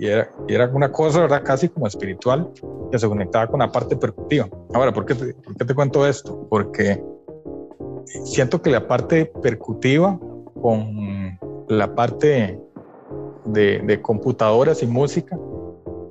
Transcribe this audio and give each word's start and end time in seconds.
y 0.00 0.06
era, 0.06 0.32
y 0.48 0.54
era 0.54 0.66
una 0.72 0.90
cosa, 0.90 1.20
¿verdad? 1.20 1.42
Casi 1.44 1.68
como 1.68 1.86
espiritual 1.86 2.50
que 2.90 2.98
se 2.98 3.06
conectaba 3.06 3.46
con 3.48 3.60
la 3.60 3.70
parte 3.70 3.96
percutiva. 3.96 4.48
Ahora, 4.72 4.92
¿por 4.92 5.04
qué 5.04 5.14
te, 5.14 5.34
por 5.34 5.54
qué 5.54 5.64
te 5.66 5.74
cuento 5.74 6.06
esto? 6.06 6.46
Porque 6.48 7.04
siento 8.24 8.62
que 8.62 8.70
la 8.70 8.88
parte 8.88 9.26
percutiva 9.26 10.18
con 10.62 11.38
la 11.68 11.94
parte 11.94 12.58
de, 13.44 13.78
de 13.80 14.00
computadoras 14.00 14.82
y 14.82 14.86
música 14.86 15.38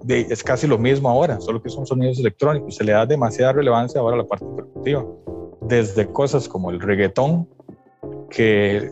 de, 0.04 0.22
es 0.30 0.44
casi 0.44 0.68
lo 0.68 0.78
mismo 0.78 1.10
ahora, 1.10 1.42
solo 1.42 1.60
que 1.60 1.70
son 1.70 1.88
sonidos 1.88 2.20
electrónicos. 2.20 2.76
Se 2.76 2.84
le 2.84 2.92
da 2.92 3.08
demasiada 3.08 3.54
relevancia 3.54 4.02
ahora 4.02 4.18
a 4.18 4.20
la 4.20 4.28
parte 4.28 4.46
percutiva. 4.56 5.04
Desde 5.62 6.06
cosas 6.06 6.48
como 6.48 6.70
el 6.70 6.80
reggaetón, 6.80 7.48
que 8.30 8.92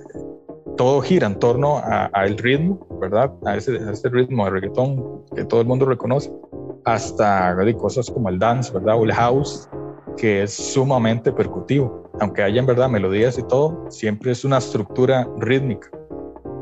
todo 0.77 1.01
gira 1.01 1.27
en 1.27 1.37
torno 1.39 1.81
al 1.83 2.37
ritmo, 2.37 2.87
¿verdad? 3.01 3.33
A 3.45 3.57
ese, 3.57 3.77
a 3.77 3.91
ese, 3.91 4.09
ritmo 4.09 4.45
de 4.45 4.51
reggaetón 4.51 5.25
que 5.35 5.43
todo 5.43 5.59
el 5.61 5.67
mundo 5.67 5.85
reconoce, 5.85 6.31
hasta 6.85 7.55
cosas 7.77 8.09
como 8.09 8.29
el 8.29 8.39
dance, 8.39 8.71
¿verdad? 8.71 8.95
O 8.97 9.03
el 9.03 9.13
house, 9.13 9.69
que 10.15 10.43
es 10.43 10.53
sumamente 10.53 11.31
percutivo. 11.31 12.09
Aunque 12.19 12.41
haya 12.43 12.59
en 12.59 12.65
verdad 12.65 12.89
melodías 12.89 13.37
y 13.37 13.43
todo, 13.43 13.85
siempre 13.89 14.31
es 14.31 14.45
una 14.45 14.57
estructura 14.59 15.27
rítmica. 15.37 15.89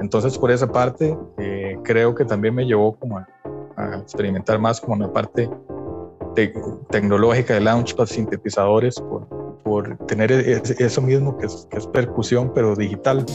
Entonces, 0.01 0.37
por 0.37 0.51
esa 0.51 0.71
parte, 0.71 1.17
eh, 1.37 1.77
creo 1.83 2.15
que 2.15 2.25
también 2.25 2.55
me 2.55 2.65
llevó 2.65 2.95
como 2.95 3.19
a, 3.19 3.27
a 3.77 3.97
experimentar 3.99 4.59
más 4.59 4.81
como 4.81 4.95
la 4.97 5.11
parte 5.11 5.49
te 6.35 6.53
tecnológica 6.89 7.53
de 7.53 7.61
Launchpad, 7.61 8.05
sintetizadores, 8.05 8.95
por, 8.99 9.27
por 9.63 9.97
tener 10.05 10.31
e-, 10.31 10.61
eso 10.79 11.01
mismo 11.01 11.37
que 11.37 11.45
es, 11.47 11.67
que 11.71 11.77
es 11.77 11.87
percusión, 11.87 12.51
pero 12.53 12.75
digital. 12.75 13.25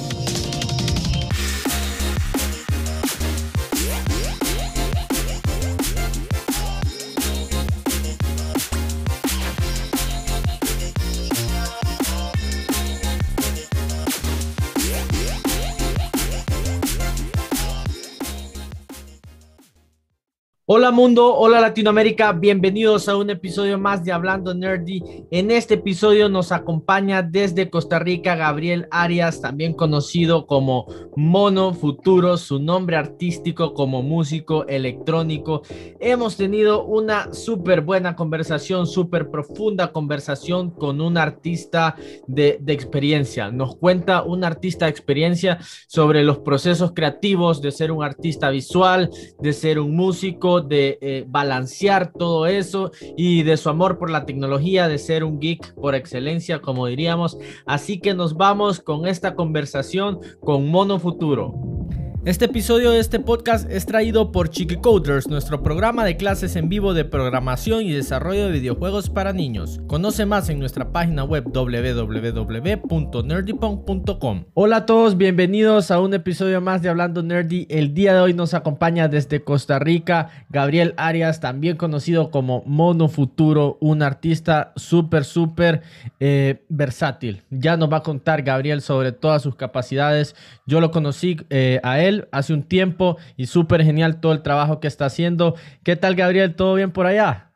Hola 20.73 20.93
mundo, 20.93 21.35
hola 21.35 21.60
Latinoamérica, 21.60 22.32
bienvenidos 22.32 23.09
a 23.09 23.16
un 23.16 23.29
episodio 23.29 23.76
más 23.76 24.04
de 24.04 24.13
Hablando 24.13 24.54
Nerdy. 24.54 25.02
En 25.32 25.51
este 25.51 25.74
episodio 25.74 26.29
nos 26.29 26.52
acompaña 26.52 27.24
desde 27.24 27.68
Costa 27.68 27.99
Rica 27.99 28.37
Gabriel 28.37 28.87
Arias, 28.93 29.41
también 29.41 29.73
conocido 29.73 30.46
como 30.46 30.87
Mono 31.16 31.74
Futuro, 31.74 32.37
su 32.37 32.60
nombre 32.60 32.96
artístico 32.96 33.74
como 33.74 34.04
músico 34.04 34.65
electrónico. 34.68 35.63
Hemos 35.98 36.37
tenido 36.37 36.85
una 36.85 37.35
súper 37.35 37.80
buena 37.80 38.15
conversación, 38.15 38.87
súper 38.87 39.29
profunda 39.29 39.91
conversación 39.91 40.71
con 40.71 41.01
un 41.01 41.18
artista 41.18 41.96
de, 42.29 42.60
experiencia. 42.68 43.51
Nos 43.51 43.74
cuenta 43.74 44.23
un 44.23 44.45
artista 44.45 44.85
de 44.85 44.93
experiencia 44.93 45.59
sobre 45.88 46.23
los 46.23 46.38
procesos 46.38 46.93
creativos 46.93 47.60
de 47.60 47.73
ser 47.73 47.91
un 47.91 48.04
artista 48.04 48.51
visual, 48.51 49.10
de 49.41 49.52
ser 49.52 49.80
un 49.80 49.96
músico 49.96 50.60
de 50.63 50.99
eh, 51.01 51.25
balancear 51.27 52.13
todo 52.13 52.47
eso 52.47 52.93
y 53.16 53.43
de 53.43 53.57
su 53.57 53.69
amor 53.69 53.99
por 53.99 54.11
la 54.11 54.27
tecnología, 54.27 54.89
de 54.89 54.99
ser 54.99 55.25
un 55.25 55.41
geek 55.41 55.75
por 55.75 55.95
excelencia, 55.95 56.61
como 56.61 56.87
diríamos. 56.87 57.39
Así 57.66 58.01
que 58.01 58.15
nos 58.15 58.37
vamos 58.37 58.81
con 58.81 59.07
esta 59.07 59.35
conversación 59.35 60.21
con 60.41 60.69
Mono 60.69 60.99
Futuro. 60.99 61.79
Este 62.26 62.45
episodio 62.45 62.90
de 62.90 62.99
este 62.99 63.18
podcast 63.18 63.66
es 63.71 63.87
traído 63.87 64.31
por 64.31 64.50
Chiqui 64.50 64.76
Coders, 64.76 65.26
nuestro 65.26 65.62
programa 65.62 66.04
de 66.04 66.19
clases 66.19 66.54
en 66.54 66.69
vivo 66.69 66.93
de 66.93 67.06
programación 67.06 67.81
y 67.81 67.93
desarrollo 67.93 68.44
de 68.44 68.53
videojuegos 68.53 69.09
para 69.09 69.32
niños. 69.32 69.81
Conoce 69.87 70.26
más 70.26 70.50
en 70.50 70.59
nuestra 70.59 70.93
página 70.93 71.25
web 71.25 71.44
www.nerdypunk.com. 71.50 74.44
Hola 74.53 74.76
a 74.76 74.84
todos, 74.84 75.16
bienvenidos 75.16 75.91
a 75.91 75.98
un 75.98 76.12
episodio 76.12 76.60
más 76.60 76.82
de 76.82 76.91
Hablando 76.91 77.22
Nerdy. 77.22 77.66
El 77.70 77.94
día 77.94 78.12
de 78.12 78.20
hoy 78.20 78.34
nos 78.34 78.52
acompaña 78.52 79.08
desde 79.08 79.42
Costa 79.42 79.78
Rica 79.78 80.28
Gabriel 80.50 80.92
Arias, 80.98 81.41
también 81.41 81.78
conocido 81.78 82.31
como 82.31 82.62
Mono 82.66 83.08
Futuro, 83.08 83.78
un 83.81 84.02
artista 84.02 84.75
súper, 84.76 85.25
súper 85.25 85.81
eh, 86.20 86.66
versátil. 86.69 87.44
Ya 87.48 87.78
nos 87.78 87.91
va 87.91 87.97
a 87.97 88.02
contar 88.02 88.42
Gabriel 88.42 88.82
sobre 88.82 89.12
todas 89.12 89.41
sus 89.41 89.54
capacidades. 89.54 90.37
Yo 90.66 90.82
lo 90.82 90.91
conocí 90.91 91.38
eh, 91.48 91.81
a 91.82 92.02
él 92.02 92.09
hace 92.32 92.53
un 92.53 92.62
tiempo 92.62 93.16
y 93.37 93.47
súper 93.47 93.84
genial 93.84 94.21
todo 94.21 94.32
el 94.32 94.43
trabajo 94.43 94.81
que 94.81 94.88
está 94.88 95.06
haciendo. 95.06 95.54
¿Qué 95.82 95.97
tal, 95.97 96.15
Gabriel? 96.15 96.54
¿Todo 96.54 96.75
bien 96.75 96.91
por 96.91 97.06
allá? 97.06 97.53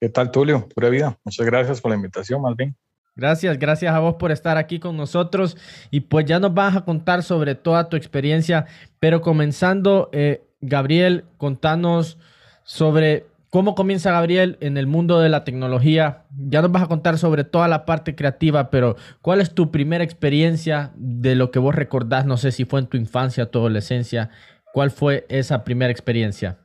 ¿Qué 0.00 0.08
tal, 0.08 0.30
Tulio? 0.30 0.68
Pura 0.74 0.88
vida. 0.88 1.18
Muchas 1.24 1.46
gracias 1.46 1.80
por 1.80 1.90
la 1.90 1.96
invitación, 1.96 2.42
más 2.42 2.54
bien. 2.56 2.76
Gracias, 3.16 3.58
gracias 3.58 3.94
a 3.94 3.98
vos 3.98 4.16
por 4.16 4.30
estar 4.30 4.58
aquí 4.58 4.78
con 4.78 4.94
nosotros 4.94 5.56
y 5.90 6.00
pues 6.00 6.26
ya 6.26 6.38
nos 6.38 6.52
vas 6.52 6.76
a 6.76 6.84
contar 6.84 7.22
sobre 7.22 7.54
toda 7.54 7.88
tu 7.88 7.96
experiencia, 7.96 8.66
pero 9.00 9.22
comenzando, 9.22 10.10
eh, 10.12 10.42
Gabriel, 10.60 11.24
contanos 11.38 12.18
sobre 12.62 13.24
¿Cómo 13.50 13.76
comienza 13.76 14.10
Gabriel 14.10 14.58
en 14.60 14.76
el 14.76 14.88
mundo 14.88 15.20
de 15.20 15.28
la 15.28 15.44
tecnología? 15.44 16.24
Ya 16.36 16.62
nos 16.62 16.72
vas 16.72 16.82
a 16.82 16.88
contar 16.88 17.16
sobre 17.16 17.44
toda 17.44 17.68
la 17.68 17.86
parte 17.86 18.16
creativa, 18.16 18.70
pero 18.70 18.96
¿cuál 19.22 19.40
es 19.40 19.54
tu 19.54 19.70
primera 19.70 20.02
experiencia 20.02 20.92
de 20.96 21.36
lo 21.36 21.52
que 21.52 21.60
vos 21.60 21.74
recordás? 21.74 22.26
No 22.26 22.38
sé 22.38 22.50
si 22.50 22.64
fue 22.64 22.80
en 22.80 22.88
tu 22.88 22.96
infancia, 22.96 23.50
tu 23.50 23.60
adolescencia. 23.60 24.30
¿Cuál 24.72 24.90
fue 24.90 25.26
esa 25.28 25.62
primera 25.62 25.92
experiencia? 25.92 26.58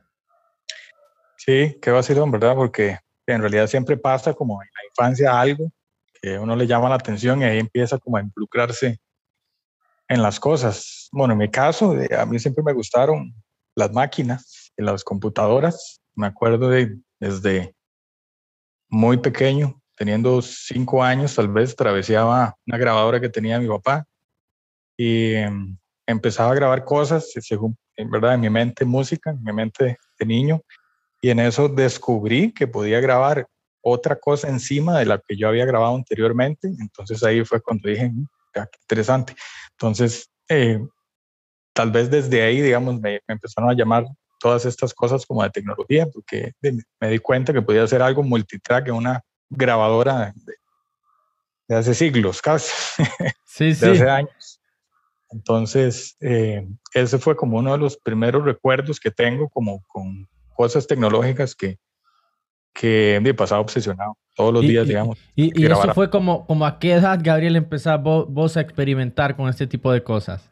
Sí, 1.36 1.78
qué 1.80 1.90
vacilón, 1.92 2.32
¿verdad? 2.32 2.56
Porque 2.56 2.98
en 3.26 3.40
realidad 3.40 3.68
siempre 3.68 3.96
pasa 3.96 4.34
como 4.34 4.60
en 4.60 4.68
la 4.74 4.88
infancia 4.88 5.40
algo 5.40 5.70
que 6.20 6.36
uno 6.38 6.56
le 6.56 6.66
llama 6.66 6.88
la 6.88 6.96
atención 6.96 7.42
y 7.42 7.44
ahí 7.44 7.58
empieza 7.58 7.98
como 7.98 8.16
a 8.16 8.20
involucrarse 8.20 8.98
en 10.08 10.20
las 10.20 10.40
cosas. 10.40 11.08
Bueno, 11.12 11.32
en 11.32 11.38
mi 11.38 11.50
caso, 11.50 11.98
eh, 11.98 12.08
a 12.18 12.26
mí 12.26 12.40
siempre 12.40 12.64
me 12.64 12.72
gustaron 12.72 13.32
las 13.76 13.92
máquinas 13.92 14.72
y 14.76 14.82
las 14.82 15.04
computadoras 15.04 16.01
me 16.14 16.26
acuerdo 16.26 16.68
de 16.68 16.98
desde 17.18 17.74
muy 18.88 19.16
pequeño, 19.16 19.80
teniendo 19.96 20.42
cinco 20.42 21.02
años, 21.02 21.34
tal 21.34 21.48
vez 21.48 21.74
traveseaba 21.76 22.56
una 22.66 22.78
grabadora 22.78 23.20
que 23.20 23.28
tenía 23.28 23.60
mi 23.60 23.68
papá 23.68 24.04
y 24.96 25.34
em, 25.34 25.76
empezaba 26.06 26.52
a 26.52 26.54
grabar 26.54 26.84
cosas, 26.84 27.32
en 27.96 28.10
verdad, 28.10 28.34
en 28.34 28.40
mi 28.40 28.50
mente 28.50 28.84
música, 28.84 29.30
en 29.30 29.42
mi 29.42 29.52
mente 29.52 29.96
de 30.18 30.26
niño, 30.26 30.60
y 31.20 31.30
en 31.30 31.38
eso 31.38 31.68
descubrí 31.68 32.52
que 32.52 32.66
podía 32.66 33.00
grabar 33.00 33.46
otra 33.80 34.18
cosa 34.18 34.48
encima 34.48 34.98
de 34.98 35.06
la 35.06 35.18
que 35.18 35.36
yo 35.36 35.48
había 35.48 35.64
grabado 35.64 35.94
anteriormente, 35.94 36.68
entonces 36.80 37.22
ahí 37.22 37.44
fue 37.44 37.60
cuando 37.60 37.88
dije, 37.88 38.08
mm, 38.08 38.26
qué 38.52 38.60
interesante. 38.82 39.34
Entonces, 39.72 40.30
eh, 40.48 40.80
tal 41.72 41.90
vez 41.90 42.10
desde 42.10 42.42
ahí, 42.42 42.60
digamos, 42.60 43.00
me, 43.00 43.20
empezaron 43.26 43.70
a 43.70 43.74
llamar 43.74 44.04
todas 44.42 44.66
estas 44.66 44.92
cosas 44.92 45.24
como 45.24 45.42
de 45.44 45.50
tecnología, 45.50 46.06
porque 46.12 46.52
me 47.00 47.08
di 47.08 47.18
cuenta 47.20 47.52
que 47.52 47.62
podía 47.62 47.84
hacer 47.84 48.02
algo 48.02 48.24
multitrack 48.24 48.88
en 48.88 48.94
una 48.94 49.24
grabadora 49.48 50.34
de, 51.68 51.76
hace 51.76 51.94
siglos, 51.94 52.42
casi, 52.42 52.68
sí, 53.46 53.72
de 53.72 53.92
hace 53.92 54.10
años. 54.10 54.60
Entonces, 55.30 56.16
eh, 56.20 56.66
ese 56.92 57.18
fue 57.18 57.36
como 57.36 57.58
uno 57.58 57.72
de 57.72 57.78
los 57.78 57.96
primeros 57.96 58.44
recuerdos 58.44 58.98
que 58.98 59.10
tengo 59.10 59.48
como 59.48 59.82
con 59.86 60.28
cosas 60.54 60.86
tecnológicas 60.86 61.54
que, 61.54 61.78
que 62.74 63.20
me 63.22 63.30
he 63.30 63.34
pasado 63.34 63.62
obsesionado 63.62 64.18
todos 64.34 64.52
los 64.52 64.62
días, 64.62 64.86
digamos. 64.86 65.18
Y, 65.36 65.58
y 65.58 65.66
eso 65.66 65.94
fue 65.94 66.10
como, 66.10 66.46
como 66.46 66.66
a 66.66 66.78
qué 66.78 66.94
edad, 66.94 67.18
Gabriel, 67.22 67.56
empezar 67.56 68.02
vos 68.02 68.56
a 68.56 68.60
experimentar 68.60 69.36
con 69.36 69.48
este 69.48 69.66
tipo 69.66 69.92
de 69.92 70.02
cosas. 70.02 70.51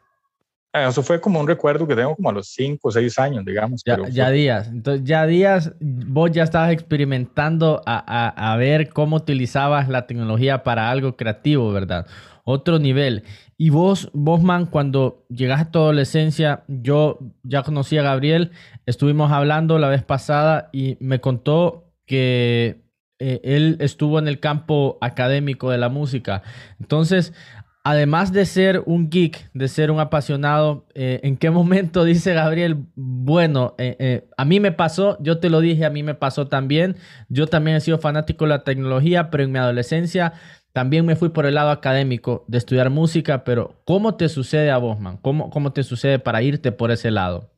Ah, 0.73 0.87
eso 0.87 1.03
fue 1.03 1.19
como 1.19 1.39
un 1.39 1.47
recuerdo 1.47 1.85
que 1.85 1.95
tengo 1.95 2.15
como 2.15 2.29
a 2.29 2.33
los 2.33 2.47
5 2.47 2.87
o 2.87 2.91
6 2.91 3.19
años, 3.19 3.43
digamos. 3.43 3.83
Ya, 3.85 3.97
ya 4.07 4.29
días. 4.29 4.69
Entonces, 4.69 5.03
ya 5.03 5.25
días, 5.25 5.73
vos 5.81 6.31
ya 6.31 6.43
estabas 6.43 6.71
experimentando 6.71 7.81
a, 7.85 8.03
a, 8.07 8.53
a, 8.53 8.55
ver 8.55 8.89
cómo 8.89 9.17
utilizabas 9.17 9.89
la 9.89 10.07
tecnología 10.07 10.63
para 10.63 10.89
algo 10.89 11.17
creativo, 11.17 11.73
¿verdad? 11.73 12.07
Otro 12.45 12.79
nivel. 12.79 13.23
Y 13.57 13.69
vos, 13.69 14.09
vos, 14.13 14.41
man, 14.41 14.65
cuando 14.65 15.25
llegaste 15.29 15.67
a 15.67 15.71
tu 15.71 15.79
adolescencia, 15.79 16.63
yo 16.67 17.19
ya 17.43 17.63
conocí 17.63 17.97
a 17.97 18.03
Gabriel, 18.03 18.51
estuvimos 18.85 19.31
hablando 19.31 19.77
la 19.77 19.89
vez 19.89 20.03
pasada 20.03 20.69
y 20.71 20.97
me 21.01 21.19
contó 21.19 21.91
que 22.05 22.81
eh, 23.19 23.39
él 23.43 23.77
estuvo 23.79 24.17
en 24.17 24.27
el 24.27 24.39
campo 24.39 24.97
académico 24.99 25.69
de 25.69 25.77
la 25.77 25.89
música. 25.89 26.41
Entonces, 26.79 27.33
además 27.83 28.31
de 28.31 28.45
ser 28.45 28.83
un 28.85 29.09
geek, 29.09 29.51
de 29.53 29.67
ser 29.67 29.91
un 29.91 29.99
apasionado, 29.99 30.85
eh, 30.93 31.19
¿en 31.23 31.37
qué 31.37 31.49
momento 31.49 32.03
dice 32.05 32.33
Gabriel, 32.33 32.85
bueno, 32.95 33.75
eh, 33.77 33.95
eh, 33.99 34.29
a 34.37 34.45
mí 34.45 34.59
me 34.59 34.71
pasó, 34.71 35.17
yo 35.21 35.39
te 35.39 35.49
lo 35.49 35.59
dije, 35.59 35.85
a 35.85 35.89
mí 35.89 36.03
me 36.03 36.15
pasó 36.15 36.47
también, 36.47 36.95
yo 37.29 37.47
también 37.47 37.77
he 37.77 37.81
sido 37.81 37.97
fanático 37.99 38.45
de 38.45 38.49
la 38.49 38.63
tecnología, 38.63 39.29
pero 39.29 39.43
en 39.43 39.51
mi 39.51 39.59
adolescencia 39.59 40.33
también 40.73 41.05
me 41.05 41.15
fui 41.15 41.29
por 41.29 41.45
el 41.45 41.55
lado 41.55 41.69
académico 41.69 42.45
de 42.47 42.57
estudiar 42.57 42.89
música, 42.89 43.43
pero 43.43 43.81
¿cómo 43.85 44.15
te 44.15 44.29
sucede 44.29 44.71
a 44.71 44.77
vos, 44.77 44.99
man? 44.99 45.17
¿Cómo, 45.17 45.49
cómo 45.49 45.73
te 45.73 45.83
sucede 45.83 46.19
para 46.19 46.41
irte 46.41 46.71
por 46.71 46.91
ese 46.91 47.11
lado? 47.11 47.51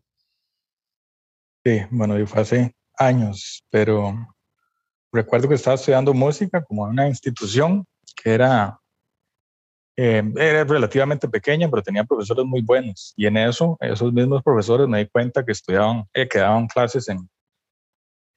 Sí, 1.64 1.82
bueno, 1.92 2.16
fue 2.26 2.42
hace 2.42 2.76
años, 2.98 3.64
pero 3.70 4.14
recuerdo 5.12 5.48
que 5.48 5.56
estaba 5.56 5.76
estudiando 5.76 6.14
música 6.14 6.64
como 6.64 6.86
en 6.86 6.94
una 6.94 7.08
institución 7.08 7.86
que 8.22 8.34
era, 8.34 8.80
eh, 9.96 10.24
era 10.38 10.64
relativamente 10.64 11.28
pequeña, 11.28 11.70
pero 11.70 11.84
tenía 11.84 12.04
profesores 12.04 12.46
muy 12.46 12.62
buenos. 12.62 13.14
Y 13.16 13.28
en 13.28 13.38
eso, 13.38 13.78
esos 13.80 14.12
mismos 14.12 14.42
profesores 14.44 14.88
me 14.88 15.00
di 15.00 15.08
cuenta 15.08 15.46
que 15.46 15.52
estudiaban, 15.52 16.06
eh, 16.14 16.28
que 16.28 16.40
daban 16.40 16.68
clases 16.68 17.08
en, 17.10 17.30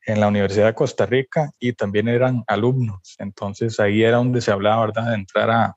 en 0.07 0.21
la 0.21 0.29
Universidad 0.29 0.67
de 0.67 0.75
Costa 0.75 1.07
Rica 1.07 1.51
y 1.59 1.73
también 1.73 2.09
eran 2.09 2.45
alumnos. 2.47 3.17
Entonces 3.19 3.81
ahí 3.81 4.03
era 4.03 4.19
donde 4.19 4.41
se 4.41 4.51
hablaba, 4.51 4.87
¿verdad?, 4.87 5.11
de 5.11 5.15
entrar 5.15 5.51
a, 5.51 5.77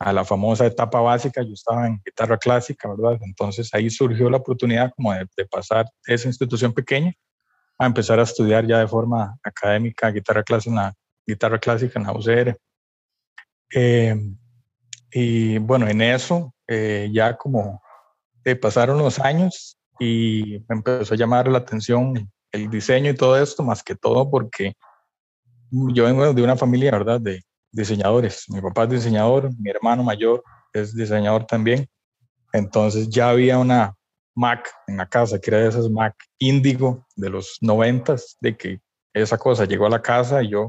a 0.00 0.12
la 0.12 0.24
famosa 0.24 0.66
etapa 0.66 1.00
básica. 1.00 1.42
Yo 1.42 1.54
estaba 1.54 1.86
en 1.86 2.00
guitarra 2.04 2.38
clásica, 2.38 2.88
¿verdad? 2.88 3.20
Entonces 3.22 3.72
ahí 3.74 3.90
surgió 3.90 4.28
la 4.30 4.38
oportunidad 4.38 4.92
como 4.96 5.12
de, 5.12 5.26
de 5.36 5.46
pasar 5.46 5.86
esa 6.06 6.28
institución 6.28 6.72
pequeña 6.72 7.12
a 7.78 7.86
empezar 7.86 8.18
a 8.18 8.24
estudiar 8.24 8.66
ya 8.66 8.80
de 8.80 8.88
forma 8.88 9.38
académica 9.44 10.10
guitarra 10.10 10.42
clásica 10.42 10.70
en 10.70 10.76
la, 10.76 10.94
guitarra 11.28 11.58
clásica 11.58 11.98
en 11.98 12.06
la 12.06 12.12
UCR. 12.12 12.58
Eh, 13.74 14.16
y 15.12 15.58
bueno, 15.58 15.88
en 15.88 16.02
eso 16.02 16.54
eh, 16.66 17.10
ya 17.12 17.36
como 17.36 17.82
pasaron 18.60 18.98
los 18.98 19.18
años 19.18 19.78
y 19.98 20.64
me 20.68 20.76
empezó 20.76 21.12
a 21.12 21.16
llamar 21.16 21.48
la 21.48 21.58
atención 21.58 22.30
el 22.50 22.70
diseño 22.70 23.10
y 23.10 23.14
todo 23.14 23.38
esto, 23.40 23.62
más 23.62 23.82
que 23.82 23.94
todo 23.94 24.30
porque 24.30 24.74
yo 25.70 26.04
vengo 26.04 26.32
de 26.32 26.42
una 26.42 26.56
familia, 26.56 26.92
¿verdad?, 26.92 27.20
de 27.20 27.42
diseñadores. 27.70 28.46
Mi 28.48 28.62
papá 28.62 28.84
es 28.84 28.90
diseñador, 28.90 29.50
mi 29.58 29.68
hermano 29.68 30.02
mayor 30.02 30.42
es 30.72 30.94
diseñador 30.94 31.44
también. 31.44 31.86
Entonces 32.54 33.10
ya 33.10 33.28
había 33.28 33.58
una, 33.58 33.98
Mac 34.38 34.70
en 34.86 34.98
la 34.98 35.08
casa, 35.08 35.40
que 35.40 35.50
era 35.50 35.58
de 35.58 35.68
esas 35.68 35.90
Mac 35.90 36.14
Índigo 36.38 37.04
de 37.16 37.28
los 37.28 37.58
noventas, 37.60 38.36
de 38.40 38.56
que 38.56 38.80
esa 39.12 39.36
cosa 39.36 39.64
llegó 39.64 39.86
a 39.86 39.90
la 39.90 40.00
casa 40.00 40.44
y 40.44 40.50
yo, 40.50 40.68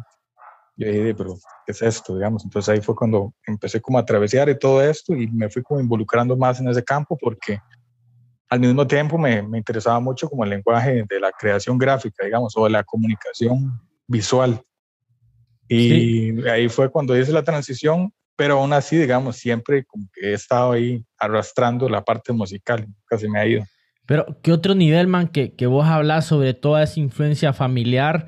yo 0.80 0.92
dije, 0.92 1.14
pero 1.16 1.36
¿qué 1.66 1.72
es 1.72 1.82
esto? 1.82 2.16
Digamos, 2.16 2.44
entonces 2.44 2.70
ahí 2.70 2.82
fue 2.82 2.96
cuando 2.96 3.34
empecé 3.46 3.82
como 3.82 3.98
a 3.98 4.06
travesear 4.06 4.50
y 4.50 4.58
todo 4.58 4.82
esto 4.82 5.16
y 5.16 5.28
me 5.28 5.50
fui 5.50 5.62
como 5.62 5.80
involucrando 5.80 6.36
más 6.38 6.60
en 6.60 6.68
ese 6.70 6.84
campo 6.84 7.18
porque 7.20 7.60
al 8.50 8.60
mismo 8.60 8.88
tiempo 8.88 9.18
me, 9.18 9.42
me 9.44 9.58
interesaba 9.58 10.00
mucho 10.00 10.30
como 10.30 10.44
el 10.44 10.50
lenguaje 10.50 11.06
de 11.08 11.20
la 11.20 11.32
creación 11.32 11.78
gráfica, 11.78 12.26
digamos, 12.26 12.56
o 12.58 12.64
de 12.64 12.72
la 12.72 12.84
comunicación 12.84 13.80
visual. 14.08 14.62
Y 15.68 16.48
ahí 16.48 16.68
fue 16.68 16.90
cuando 16.90 17.16
hice 17.16 17.32
la 17.32 17.44
transición 17.44 18.12
pero 18.40 18.58
aún 18.58 18.72
así, 18.72 18.96
digamos, 18.96 19.36
siempre 19.36 19.84
como 19.84 20.08
que 20.14 20.30
he 20.30 20.34
estado 20.34 20.72
ahí 20.72 21.04
arrastrando 21.18 21.90
la 21.90 22.06
parte 22.06 22.32
musical, 22.32 22.88
casi 23.06 23.28
me 23.28 23.38
ha 23.38 23.46
ido. 23.46 23.66
Pero, 24.06 24.26
¿qué 24.42 24.54
otro 24.54 24.76
nivel, 24.76 25.08
man, 25.08 25.28
que, 25.28 25.56
que 25.56 25.68
vos 25.68 25.86
hablas 25.86 26.28
sobre 26.28 26.54
toda 26.54 26.82
esa 26.82 27.02
influencia 27.02 27.52
familiar? 27.52 28.28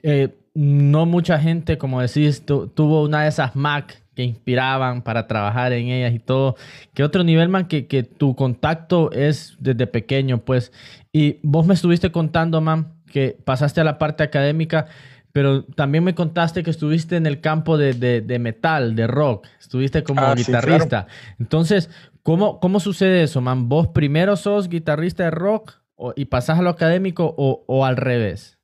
Eh, 0.00 0.32
no 0.60 1.06
mucha 1.06 1.38
gente, 1.38 1.78
como 1.78 2.00
decís, 2.00 2.44
tuvo 2.44 3.04
una 3.04 3.22
de 3.22 3.28
esas 3.28 3.54
Mac 3.54 4.02
que 4.16 4.24
inspiraban 4.24 5.02
para 5.02 5.28
trabajar 5.28 5.72
en 5.72 5.86
ellas 5.86 6.12
y 6.12 6.18
todo. 6.18 6.56
¿Qué 6.94 7.04
otro 7.04 7.22
nivel, 7.22 7.48
man, 7.48 7.68
que, 7.68 7.86
que 7.86 8.02
tu 8.02 8.34
contacto 8.34 9.12
es 9.12 9.56
desde 9.60 9.86
pequeño, 9.86 10.38
pues? 10.38 10.72
Y 11.12 11.38
vos 11.44 11.64
me 11.64 11.74
estuviste 11.74 12.10
contando, 12.10 12.60
man, 12.60 12.94
que 13.06 13.38
pasaste 13.44 13.80
a 13.80 13.84
la 13.84 13.98
parte 13.98 14.24
académica 14.24 14.86
pero 15.30 15.62
también 15.62 16.02
me 16.02 16.16
contaste 16.16 16.64
que 16.64 16.70
estuviste 16.70 17.14
en 17.14 17.26
el 17.26 17.40
campo 17.40 17.78
de, 17.78 17.92
de, 17.94 18.38
metal, 18.40 18.96
de 18.96 19.06
rock, 19.06 19.46
estuviste 19.60 20.02
como 20.02 20.22
ah, 20.22 20.34
guitarrista. 20.34 21.06
Entonces, 21.38 21.90
¿cómo, 22.24 22.58
¿cómo 22.58 22.80
sucede 22.80 23.22
eso, 23.22 23.40
man? 23.40 23.68
¿Vos 23.68 23.88
primero 23.88 24.34
sos 24.34 24.68
guitarrista 24.68 25.22
de 25.24 25.30
rock 25.30 25.74
y 26.16 26.24
pasás 26.24 26.58
a 26.58 26.62
lo 26.62 26.70
académico 26.70 27.36
o, 27.38 27.62
o 27.68 27.84
al 27.84 27.96
revés? 27.96 28.57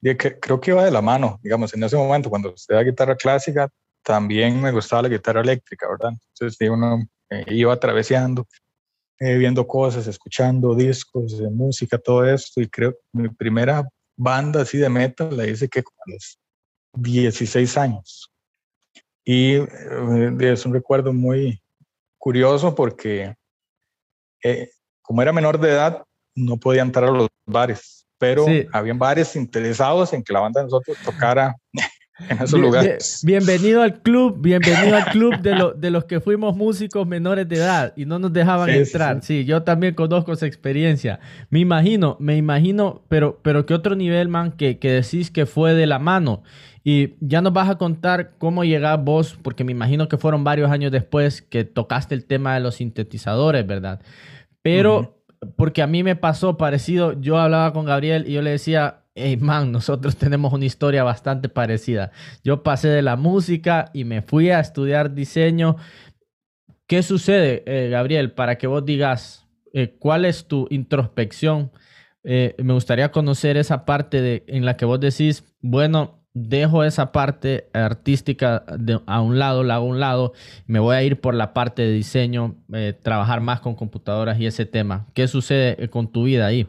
Creo 0.00 0.60
que 0.60 0.70
iba 0.70 0.84
de 0.84 0.90
la 0.90 1.02
mano, 1.02 1.38
digamos, 1.42 1.74
en 1.74 1.82
ese 1.82 1.96
momento, 1.96 2.30
cuando 2.30 2.54
estudiaba 2.54 2.84
guitarra 2.84 3.16
clásica, 3.16 3.68
también 4.02 4.60
me 4.60 4.72
gustaba 4.72 5.02
la 5.02 5.08
guitarra 5.08 5.40
eléctrica, 5.40 5.88
¿verdad? 5.88 6.12
Entonces, 6.34 6.70
uno 6.70 7.04
eh, 7.30 7.44
iba 7.48 7.72
atravesando, 7.72 8.46
eh, 9.18 9.36
viendo 9.36 9.66
cosas, 9.66 10.06
escuchando 10.06 10.74
discos, 10.74 11.38
de 11.38 11.50
música, 11.50 11.98
todo 11.98 12.24
esto, 12.24 12.60
y 12.60 12.68
creo 12.68 12.92
que 12.92 12.98
mi 13.12 13.28
primera 13.28 13.86
banda 14.16 14.62
así 14.62 14.78
de 14.78 14.88
metal, 14.88 15.36
la 15.36 15.46
hice 15.46 15.68
que 15.68 15.80
a 15.80 15.82
los 16.06 16.38
16 16.94 17.76
años. 17.76 18.30
Y 19.24 19.54
eh, 19.56 20.36
es 20.40 20.64
un 20.64 20.72
recuerdo 20.72 21.12
muy 21.12 21.60
curioso 22.18 22.74
porque 22.74 23.34
eh, 24.42 24.70
como 25.02 25.22
era 25.22 25.32
menor 25.32 25.58
de 25.58 25.70
edad, 25.70 26.04
no 26.34 26.58
podía 26.58 26.82
entrar 26.82 27.08
a 27.08 27.12
los 27.12 27.28
bares, 27.46 27.97
pero 28.18 28.46
habían 28.72 28.98
bares 28.98 29.36
interesados 29.36 30.12
en 30.12 30.22
que 30.22 30.32
la 30.32 30.40
banda 30.40 30.60
de 30.60 30.66
nosotros 30.66 30.96
tocara 31.04 31.56
en 32.28 32.42
esos 32.42 32.58
lugares. 32.58 33.22
bienvenido 33.24 33.82
al 33.82 34.02
club, 34.02 34.36
bienvenido 34.40 34.96
al 34.96 35.04
club 35.06 35.38
de, 35.38 35.72
de, 35.76 35.90
los 35.90 36.04
que 36.04 36.20
fuimos 36.20 36.56
músicos 36.56 37.06
menores 37.06 37.48
de 37.48 37.56
edad 37.56 37.92
y 37.96 38.04
no 38.04 38.18
nos 38.18 38.32
dejaban 38.32 38.70
entrar. 38.70 39.22
Sí, 39.22 39.44
yo 39.44 39.62
también 39.62 39.94
conozco 39.94 40.32
esa 40.32 40.46
experiencia. 40.46 41.20
Me 41.50 41.60
imagino, 41.60 42.16
me 42.18 42.36
imagino, 42.36 43.02
pero, 43.08 43.38
pero 43.42 43.66
¿qué 43.66 43.74
otro 43.74 43.94
nivel, 43.94 44.28
man, 44.28 44.52
que, 44.52 44.78
que 44.78 44.90
decís 44.90 45.30
que 45.30 45.46
fue 45.46 45.74
de 45.74 45.86
la 45.86 45.98
mano? 45.98 46.42
Y 46.82 47.16
ya 47.20 47.42
nos 47.42 47.52
vas 47.52 47.68
a 47.68 47.76
contar 47.76 48.32
cómo 48.38 48.64
llegás 48.64 49.02
vos, 49.02 49.38
porque 49.42 49.62
me 49.62 49.72
imagino 49.72 50.08
que 50.08 50.16
fueron 50.16 50.42
varios 50.42 50.70
años 50.70 50.90
después 50.90 51.42
que 51.42 51.64
tocaste 51.64 52.14
el 52.14 52.24
tema 52.24 52.54
de 52.54 52.60
los 52.60 52.76
sintetizadores, 52.76 53.66
¿verdad? 53.66 54.00
Pero, 54.62 55.17
porque 55.56 55.82
a 55.82 55.86
mí 55.86 56.02
me 56.02 56.16
pasó 56.16 56.56
parecido, 56.56 57.20
yo 57.20 57.38
hablaba 57.38 57.72
con 57.72 57.84
Gabriel 57.84 58.24
y 58.26 58.32
yo 58.32 58.42
le 58.42 58.50
decía, 58.50 59.04
hey 59.14 59.36
man, 59.36 59.72
nosotros 59.72 60.16
tenemos 60.18 60.52
una 60.52 60.64
historia 60.64 61.04
bastante 61.04 61.48
parecida. 61.48 62.12
Yo 62.44 62.62
pasé 62.62 62.88
de 62.88 63.02
la 63.02 63.16
música 63.16 63.90
y 63.92 64.04
me 64.04 64.22
fui 64.22 64.50
a 64.50 64.60
estudiar 64.60 65.14
diseño. 65.14 65.76
¿Qué 66.86 67.02
sucede, 67.02 67.62
eh, 67.66 67.90
Gabriel, 67.90 68.32
para 68.32 68.56
que 68.56 68.66
vos 68.66 68.84
digas 68.84 69.46
eh, 69.72 69.96
cuál 69.98 70.24
es 70.24 70.46
tu 70.46 70.66
introspección? 70.70 71.70
Eh, 72.24 72.54
me 72.58 72.72
gustaría 72.72 73.10
conocer 73.10 73.56
esa 73.56 73.84
parte 73.84 74.20
de, 74.20 74.44
en 74.48 74.64
la 74.64 74.76
que 74.76 74.84
vos 74.84 74.98
decís, 75.00 75.44
bueno, 75.60 76.24
dejo 76.46 76.84
esa 76.84 77.12
parte 77.12 77.68
artística 77.72 78.64
a 79.06 79.20
un 79.20 79.38
lado, 79.38 79.62
la 79.64 79.76
hago 79.76 79.86
a 79.86 79.88
un 79.88 80.00
lado, 80.00 80.32
me 80.66 80.78
voy 80.78 80.96
a 80.96 81.02
ir 81.02 81.20
por 81.20 81.34
la 81.34 81.54
parte 81.54 81.82
de 81.82 81.92
diseño, 81.92 82.56
trabajar 83.02 83.40
más 83.40 83.60
con 83.60 83.74
computadoras 83.74 84.38
y 84.38 84.46
ese 84.46 84.66
tema. 84.66 85.06
¿Qué 85.14 85.28
sucede 85.28 85.88
con 85.90 86.10
tu 86.10 86.24
vida 86.24 86.46
ahí? 86.46 86.68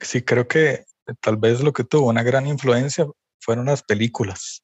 Sí, 0.00 0.22
creo 0.22 0.46
que 0.46 0.84
tal 1.20 1.36
vez 1.36 1.60
lo 1.60 1.72
que 1.72 1.84
tuvo 1.84 2.08
una 2.08 2.22
gran 2.22 2.46
influencia 2.46 3.06
fueron 3.40 3.66
las 3.66 3.82
películas. 3.82 4.62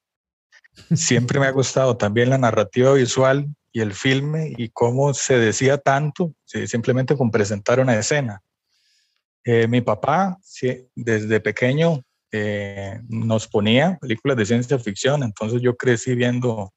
Siempre 0.95 1.40
me 1.40 1.47
ha 1.47 1.50
gustado 1.50 1.97
también 1.97 2.30
la 2.30 2.38
narrativa 2.38 2.92
visual 2.92 3.49
y 3.73 3.80
el 3.80 3.92
filme 3.92 4.54
y 4.57 4.68
cómo 4.71 5.12
se 5.14 5.38
decía 5.38 5.78
tanto 5.78 6.35
simplemente 6.66 7.16
con 7.16 7.30
presentar 7.30 7.80
una 7.80 7.99
escena. 7.99 8.42
Eh, 9.45 9.66
mi 9.66 9.80
papá 9.80 10.38
desde 10.95 11.40
pequeño 11.40 12.04
eh, 12.32 13.00
nos 13.08 13.49
ponía 13.49 13.99
películas 14.00 14.37
de 14.37 14.47
ciencia 14.47 14.78
ficción, 14.78 15.23
entonces 15.23 15.61
yo 15.62 15.76
crecí 15.76 16.14
viendo 16.14 16.73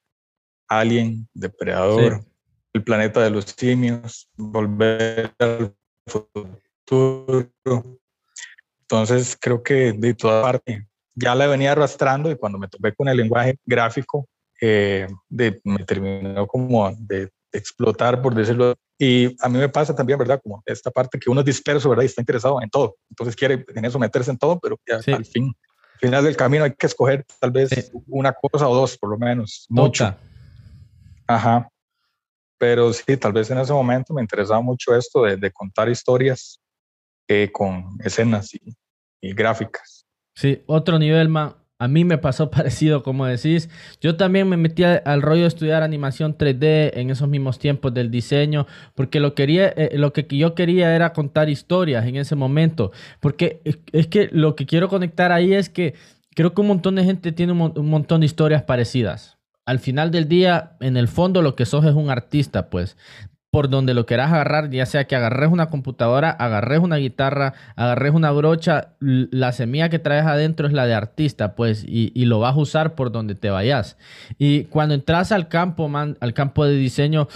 Alien, 0.68 1.28
Depredador, 1.34 2.24
El 2.74 2.84
planeta 2.84 3.22
de 3.22 3.30
los 3.32 3.46
simios, 3.46 4.30
Volver 4.38 5.34
al 5.40 5.76
futuro, 6.08 7.52
entonces 8.82 9.38
creo 9.40 9.64
que 9.64 9.94
de 9.94 10.14
toda 10.14 10.42
parte 10.42 10.88
ya 11.16 11.36
la 11.36 11.48
venía 11.48 11.74
arrastrando 11.74 12.32
y 12.32 12.36
cuando 12.36 12.58
me 12.58 12.68
topé 12.68 12.94
con 12.94 13.08
el 13.08 13.18
lenguaje 13.18 13.58
gráfico, 13.66 14.28
eh, 14.62 15.08
de, 15.30 15.60
me 15.64 15.84
terminó 15.86 16.48
como 16.48 16.92
de, 16.98 17.30
explotar, 17.52 18.22
por 18.22 18.36
decirlo. 18.36 18.76
Y 18.98 19.36
a 19.44 19.50
mí 19.50 19.58
me 19.58 19.70
pasa 19.70 19.96
también, 19.96 20.20
¿verdad? 20.20 20.40
Como 20.42 20.62
esta 20.66 20.92
parte 20.92 21.20
que 21.20 21.30
uno 21.30 21.42
es 21.42 21.46
disperso, 21.46 21.90
¿verdad? 21.90 22.04
Y 22.04 22.08
está 22.08 22.22
interesado 22.22 22.62
en 22.62 22.70
todo. 22.70 22.96
Entonces 23.10 23.36
quiere 23.36 23.66
en 23.74 23.86
eso 23.86 24.00
meterse 24.00 24.32
en 24.32 24.38
todo, 24.38 24.60
pero 24.60 24.78
al 24.92 25.04
fin, 25.04 25.16
al 25.16 26.00
final 26.00 26.24
del 26.24 26.38
camino 26.38 26.64
hay 26.64 26.74
que 26.74 26.88
escoger 26.88 27.26
tal 27.40 27.52
vez 27.52 27.92
una 28.08 28.34
cosa 28.34 28.68
o 28.68 28.76
dos, 28.76 28.98
por 28.98 29.10
lo 29.10 29.18
menos. 29.18 29.66
Mucha. 29.70 30.18
Ajá. 31.28 31.68
Pero 32.58 32.94
sí, 32.94 33.18
tal 33.18 33.34
vez 33.34 33.50
en 33.50 33.58
ese 33.58 33.74
momento 33.74 34.14
me 34.14 34.22
interesaba 34.22 34.62
mucho 34.62 34.96
esto 34.96 35.24
de, 35.24 35.36
de 35.36 35.52
contar 35.52 35.90
historias 35.90 36.60
eh, 37.28 37.50
con 37.52 37.98
escenas 38.04 38.54
y, 38.54 38.60
y 39.20 39.34
gráficas. 39.34 40.06
Sí, 40.36 40.62
otro 40.68 41.00
nivel, 41.00 41.30
man. 41.30 41.56
A 41.82 41.88
mí 41.88 42.06
me 42.06 42.20
pasó 42.20 42.52
parecido, 42.52 43.02
como 43.02 43.26
decís. 43.26 43.68
Yo 44.02 44.16
también 44.16 44.48
me 44.48 44.56
metí 44.56 44.84
al 44.84 45.22
rollo 45.24 45.42
de 45.42 45.48
estudiar 45.48 45.82
animación 45.82 46.38
3D 46.38 46.92
en 46.94 47.10
esos 47.10 47.28
mismos 47.28 47.58
tiempos 47.58 47.92
del 47.92 48.12
diseño, 48.12 48.68
porque 48.94 49.20
lo, 49.20 49.34
quería, 49.34 49.70
eh, 49.70 49.98
lo 49.98 50.14
que 50.14 50.28
yo 50.30 50.54
quería 50.54 50.96
era 50.96 51.12
contar 51.12 51.50
historias 51.50 52.06
en 52.06 52.18
ese 52.18 52.36
momento. 52.36 52.92
Porque 53.20 53.62
es 53.92 54.06
que 54.06 54.30
lo 54.32 54.56
que 54.56 54.68
quiero 54.68 54.90
conectar 54.90 55.32
ahí 55.32 55.56
es 55.56 55.70
que 55.70 55.96
creo 56.36 56.54
que 56.54 56.62
un 56.62 56.68
montón 56.68 56.94
de 56.94 57.04
gente 57.04 57.32
tiene 57.32 57.54
un, 57.54 57.74
un 57.76 57.90
montón 57.90 58.20
de 58.20 58.28
historias 58.28 58.62
parecidas. 58.62 59.40
Al 59.66 59.80
final 59.80 60.12
del 60.12 60.28
día, 60.28 60.74
en 60.82 60.98
el 60.98 61.08
fondo, 61.08 61.42
lo 61.42 61.56
que 61.56 61.66
sos 61.66 61.84
es 61.86 61.96
un 61.96 62.12
artista, 62.12 62.70
pues 62.70 62.96
por 63.52 63.70
donde 63.70 63.94
lo 63.94 64.06
quieras 64.06 64.32
agarrar, 64.32 64.70
ya 64.70 64.86
sea 64.86 65.06
que 65.06 65.16
agarres 65.16 65.52
una 65.52 65.70
computadora, 65.70 66.30
agarres 66.32 66.80
una 66.80 66.96
guitarra, 66.96 67.54
agarres 67.76 68.14
una 68.14 68.32
brocha, 68.32 68.94
la 69.00 69.52
semilla 69.52 69.90
que 69.90 70.00
traes 70.00 70.26
adentro 70.26 70.68
es 70.68 70.74
la 70.74 70.88
de 70.88 70.94
artista, 70.94 71.54
pues, 71.54 71.84
y, 71.84 72.14
y, 72.16 72.26
lo 72.26 72.40
vas 72.40 72.56
a 72.56 72.60
usar 72.60 72.96
por 72.96 73.12
donde 73.12 73.36
te 73.36 73.50
vayas. 73.50 73.98
Y 74.38 74.64
cuando 74.66 74.96
entras 74.96 75.34
al 75.34 75.50
campo, 75.50 75.90
man, 75.90 76.18
al 76.22 76.34
campo 76.34 76.66
de 76.66 76.76
diseño, 76.76 77.28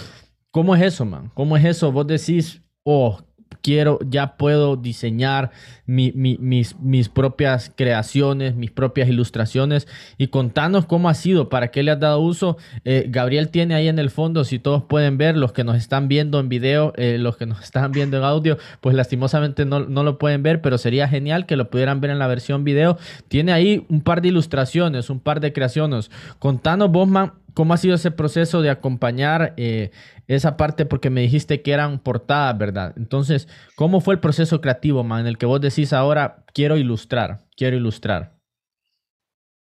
¿cómo 0.50 0.74
es 0.74 0.82
eso, 0.82 1.04
man? 1.04 1.30
¿Cómo 1.34 1.54
es 1.58 1.64
eso? 1.66 1.92
Vos 1.92 2.06
decís, 2.06 2.62
oh, 2.82 3.20
quiero, 3.66 3.98
ya 4.08 4.36
puedo 4.36 4.76
diseñar 4.76 5.50
mis, 5.86 6.14
mis, 6.14 7.08
propias 7.08 7.72
creaciones, 7.74 8.54
mis 8.54 8.70
propias 8.70 9.08
ilustraciones 9.08 9.88
y 10.18 10.28
contanos 10.28 10.86
cómo 10.86 11.08
ha 11.08 11.14
sido, 11.14 11.48
para 11.48 11.72
qué 11.72 11.82
le 11.82 11.90
has 11.90 11.98
dado 11.98 12.20
uso. 12.20 12.58
Eh, 12.84 13.06
Gabriel 13.08 13.48
tiene 13.48 13.74
ahí 13.74 13.88
en 13.88 13.98
el 13.98 14.10
fondo, 14.10 14.44
si 14.44 14.60
todos 14.60 14.84
pueden 14.84 15.18
ver, 15.18 15.36
los 15.36 15.52
que 15.52 15.64
nos 15.64 15.76
están 15.76 16.06
viendo 16.06 16.38
en 16.38 16.48
video, 16.48 16.92
eh, 16.96 17.18
los 17.18 17.36
que 17.36 17.46
nos 17.46 17.60
están 17.60 17.90
viendo 17.90 18.16
en 18.18 18.22
audio, 18.22 18.56
pues 18.80 18.94
lastimosamente 18.94 19.64
no, 19.64 19.80
no, 19.80 20.04
lo 20.04 20.16
pueden 20.18 20.44
ver, 20.44 20.60
pero 20.60 20.78
sería 20.78 21.08
genial 21.08 21.44
que 21.46 21.56
lo 21.56 21.68
pudieran 21.68 22.00
ver 22.00 22.12
en 22.12 22.20
la 22.20 22.28
versión 22.28 22.62
video. 22.62 22.98
Tiene 23.26 23.52
ahí 23.52 23.84
un 23.88 24.00
par 24.00 24.22
de 24.22 24.28
ilustraciones, 24.28 25.10
un 25.10 25.18
par 25.18 25.40
de 25.40 25.52
creaciones. 25.52 26.12
Contanos, 26.38 26.92
Bosman, 26.92 27.32
cómo 27.56 27.72
ha 27.72 27.78
sido 27.78 27.94
ese 27.94 28.10
proceso 28.10 28.60
de 28.60 28.68
acompañar 28.68 29.54
eh, 29.56 29.90
esa 30.28 30.58
parte 30.58 30.84
porque 30.84 31.08
me 31.08 31.22
dijiste 31.22 31.62
que 31.62 31.72
eran 31.72 31.98
portadas, 31.98 32.58
¿verdad? 32.58 32.92
Entonces, 32.98 33.48
¿cómo 33.76 34.02
fue 34.02 34.12
el 34.12 34.20
proceso 34.20 34.60
creativo, 34.60 35.02
man, 35.02 35.20
en 35.20 35.26
el 35.28 35.38
que 35.38 35.46
vos 35.46 35.58
decís 35.58 35.94
ahora, 35.94 36.44
quiero 36.52 36.76
ilustrar, 36.76 37.46
quiero 37.56 37.74
ilustrar? 37.74 38.36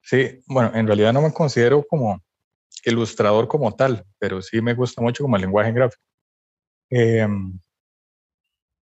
Sí, 0.01 0.43
bueno, 0.47 0.71
en 0.77 0.87
realidad 0.87 1.13
no 1.13 1.23
me 1.23 1.33
considero 1.33 1.85
como 1.85 2.23
ilustrador 2.85 3.49
como 3.49 3.75
tal, 3.75 4.05
pero 4.17 4.41
sí 4.41 4.63
me 4.63 4.75
gusta 4.75 5.03
mucho 5.03 5.25
como 5.25 5.35
el 5.35 5.43
lenguaje 5.43 5.73
gráfico. 5.73 6.03
Em, 6.89 7.59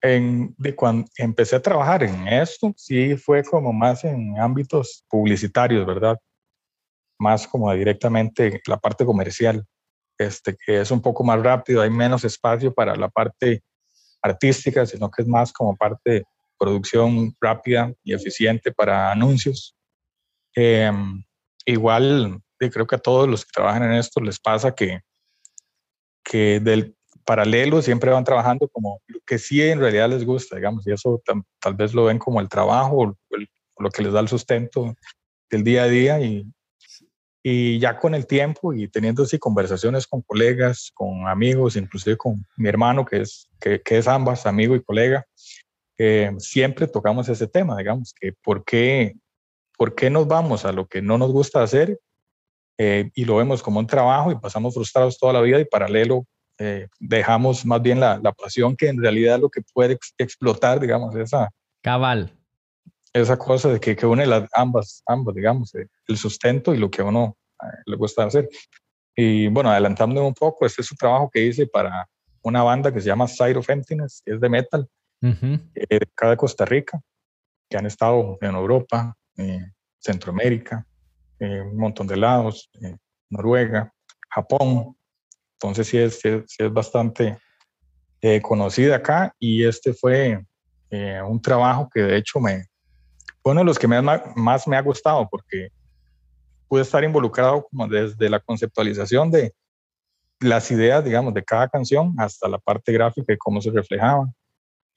en, 0.02 0.56
de 0.58 0.76
cuando 0.76 1.08
empecé 1.18 1.56
a 1.56 1.62
trabajar 1.62 2.02
en 2.02 2.28
esto, 2.28 2.74
sí 2.76 3.16
fue 3.16 3.44
como 3.44 3.72
más 3.72 4.04
en 4.04 4.40
ámbitos 4.40 5.06
publicitarios, 5.08 5.86
¿verdad? 5.86 6.18
Más 7.20 7.48
como 7.48 7.74
directamente 7.74 8.62
la 8.68 8.78
parte 8.78 9.06
comercial 9.06 9.66
este, 10.18 10.58
que 10.66 10.82
es 10.82 10.92
un 10.92 11.02
poco 11.02 11.24
más 11.24 11.42
rápido, 11.42 11.82
hay 11.82 11.90
menos 11.90 12.24
espacio 12.24 12.74
para 12.74 12.96
la 12.96 13.10
parte 13.10 13.64
artística, 14.22 14.86
sino 14.86 15.12
que 15.12 15.22
es 15.22 15.28
más 15.28 15.54
como 15.54 15.76
parte 15.76 16.12
de 16.12 16.24
producción 16.58 17.36
rápida 17.40 17.94
y 18.04 18.14
eficiente 18.14 18.72
para 18.72 19.12
anuncios. 19.12 19.76
Em, 20.56 21.24
igual, 21.66 22.42
creo 22.58 22.88
que 22.88 22.96
a 22.96 23.00
todos 23.00 23.28
los 23.30 23.46
que 23.46 23.52
trabajan 23.54 23.84
en 23.84 23.94
esto 23.94 24.20
les 24.20 24.40
pasa 24.40 24.74
que, 24.74 25.02
que 26.24 26.60
del 26.60 26.96
paralelo 27.24 27.82
siempre 27.82 28.12
van 28.12 28.24
trabajando 28.24 28.68
como 28.70 29.02
que 29.26 29.38
sí 29.38 29.62
en 29.62 29.80
realidad 29.80 30.10
les 30.10 30.26
gusta, 30.26 30.56
digamos, 30.56 30.88
y 30.88 30.94
eso 30.94 31.22
tal 31.60 31.74
vez 31.76 31.94
lo 31.94 32.06
ven 32.06 32.18
como 32.18 32.42
el 32.42 32.50
trabajo, 32.50 33.16
lo 33.78 33.90
que 33.92 34.02
les 34.02 34.14
da 34.14 34.22
el 34.22 34.28
sustento 34.28 34.96
del 35.52 35.64
día 35.64 35.84
a 35.84 35.88
día 35.88 36.20
y, 36.22 36.46
y 37.50 37.80
ya 37.80 37.98
con 37.98 38.14
el 38.14 38.28
tiempo 38.28 38.74
y 38.74 38.90
teniendo 38.90 39.24
así 39.24 39.40
conversaciones 39.40 40.06
con 40.06 40.22
colegas, 40.22 40.92
con 40.94 41.26
amigos, 41.30 41.78
inclusive 41.78 42.18
con 42.18 42.46
mi 42.58 42.68
hermano, 42.68 43.06
que 43.06 43.22
es, 43.22 43.48
que, 43.58 43.82
es 43.86 44.08
ambas, 44.10 44.46
amigo 44.46 44.76
y 44.76 44.84
colega, 44.84 45.26
eh, 45.98 46.34
siempre 46.40 46.88
tocamos 46.88 47.30
ese 47.30 47.48
tema, 47.48 47.78
digamos, 47.78 48.14
que 48.14 48.34
por 48.44 48.66
qué, 48.66 49.16
por 49.78 49.96
qué 49.96 50.10
nos 50.10 50.28
vamos 50.28 50.66
a 50.66 50.74
lo 50.74 50.88
que 50.88 51.02
no 51.02 51.18
nos 51.18 51.32
gusta 51.32 51.64
hacer 51.64 51.98
eh, 52.78 53.12
y 53.16 53.24
lo 53.24 53.38
vemos 53.38 53.64
como 53.64 53.80
un 53.80 53.88
trabajo 53.88 54.30
y 54.30 54.36
pasamos 54.36 54.74
frustrados 54.74 55.18
toda 55.18 55.32
la 55.32 55.40
vida 55.40 55.58
y 55.62 55.64
paralelo 55.64 56.26
eh, 56.60 56.90
dejamos 57.00 57.66
más 57.66 57.82
bien 57.82 58.02
la, 58.02 58.20
pasión 58.34 58.76
que 58.76 58.90
en 58.90 59.02
realidad 59.02 59.40
lo 59.40 59.50
que 59.50 59.62
puede 59.74 59.98
explotar, 60.18 60.82
digamos, 60.82 61.16
esa... 61.16 61.50
Cabal 61.82 62.37
esa 63.22 63.38
cosa 63.38 63.70
de 63.70 63.80
que, 63.80 63.96
que 63.96 64.06
une 64.06 64.26
las 64.26 64.50
ambas, 64.54 65.04
ambas, 65.06 65.36
digamos, 65.36 65.74
eh, 65.76 65.88
el 66.08 66.18
sustento 66.18 66.74
y 66.74 66.78
lo 66.78 66.90
que 66.90 67.02
a 67.02 67.06
uno 67.06 67.38
eh, 67.62 67.78
le 67.86 67.96
gusta 67.96 68.24
hacer. 68.24 68.50
Y 69.16 69.48
bueno, 69.48 69.70
adelantándome 69.70 70.28
un 70.28 70.34
poco, 70.34 70.66
este 70.66 70.82
es 70.82 70.92
un 70.92 70.98
trabajo 70.98 71.30
que 71.32 71.44
hice 71.44 71.68
para 71.68 72.08
una 72.42 72.64
banda 72.64 72.94
que 72.94 73.02
se 73.02 73.08
llama 73.08 73.28
Side 73.28 73.58
of 73.58 73.70
Emptiness, 73.70 74.22
que 74.26 74.34
es 74.34 74.42
de 74.42 74.50
metal, 74.50 74.88
uh 75.22 75.58
de 75.74 76.08
acá 76.14 76.30
de 76.30 76.38
Costa 76.38 76.66
Rica, 76.66 77.02
que 77.70 77.78
han 77.78 77.88
estado 77.88 78.38
en 78.42 78.56
Europa, 78.56 79.16
Centroamérica, 80.00 80.86
un 81.40 81.78
montón 81.78 82.06
de 82.06 82.16
lados, 82.16 82.70
Noruega, 83.30 83.92
Japón. 84.30 84.96
Entonces 85.54 85.88
sí 85.88 85.98
es, 85.98 86.20
sí 86.20 86.64
es, 86.64 86.72
bastante 86.72 87.38
conocida 88.44 88.98
acá 88.98 89.34
y 89.40 89.66
este 89.66 89.94
fue 89.94 90.46
un 91.28 91.42
trabajo 91.42 91.90
que 91.92 92.02
de 92.02 92.18
hecho 92.18 92.40
me, 92.40 92.68
uno 93.52 93.62
de 93.62 93.66
los 93.66 93.80
que 93.80 93.88
más, 93.88 94.68
me 94.68 94.78
ha 94.78 94.82
gustado 94.82 95.28
porque 95.30 95.70
pude 96.68 96.82
estar 96.82 97.04
involucrado 97.04 97.68
como 97.70 97.88
desde 97.88 98.30
la 98.30 98.40
conceptualización 98.40 99.32
de 99.32 99.54
las 100.40 100.70
ideas, 100.70 101.04
digamos, 101.04 101.34
de 101.34 101.44
cada 101.44 101.68
canción 101.68 102.14
hasta 102.18 102.48
la 102.48 102.60
parte 102.60 102.92
gráfica 102.92 103.34
y 103.34 103.38
cómo 103.38 103.62
se 103.62 103.72
reflejaban. 103.72 104.34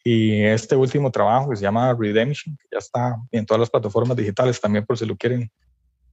Y 0.03 0.43
este 0.43 0.77
último 0.77 1.11
trabajo 1.11 1.51
que 1.51 1.57
se 1.57 1.63
llama 1.63 1.95
Redemption, 1.99 2.57
que 2.57 2.69
ya 2.73 2.79
está 2.79 3.17
en 3.31 3.45
todas 3.45 3.61
las 3.61 3.71
plataformas 3.71 4.17
digitales 4.17 4.61
también 4.61 4.85
por 4.85 4.97
si 4.97 5.07
lo 5.07 5.17
quieren 5.17 5.51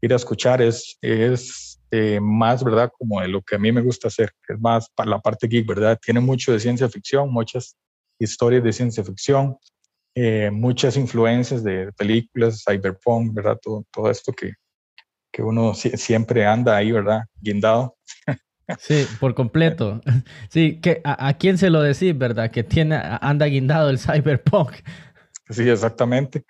ir 0.01 0.13
a 0.13 0.17
escuchar, 0.17 0.61
es, 0.61 0.97
es 1.01 1.79
eh, 1.91 2.19
más, 2.21 2.63
¿verdad? 2.63 2.91
Como 2.97 3.21
de 3.21 3.29
lo 3.29 3.41
que 3.41 3.55
a 3.55 3.59
mí 3.59 3.71
me 3.71 3.81
gusta 3.81 4.09
hacer, 4.09 4.31
es 4.47 4.59
más 4.59 4.89
para 4.89 5.09
la 5.09 5.19
parte 5.19 5.47
geek, 5.47 5.67
¿verdad? 5.67 5.97
Tiene 6.01 6.19
mucho 6.19 6.51
de 6.51 6.59
ciencia 6.59 6.89
ficción, 6.89 7.31
muchas 7.31 7.75
historias 8.19 8.63
de 8.63 8.73
ciencia 8.73 9.03
ficción, 9.03 9.57
eh, 10.19 10.49
muchas 10.49 10.97
influencias 10.97 11.63
de 11.63 11.91
películas, 11.91 12.63
cyberpunk, 12.67 13.35
¿verdad? 13.35 13.59
Todo, 13.61 13.85
todo 13.91 14.09
esto 14.09 14.33
que, 14.33 14.53
que 15.31 15.43
uno 15.43 15.75
siempre 15.75 16.43
anda 16.43 16.75
ahí, 16.75 16.91
¿verdad? 16.91 17.25
Guindado. 17.39 17.95
Sí, 18.79 19.05
por 19.19 19.35
completo. 19.35 20.01
Sí, 20.49 20.81
que 20.81 21.01
a, 21.03 21.37
quién 21.37 21.59
se 21.59 21.69
lo 21.69 21.83
decís, 21.83 22.17
¿verdad? 22.17 22.49
Que 22.49 22.63
tiene, 22.63 22.99
anda 23.21 23.45
guindado 23.45 23.91
el 23.91 23.99
cyberpunk. 23.99 24.71
Sí, 25.51 25.69
exactamente. 25.69 26.43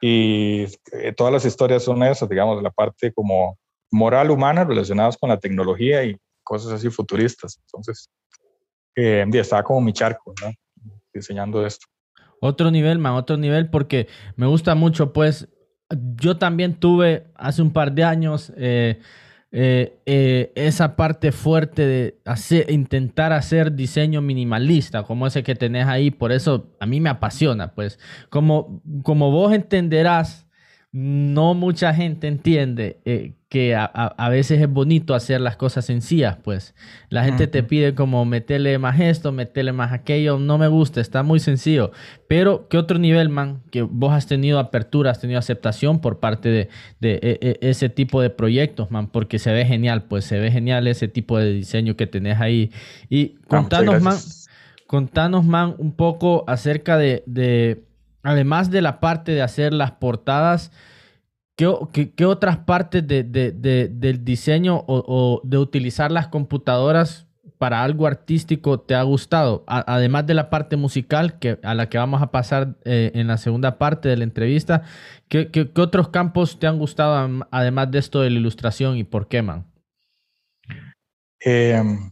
Y 0.00 0.62
eh, 0.92 1.12
todas 1.14 1.32
las 1.32 1.44
historias 1.44 1.84
son 1.84 2.02
esas, 2.04 2.26
digamos, 2.26 2.56
de 2.56 2.62
la 2.62 2.70
parte 2.70 3.12
como 3.12 3.58
moral 3.90 4.30
humana 4.30 4.64
relacionadas 4.64 5.18
con 5.18 5.28
la 5.28 5.38
tecnología 5.38 6.02
y 6.04 6.16
cosas 6.42 6.72
así 6.72 6.88
futuristas. 6.88 7.60
Entonces, 7.66 8.08
eh, 8.96 9.26
estaba 9.34 9.62
como 9.62 9.82
mi 9.82 9.92
charco, 9.92 10.32
¿no? 10.42 10.52
Diseñando 11.12 11.66
esto. 11.66 11.86
Otro 12.46 12.70
nivel, 12.70 12.98
man, 12.98 13.14
otro 13.14 13.38
nivel, 13.38 13.70
porque 13.70 14.06
me 14.36 14.44
gusta 14.46 14.74
mucho, 14.74 15.14
pues, 15.14 15.48
yo 16.20 16.36
también 16.36 16.74
tuve 16.74 17.28
hace 17.36 17.62
un 17.62 17.70
par 17.70 17.92
de 17.92 18.04
años 18.04 18.52
eh, 18.58 19.00
eh, 19.50 19.98
eh, 20.04 20.52
esa 20.54 20.94
parte 20.94 21.32
fuerte 21.32 21.86
de 21.86 22.20
hacer, 22.26 22.70
intentar 22.70 23.32
hacer 23.32 23.72
diseño 23.72 24.20
minimalista, 24.20 25.04
como 25.04 25.26
ese 25.26 25.42
que 25.42 25.54
tenés 25.54 25.86
ahí, 25.86 26.10
por 26.10 26.32
eso 26.32 26.76
a 26.80 26.84
mí 26.84 27.00
me 27.00 27.08
apasiona, 27.08 27.72
pues, 27.74 27.98
como, 28.28 28.82
como 29.02 29.30
vos 29.30 29.54
entenderás, 29.54 30.46
no 30.96 31.54
mucha 31.54 31.92
gente 31.92 32.28
entiende 32.28 33.00
que 33.48 33.74
a, 33.74 34.28
veces 34.30 34.60
es 34.60 34.68
bonito 34.68 35.12
hacer 35.16 35.40
las 35.40 35.56
cosas 35.56 35.84
sencillas, 35.84 36.36
pues. 36.40 36.72
La 37.08 37.24
gente 37.24 37.48
te 37.48 37.64
pide 37.64 37.96
como 37.96 38.24
meterle 38.24 38.78
más 38.78 39.00
esto, 39.00 39.32
meterle 39.32 39.72
más 39.72 39.92
aquello, 39.92 40.38
no 40.38 40.56
me 40.56 40.68
gusta, 40.68 41.00
está 41.00 41.24
muy 41.24 41.40
sencillo. 41.40 41.90
Pero, 42.28 42.68
¿qué 42.68 42.78
otro 42.78 43.00
nivel, 43.00 43.28
man? 43.28 43.62
Que 43.72 43.82
vos 43.82 44.12
has 44.12 44.28
tenido 44.28 44.60
apertura, 44.60 45.10
has 45.10 45.20
tenido 45.20 45.40
aceptación 45.40 46.00
por 46.00 46.20
parte 46.20 46.48
de, 46.48 46.68
de, 47.00 47.14
e, 47.22 47.38
e, 47.40 47.70
ese 47.70 47.88
tipo 47.88 48.20
de 48.22 48.30
proyectos, 48.30 48.92
man, 48.92 49.08
porque 49.08 49.40
se 49.40 49.52
ve 49.52 49.66
genial, 49.66 50.04
pues 50.04 50.24
se 50.24 50.38
ve 50.38 50.52
genial 50.52 50.86
ese 50.86 51.08
tipo 51.08 51.40
de 51.40 51.52
diseño 51.52 51.96
que 51.96 52.06
tenés 52.06 52.40
ahí. 52.40 52.70
Y 53.10 53.34
ah, 53.42 53.46
contanos, 53.48 54.00
man, 54.00 54.16
contanos, 54.86 55.44
man, 55.44 55.74
un 55.78 55.90
poco 55.90 56.44
acerca 56.46 56.98
de, 56.98 57.24
de, 57.26 57.82
además 58.24 58.70
de 58.70 58.82
la 58.82 58.98
parte 58.98 59.32
de 59.32 59.42
hacer 59.42 59.72
las 59.72 59.92
portadas, 59.92 60.72
¿Qué, 61.56 62.24
otras 62.24 62.56
partes 62.58 63.06
del 63.06 64.24
diseño 64.24 64.84
o, 64.88 65.40
de 65.44 65.58
utilizar 65.58 66.10
las 66.10 66.26
computadoras 66.26 67.28
para 67.58 67.84
algo 67.84 68.08
artístico 68.08 68.80
te 68.80 68.96
ha 68.96 69.02
gustado? 69.04 69.62
además 69.68 70.26
de 70.26 70.34
la 70.34 70.50
parte 70.50 70.76
musical, 70.76 71.38
que, 71.38 71.60
a 71.62 71.74
la 71.74 71.88
que 71.88 71.98
vamos 71.98 72.22
a 72.22 72.32
pasar 72.32 72.76
eh, 72.84 73.12
en 73.14 73.28
la 73.28 73.38
segunda 73.38 73.78
parte 73.78 74.08
de 74.08 74.16
la 74.16 74.24
entrevista, 74.24 74.82
¿qué, 75.28 75.70
otros 75.76 76.08
campos 76.08 76.58
te 76.58 76.66
han 76.66 76.78
gustado 76.78 77.46
además 77.52 77.88
de 77.92 78.00
esto 78.00 78.20
de 78.20 78.30
la 78.30 78.40
ilustración 78.40 78.96
y 78.96 79.04
por 79.04 79.28
qué, 79.28 79.42
man? 79.42 79.64
Em, 81.38 82.10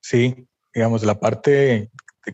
sí, 0.00 0.48
digamos, 0.72 1.04
la 1.04 1.20
parte 1.20 1.90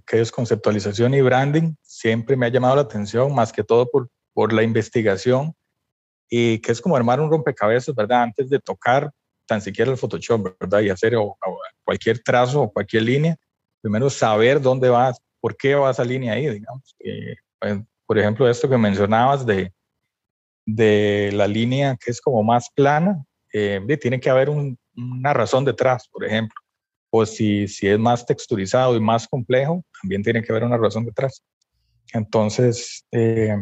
que 0.07 0.21
es 0.21 0.31
conceptualización 0.31 1.15
y 1.15 1.23
branding 1.23 1.75
siempre 1.99 2.37
me 2.37 2.47
ha 2.47 2.51
llamado 2.51 2.77
la 2.77 2.83
atención, 2.83 3.35
más 3.35 3.53
que 3.53 3.65
todo 3.65 3.89
por 3.91 4.09
por 4.37 4.53
la 4.53 4.63
investigación 4.63 5.55
y 6.29 6.59
que 6.59 6.71
es 6.71 6.83
como 6.83 6.95
armar 6.95 7.21
un 7.23 7.31
rompecabezas, 7.31 7.95
¿verdad? 7.95 8.25
Antes 8.25 8.51
de 8.51 8.61
tocar, 8.61 9.11
tan 9.47 9.63
siquiera 9.63 9.91
el 9.91 9.97
Photoshop, 9.97 10.55
¿verdad? 10.61 10.81
Y 10.81 10.91
hacer 10.91 11.15
cualquier 11.83 12.19
trazo 12.19 12.61
o 12.61 12.71
cualquier 12.71 13.05
línea, 13.05 13.37
primero 13.81 14.11
saber 14.11 14.61
dónde 14.61 14.91
vas, 14.91 15.19
por 15.41 15.57
qué 15.57 15.75
va 15.75 15.91
esa 15.91 16.05
línea 16.05 16.35
ahí, 16.35 16.51
digamos. 16.51 16.95
Pues, 17.59 17.81
por 18.05 18.19
ejemplo, 18.19 18.47
esto 18.47 18.69
que 18.69 18.77
mencionabas 18.77 19.47
de, 19.47 19.73
de 20.67 21.31
la 21.33 21.49
línea 21.49 21.97
que 21.99 22.11
es 22.11 22.21
como 22.21 22.43
más 22.43 22.69
plana, 22.75 23.25
eh, 23.55 23.81
tiene 23.99 24.21
que 24.21 24.29
haber 24.29 24.51
una 24.51 25.33
razón 25.33 25.65
detrás, 25.65 26.07
por 26.09 26.27
ejemplo. 26.27 26.61
O 27.09 27.25
si, 27.25 27.67
si 27.69 27.89
es 27.89 27.99
más 27.99 28.27
texturizado 28.27 28.95
y 28.97 29.01
más 29.01 29.27
complejo, 29.27 29.83
también 30.03 30.23
tiene 30.23 30.43
que 30.43 30.53
haber 30.53 30.65
una 30.65 30.77
razón 30.77 31.07
detrás. 31.07 31.43
Entonces, 32.13 33.05
eh, 33.13 33.57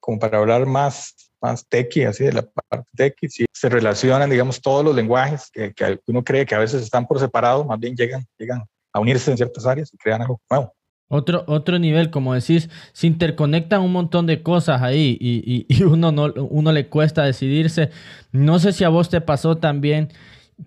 como 0.00 0.18
para 0.18 0.38
hablar 0.38 0.66
más, 0.66 1.14
más 1.40 1.66
tequi, 1.68 2.04
así 2.04 2.24
de 2.24 2.32
la 2.32 2.42
parte 2.42 2.88
tequi, 2.96 3.28
si 3.28 3.44
se 3.52 3.68
relacionan, 3.68 4.30
digamos, 4.30 4.60
todos 4.60 4.84
los 4.84 4.94
lenguajes 4.94 5.50
que, 5.52 5.72
que, 5.72 6.00
uno 6.06 6.24
cree 6.24 6.46
que 6.46 6.54
a 6.54 6.58
veces 6.58 6.82
están 6.82 7.06
por 7.06 7.20
separado, 7.20 7.64
más 7.64 7.78
bien 7.78 7.94
llegan, 7.94 8.24
llegan 8.38 8.64
a 8.92 9.00
unirse 9.00 9.30
en 9.30 9.36
ciertas 9.36 9.66
áreas 9.66 9.92
y 9.92 9.96
crean 9.96 10.22
algo 10.22 10.40
nuevo. 10.50 10.72
Otro, 11.10 11.44
otro 11.46 11.78
nivel, 11.78 12.10
como 12.10 12.34
decís, 12.34 12.68
se 12.92 13.06
interconectan 13.06 13.80
un 13.80 13.92
montón 13.92 14.26
de 14.26 14.42
cosas 14.42 14.82
ahí 14.82 15.16
y, 15.18 15.66
y, 15.68 15.82
uno, 15.82 16.12
no, 16.12 16.32
uno 16.34 16.70
le 16.70 16.88
cuesta 16.88 17.24
decidirse. 17.24 17.90
No 18.30 18.58
sé 18.58 18.72
si 18.72 18.84
a 18.84 18.90
vos 18.90 19.08
te 19.08 19.22
pasó 19.22 19.56
también 19.56 20.10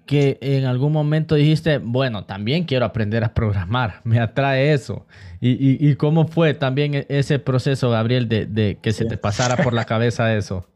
que 0.05 0.37
en 0.41 0.65
algún 0.65 0.91
momento 0.91 1.35
dijiste, 1.35 1.77
bueno, 1.79 2.25
también 2.25 2.65
quiero 2.65 2.85
aprender 2.85 3.23
a 3.23 3.33
programar, 3.33 4.01
me 4.03 4.19
atrae 4.19 4.73
eso. 4.73 5.05
¿Y, 5.39 5.89
y, 5.89 5.95
cómo 5.95 6.27
fue 6.27 6.53
también 6.53 6.93
e-, 6.93 7.05
ese 7.09 7.39
proceso, 7.39 7.89
Gabriel, 7.89 8.29
de, 8.29 8.45
de 8.45 8.77
que 8.81 8.93
se 8.93 9.05
te 9.05 9.17
pasara 9.17 9.57
por 9.63 9.73
la 9.73 9.85
cabeza 9.85 10.35
eso? 10.35 10.67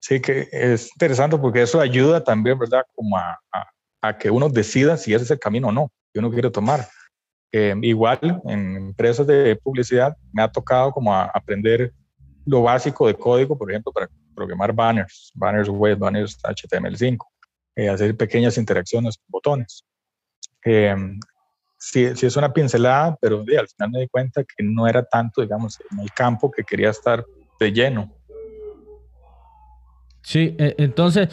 Sí, 0.00 0.20
que 0.20 0.48
es 0.52 0.90
interesante 0.94 1.38
porque 1.38 1.62
eso 1.62 1.80
ayuda 1.80 2.22
también, 2.22 2.58
¿verdad? 2.58 2.82
Como 2.94 3.16
a, 3.16 3.38
a, 4.02 4.18
que 4.18 4.30
uno 4.30 4.50
decida 4.50 4.98
si 4.98 5.14
ese 5.14 5.24
es 5.24 5.30
el 5.30 5.38
camino 5.38 5.68
o 5.68 5.72
no 5.72 5.90
que 6.14 6.20
uno 6.20 6.30
quiere 6.30 6.50
tomar. 6.50 6.86
Eh, 7.52 7.74
igual 7.82 8.40
en 8.44 8.76
empresas 8.76 9.26
de 9.26 9.56
publicidad 9.56 10.16
me 10.32 10.42
ha 10.42 10.50
tocado 10.50 10.92
como 10.92 11.12
a 11.12 11.24
aprender 11.24 11.92
lo 12.46 12.62
básico 12.62 13.06
de 13.06 13.14
código, 13.14 13.58
por 13.58 13.70
ejemplo, 13.70 13.92
para 13.92 14.08
programar 14.34 14.74
banners, 14.74 15.32
banners 15.34 15.68
web, 15.68 15.98
banners 15.98 16.38
HTML5, 16.42 17.18
eh, 17.76 17.88
hacer 17.88 18.16
pequeñas 18.16 18.58
interacciones 18.58 19.16
con 19.16 19.26
botones. 19.28 19.84
Eh, 20.64 20.94
sí, 21.78 22.04
es 22.04 22.36
una 22.36 22.52
pincelada, 22.52 23.16
pero 23.20 23.40
al 23.40 23.68
final 23.68 23.90
me 23.90 24.00
di 24.00 24.08
cuenta 24.08 24.42
que 24.44 24.62
no 24.62 24.86
era 24.86 25.04
tanto, 25.04 25.42
digamos, 25.42 25.78
en 25.90 26.00
el 26.00 26.12
campo 26.12 26.50
que 26.50 26.64
quería 26.64 26.90
estar 26.90 27.24
de 27.60 27.72
lleno. 27.72 28.12
Sí, 30.24 30.56
e, 30.58 30.74
entonces, 30.78 31.28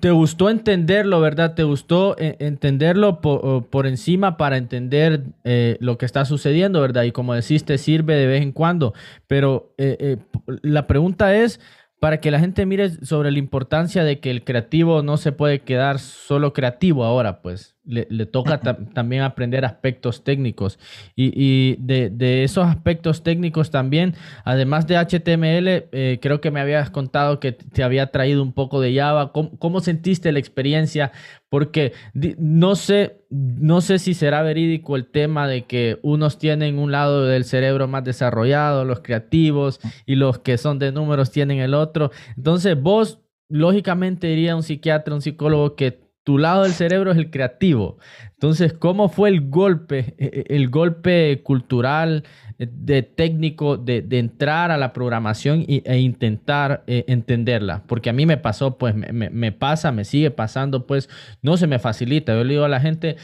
¿te 0.00 0.10
gustó 0.10 0.50
entenderlo, 0.50 1.20
verdad? 1.20 1.54
¿Te 1.54 1.62
gustó 1.62 2.16
eh, 2.18 2.34
entenderlo 2.40 3.20
por, 3.20 3.86
encima 3.86 4.36
para 4.36 4.56
entender 4.56 5.22
eh, 5.44 5.76
lo 5.80 5.96
que 5.96 6.06
está 6.06 6.24
sucediendo, 6.24 6.80
verdad? 6.80 7.04
Y 7.04 7.12
como 7.12 7.34
decís, 7.34 7.64
te 7.64 7.78
sirve 7.78 8.16
de 8.16 8.26
vez 8.26 8.42
en 8.42 8.50
cuando. 8.50 8.94
Pero 9.28 9.74
eh, 9.78 10.16
la 10.62 10.88
pregunta 10.88 11.36
es, 11.36 11.60
para 12.00 12.20
que 12.20 12.30
la 12.30 12.40
gente 12.40 12.64
mire 12.66 12.90
sobre 13.04 13.30
la 13.30 13.38
importancia 13.38 14.02
de 14.04 14.20
que 14.20 14.30
el 14.30 14.42
creativo 14.42 15.02
no 15.02 15.18
se 15.18 15.32
puede 15.32 15.60
quedar 15.60 15.98
solo 15.98 16.54
creativo 16.54 17.04
ahora, 17.04 17.42
pues 17.42 17.76
le, 17.90 18.26
toca 18.26 18.60
también 18.60 19.22
aprender 19.22 19.64
aspectos 19.64 20.22
técnicos. 20.24 20.78
Y, 21.16 21.76
de, 21.80 22.44
esos 22.44 22.66
aspectos 22.66 23.22
técnicos 23.22 23.70
también, 23.70 24.14
además 24.44 24.86
de 24.86 24.96
HTML, 24.96 25.88
eh, 25.92 26.18
creo 26.22 26.40
que 26.40 26.50
me 26.50 26.60
habías 26.60 26.90
contado 26.90 27.40
que 27.40 27.52
te 27.52 27.82
había 27.82 28.10
traído 28.10 28.42
un 28.42 28.52
poco 28.52 28.80
de 28.80 28.94
Java. 28.94 29.32
¿Cómo, 29.32 29.80
sentiste 29.80 30.32
la 30.32 30.38
experiencia? 30.38 31.12
Porque 31.48 31.92
no 32.38 32.76
sé, 32.76 33.24
no 33.28 33.80
sé 33.80 33.98
si 33.98 34.14
será 34.14 34.42
verídico 34.42 34.94
el 34.96 35.06
tema 35.06 35.48
de 35.48 35.64
que 35.64 35.98
unos 36.02 36.38
tienen 36.38 36.78
un 36.78 36.92
lado 36.92 37.26
del 37.26 37.44
cerebro 37.44 37.88
más 37.88 38.04
desarrollado, 38.04 38.84
los 38.84 39.00
creativos, 39.00 39.80
y 40.06 40.14
los 40.14 40.38
que 40.38 40.58
son 40.58 40.78
de 40.78 40.92
números 40.92 41.32
tienen 41.32 41.58
el 41.58 41.74
otro. 41.74 42.12
Entonces, 42.36 42.80
vos, 42.80 43.20
lógicamente, 43.48 44.28
diría 44.28 44.54
un 44.54 44.62
psiquiatra, 44.62 45.14
un 45.14 45.22
psicólogo 45.22 45.74
que 45.74 46.09
tu 46.24 46.38
lado 46.38 46.64
del 46.64 46.72
cerebro 46.72 47.12
es 47.12 47.18
el 47.18 47.30
creativo. 47.30 47.98
Entonces, 48.32 48.72
¿cómo 48.72 49.08
fue 49.08 49.30
el 49.30 49.48
golpe, 49.48 50.14
e, 50.18 50.44
e, 50.48 50.56
el 50.56 50.68
golpe 50.68 51.42
cultural, 51.42 52.24
eh, 52.58 52.68
de 52.70 53.02
técnico, 53.02 53.76
de, 53.76 54.06
entrar 54.10 54.70
a 54.70 54.76
la 54.76 54.92
programación 54.92 55.64
e 55.66 55.98
intentar 55.98 56.84
eh, 56.86 57.04
entenderla? 57.08 57.84
Porque 57.86 58.10
a 58.10 58.12
mí 58.12 58.26
me 58.26 58.36
pasó, 58.36 58.76
pues 58.76 58.94
me, 58.94 59.52
pasa, 59.52 59.92
me 59.92 60.04
sigue 60.04 60.30
pasando, 60.30 60.86
pues 60.86 61.08
no 61.42 61.56
se 61.56 61.66
me 61.66 61.78
facilita. 61.78 62.34
Yo 62.34 62.44
le 62.44 62.54
digo 62.54 62.64
a 62.64 62.68
la 62.68 62.80
gente, 62.80 63.16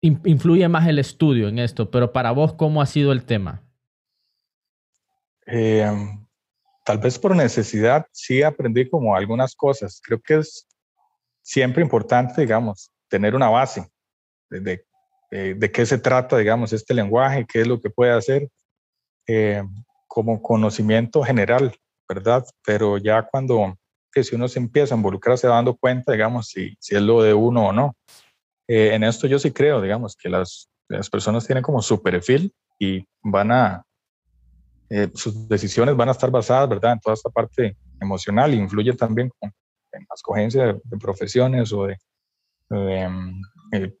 influye 0.00 0.68
más 0.68 0.86
el 0.86 0.98
estudio 0.98 1.48
en 1.48 1.58
esto, 1.58 1.90
pero 1.90 2.12
para 2.12 2.30
vos, 2.30 2.52
¿cómo 2.52 2.82
ha 2.82 2.86
sido 2.86 3.12
el 3.12 3.24
tema? 3.24 3.62
Eh, 5.46 5.90
tal 6.84 6.98
vez 6.98 7.18
por 7.18 7.34
necesidad, 7.34 8.06
sí 8.12 8.42
aprendí 8.42 8.88
como 8.88 9.16
algunas 9.16 9.56
cosas. 9.56 10.00
Creo 10.04 10.20
que 10.20 10.36
es 10.36 10.67
siempre 11.48 11.82
importante, 11.82 12.42
digamos, 12.42 12.92
tener 13.08 13.34
una 13.34 13.48
base 13.48 13.88
de, 14.50 14.84
de, 15.30 15.72
qué 15.72 15.86
se 15.86 15.96
trata, 15.96 16.36
digamos, 16.36 16.74
este 16.74 16.92
lenguaje, 16.92 17.46
qué 17.50 17.62
es 17.62 17.66
lo 17.66 17.80
que 17.80 17.88
puede 17.88 18.12
hacer 18.12 18.50
eh, 19.26 19.62
como 20.06 20.42
conocimiento 20.42 21.22
general, 21.22 21.74
¿verdad? 22.06 22.44
Pero 22.66 22.98
ya 22.98 23.22
cuando, 23.22 23.78
que 24.12 24.24
si 24.24 24.34
uno 24.36 24.46
se 24.46 24.58
empieza 24.58 24.94
a 24.94 24.98
involucrar, 24.98 25.38
se 25.38 25.48
va 25.48 25.54
dando 25.54 25.74
cuenta, 25.74 26.12
digamos, 26.12 26.48
si, 26.48 26.76
si 26.80 26.96
es 26.96 27.00
lo 27.00 27.22
de 27.22 27.32
uno 27.32 27.68
o 27.68 27.72
no. 27.72 27.96
Eh, 28.68 28.90
en 28.92 29.02
esto 29.02 29.26
yo 29.26 29.38
sí 29.38 29.50
creo, 29.50 29.80
digamos, 29.80 30.16
que 30.16 30.28
las, 30.28 30.68
las 30.86 31.08
personas 31.08 31.46
tienen 31.46 31.62
como 31.62 31.80
su 31.80 32.02
perfil 32.02 32.52
y 32.78 33.06
van 33.22 33.52
a, 33.52 33.82
eh, 34.90 35.10
sus 35.14 35.48
decisiones 35.48 35.96
van 35.96 36.10
a 36.10 36.12
estar 36.12 36.30
basadas, 36.30 36.68
¿verdad? 36.68 36.92
En 36.92 37.00
toda 37.00 37.14
esta 37.14 37.30
parte 37.30 37.74
emocional, 37.98 38.52
influye 38.52 38.92
también 38.92 39.30
con, 39.38 39.50
en 39.92 40.06
escogencia 40.14 40.66
de, 40.66 40.98
profesiones 40.98 41.72
o 41.72 41.86
de, 41.86 41.96
em, 42.70 43.40
eh, 43.72 43.94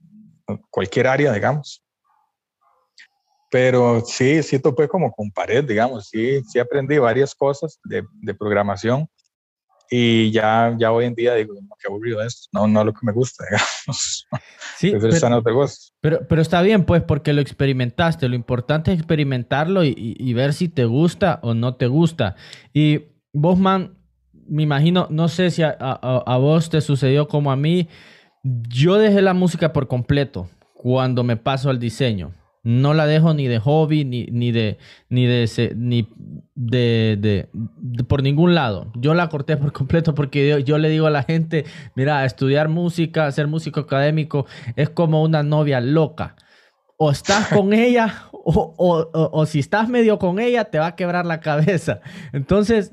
cualquier 0.70 1.06
área, 1.06 1.32
digamos. 1.32 1.84
Pero 3.50 4.02
sí, 4.04 4.42
sí 4.42 4.58
topé 4.58 4.88
como 4.88 5.10
con 5.12 5.30
pared, 5.30 5.64
digamos, 5.64 6.08
sí, 6.08 6.42
sí 6.44 6.58
aprendí 6.58 6.98
varias 6.98 7.34
cosas 7.34 7.80
de, 7.84 8.04
de 8.20 8.34
programación 8.34 9.08
y 9.90 10.30
ya, 10.32 10.74
ya 10.78 10.92
hoy 10.92 11.06
en 11.06 11.14
día 11.14 11.34
digo, 11.34 11.54
no, 11.54 11.74
qué 11.80 11.88
aburrido 11.88 12.22
esto, 12.22 12.46
no, 12.52 12.66
no 12.66 12.84
lo 12.84 12.92
que 12.92 13.00
me 13.02 13.12
gusta, 13.12 13.44
digamos. 13.50 14.26
Sí, 14.76 14.92
pero, 16.00 16.20
pero, 16.28 16.42
está 16.42 16.62
bien, 16.62 16.84
pues, 16.84 17.02
porque 17.02 17.32
lo 17.32 17.40
experimentaste. 17.40 18.28
Lo 18.28 18.36
importante 18.36 18.92
es 18.92 18.98
experimentarlo 18.98 19.84
y, 19.84 19.94
y, 19.96 20.34
ver 20.34 20.52
si 20.52 20.68
te 20.68 20.84
gusta 20.84 21.40
o 21.42 21.54
no 21.54 21.76
te 21.76 21.86
gusta. 21.86 22.36
Y 22.72 23.06
vos, 23.32 23.58
man, 23.58 23.97
me 24.48 24.62
imagino, 24.62 25.06
no 25.10 25.28
sé 25.28 25.50
si 25.50 25.62
a, 25.62 26.36
vos 26.38 26.70
te 26.70 26.80
sucedió 26.80 27.28
como 27.28 27.52
a 27.52 27.56
mí, 27.56 27.88
yo 28.42 28.96
dejé 28.96 29.22
la 29.22 29.34
música 29.34 29.72
por 29.72 29.88
completo 29.88 30.48
cuando 30.74 31.24
me 31.24 31.36
paso 31.36 31.70
al 31.70 31.78
diseño. 31.78 32.32
No 32.64 32.92
la 32.92 33.06
dejo 33.06 33.32
ni 33.34 33.46
de 33.46 33.60
hobby, 33.60 34.04
ni, 34.04 34.26
ni 34.26 34.52
de, 34.52 34.78
ni 35.08 35.26
de, 35.26 35.48
ni 35.76 36.08
de, 36.54 37.48
por 38.08 38.22
ningún 38.22 38.54
lado. 38.54 38.90
Yo 38.96 39.14
la 39.14 39.28
corté 39.28 39.56
por 39.56 39.72
completo 39.72 40.14
porque 40.14 40.62
yo, 40.64 40.78
le 40.78 40.88
digo 40.90 41.06
a 41.06 41.10
la 41.10 41.22
gente, 41.22 41.64
mira, 41.94 42.24
estudiar 42.24 42.68
música, 42.68 43.30
ser 43.32 43.46
músico 43.46 43.80
académico 43.80 44.46
es 44.76 44.90
como 44.90 45.22
una 45.22 45.42
novia 45.42 45.80
loca 45.80 46.36
o 46.98 47.10
estás 47.10 47.48
con 47.48 47.72
ella 47.72 48.28
o, 48.32 49.44
si 49.46 49.58
estás 49.58 49.88
medio 49.88 50.18
con 50.18 50.38
ella 50.38 50.64
te 50.64 50.78
va 50.78 50.88
a 50.88 50.96
quebrar 50.96 51.26
la 51.26 51.40
cabeza. 51.40 52.00
Entonces, 52.32 52.92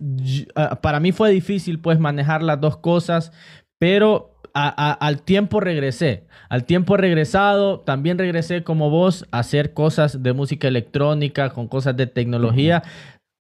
ah, 0.55 0.81
para 0.81 0.99
mí 0.99 1.11
fue 1.11 1.31
difícil 1.31 1.79
pues 1.79 1.99
manejar 1.99 2.43
las 2.43 2.59
dos 2.59 2.77
cosas, 2.77 3.31
pero 3.79 4.31
al 4.53 5.21
tiempo 5.21 5.59
regresé. 5.59 6.27
Al 6.49 6.63
tiempo 6.63 6.95
regresado, 6.95 7.81
también 7.81 8.17
regresé 8.17 8.63
como 8.63 8.89
vos 8.89 9.25
a 9.31 9.39
hacer 9.39 9.73
cosas 9.73 10.23
de 10.23 10.31
música 10.33 10.67
electrónica, 10.67 11.49
con 11.49 11.67
cosas 11.67 11.97
de 11.97 12.07
tecnología. 12.07 12.83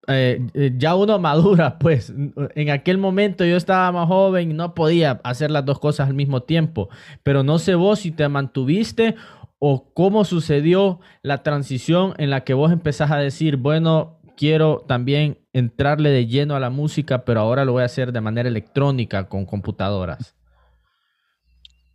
Eh, 0.07 0.41
eh, 0.55 0.73
ya 0.77 0.95
uno 0.95 1.19
madura, 1.19 1.79
pues 1.79 2.13
en 2.55 2.71
aquel 2.71 2.99
momento 2.99 3.45
yo 3.45 3.57
estaba 3.57 3.93
más 3.93 4.09
joven 4.09 4.51
y 4.51 4.55
no 4.55 4.75
podía 4.75 5.21
hacer 5.25 5.51
las 5.51 5.65
dos 5.65 5.79
cosas 5.79 6.09
al 6.09 6.15
mismo 6.15 6.43
tiempo, 6.43 6.89
pero 7.23 7.43
no 7.43 7.59
sé 7.59 7.75
vos 7.75 8.01
si 8.01 8.11
te 8.11 8.29
mantuviste 8.29 9.15
o 9.61 9.93
cómo 9.95 10.25
sucedió 10.25 11.01
la 11.23 11.43
transición 11.45 12.15
en 12.19 12.31
la 12.31 12.45
que 12.45 12.55
vos 12.55 12.73
empezás 12.73 13.11
a 13.11 13.19
decir, 13.19 13.57
bueno, 13.57 14.19
quiero 14.37 14.85
también 14.89 15.39
entrarle 15.53 16.09
de 16.09 16.27
lleno 16.27 16.57
a 16.57 16.61
la 16.61 16.71
música, 16.71 17.27
pero 17.27 17.41
ahora 17.41 17.67
lo 17.67 17.73
voy 17.73 17.83
a 17.83 17.87
hacer 17.87 18.11
de 18.11 18.23
manera 18.23 18.49
electrónica 18.49 19.29
con 19.29 19.45
computadoras? 19.45 20.35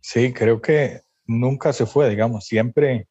Sí, 0.00 0.32
creo 0.32 0.62
que 0.62 1.00
nunca 1.26 1.72
se 1.72 1.86
fue, 1.86 2.08
digamos, 2.08 2.44
siempre, 2.44 3.08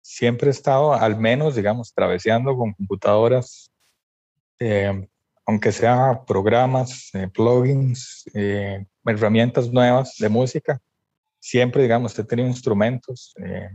siempre 0.00 0.46
he 0.46 0.52
estado 0.52 0.94
al 0.94 1.18
menos, 1.18 1.56
digamos, 1.56 1.92
traveseando 1.92 2.56
con 2.56 2.72
computadoras, 2.72 3.72
eh, 4.60 5.08
aunque 5.44 5.72
sea 5.72 6.22
programas, 6.24 7.10
eh, 7.14 7.26
plugins, 7.26 8.24
eh, 8.32 8.86
herramientas 9.04 9.72
nuevas 9.72 10.14
de 10.18 10.28
música. 10.28 10.80
Siempre, 11.40 11.82
digamos, 11.82 12.18
he 12.18 12.24
tenido 12.24 12.48
instrumentos 12.48 13.34
eh, 13.44 13.70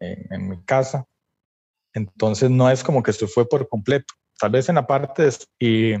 en 0.00 0.48
mi 0.48 0.62
casa. 0.64 1.04
Entonces 1.92 2.50
no 2.50 2.70
es 2.70 2.82
como 2.82 3.02
que 3.02 3.10
esto 3.10 3.28
fue 3.28 3.48
por 3.48 3.68
completo. 3.68 4.14
Tal 4.38 4.50
vez 4.50 4.68
en 4.68 4.76
la 4.76 4.86
parte 4.86 5.24
de, 5.24 5.34
y 5.58 5.94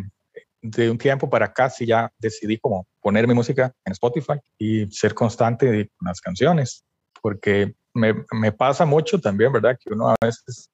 de 0.62 0.90
un 0.90 0.98
tiempo 0.98 1.28
para 1.28 1.46
acá 1.46 1.70
sí 1.70 1.86
ya 1.86 2.12
decidí 2.18 2.58
como 2.58 2.86
poner 3.00 3.26
mi 3.26 3.34
música 3.34 3.74
en 3.84 3.92
Spotify 3.92 4.34
y 4.58 4.90
ser 4.90 5.14
constante 5.14 5.90
con 5.96 6.06
las 6.06 6.20
canciones, 6.20 6.84
porque 7.22 7.74
me, 7.94 8.14
me 8.32 8.52
pasa 8.52 8.84
mucho 8.84 9.20
también, 9.20 9.52
¿verdad? 9.52 9.78
Que 9.82 9.92
uno 9.92 10.10
a 10.10 10.16
veces 10.20 10.70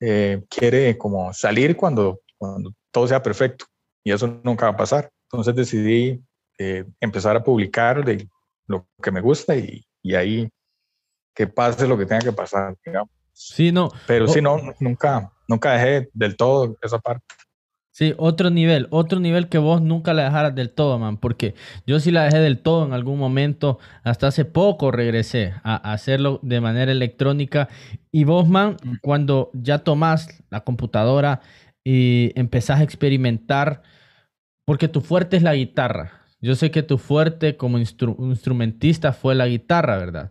eh, 0.00 0.42
quiere 0.48 0.96
como 0.98 1.32
salir 1.32 1.76
cuando, 1.76 2.20
cuando 2.36 2.72
todo 2.90 3.06
sea 3.06 3.22
perfecto 3.22 3.66
y 4.02 4.12
eso 4.12 4.40
nunca 4.42 4.66
va 4.66 4.72
a 4.72 4.76
pasar. 4.76 5.10
Entonces 5.30 5.54
decidí 5.54 6.22
eh, 6.58 6.84
empezar 7.00 7.36
a 7.36 7.42
publicar 7.42 8.04
de 8.04 8.28
lo 8.66 8.86
que 9.02 9.10
me 9.10 9.20
gusta 9.20 9.56
y, 9.56 9.84
y, 10.02 10.14
ahí 10.14 10.48
que 11.34 11.46
pase 11.46 11.86
lo 11.86 11.98
que 11.98 12.06
tenga 12.06 12.22
que 12.22 12.32
pasar, 12.32 12.76
digamos. 12.84 13.10
Sí, 13.32 13.72
no. 13.72 13.90
Pero 14.06 14.28
sí, 14.28 14.40
no, 14.40 14.60
nunca, 14.78 15.32
nunca 15.48 15.72
dejé 15.72 16.08
del 16.12 16.36
todo 16.36 16.76
esa 16.82 16.98
parte. 16.98 17.24
Sí, 17.94 18.12
otro 18.18 18.50
nivel, 18.50 18.88
otro 18.90 19.20
nivel 19.20 19.48
que 19.48 19.58
vos 19.58 19.80
nunca 19.80 20.14
la 20.14 20.24
dejaras 20.24 20.52
del 20.56 20.70
todo, 20.70 20.98
man, 20.98 21.16
porque 21.16 21.54
yo 21.86 22.00
sí 22.00 22.10
la 22.10 22.24
dejé 22.24 22.38
del 22.38 22.58
todo 22.58 22.84
en 22.84 22.92
algún 22.92 23.20
momento, 23.20 23.78
hasta 24.02 24.26
hace 24.26 24.44
poco 24.44 24.90
regresé 24.90 25.54
a, 25.62 25.76
hacerlo 25.92 26.40
de 26.42 26.60
manera 26.60 26.90
electrónica 26.90 27.68
y 28.10 28.24
vos, 28.24 28.48
man, 28.48 28.78
mm. 28.82 28.94
cuando 29.00 29.52
ya 29.52 29.78
tomás 29.78 30.42
la 30.50 30.64
computadora 30.64 31.40
y 31.84 32.32
empezás 32.34 32.80
a 32.80 32.82
experimentar, 32.82 33.82
porque 34.64 34.88
tu 34.88 35.00
fuerte 35.00 35.36
es 35.36 35.44
la 35.44 35.54
guitarra, 35.54 36.23
yo 36.44 36.54
sé 36.54 36.70
que 36.70 36.82
tu 36.82 36.98
fuerte 36.98 37.56
como 37.56 37.78
instrumentista 37.78 39.14
fue 39.14 39.34
la 39.34 39.46
guitarra, 39.46 39.96
¿verdad? 39.96 40.30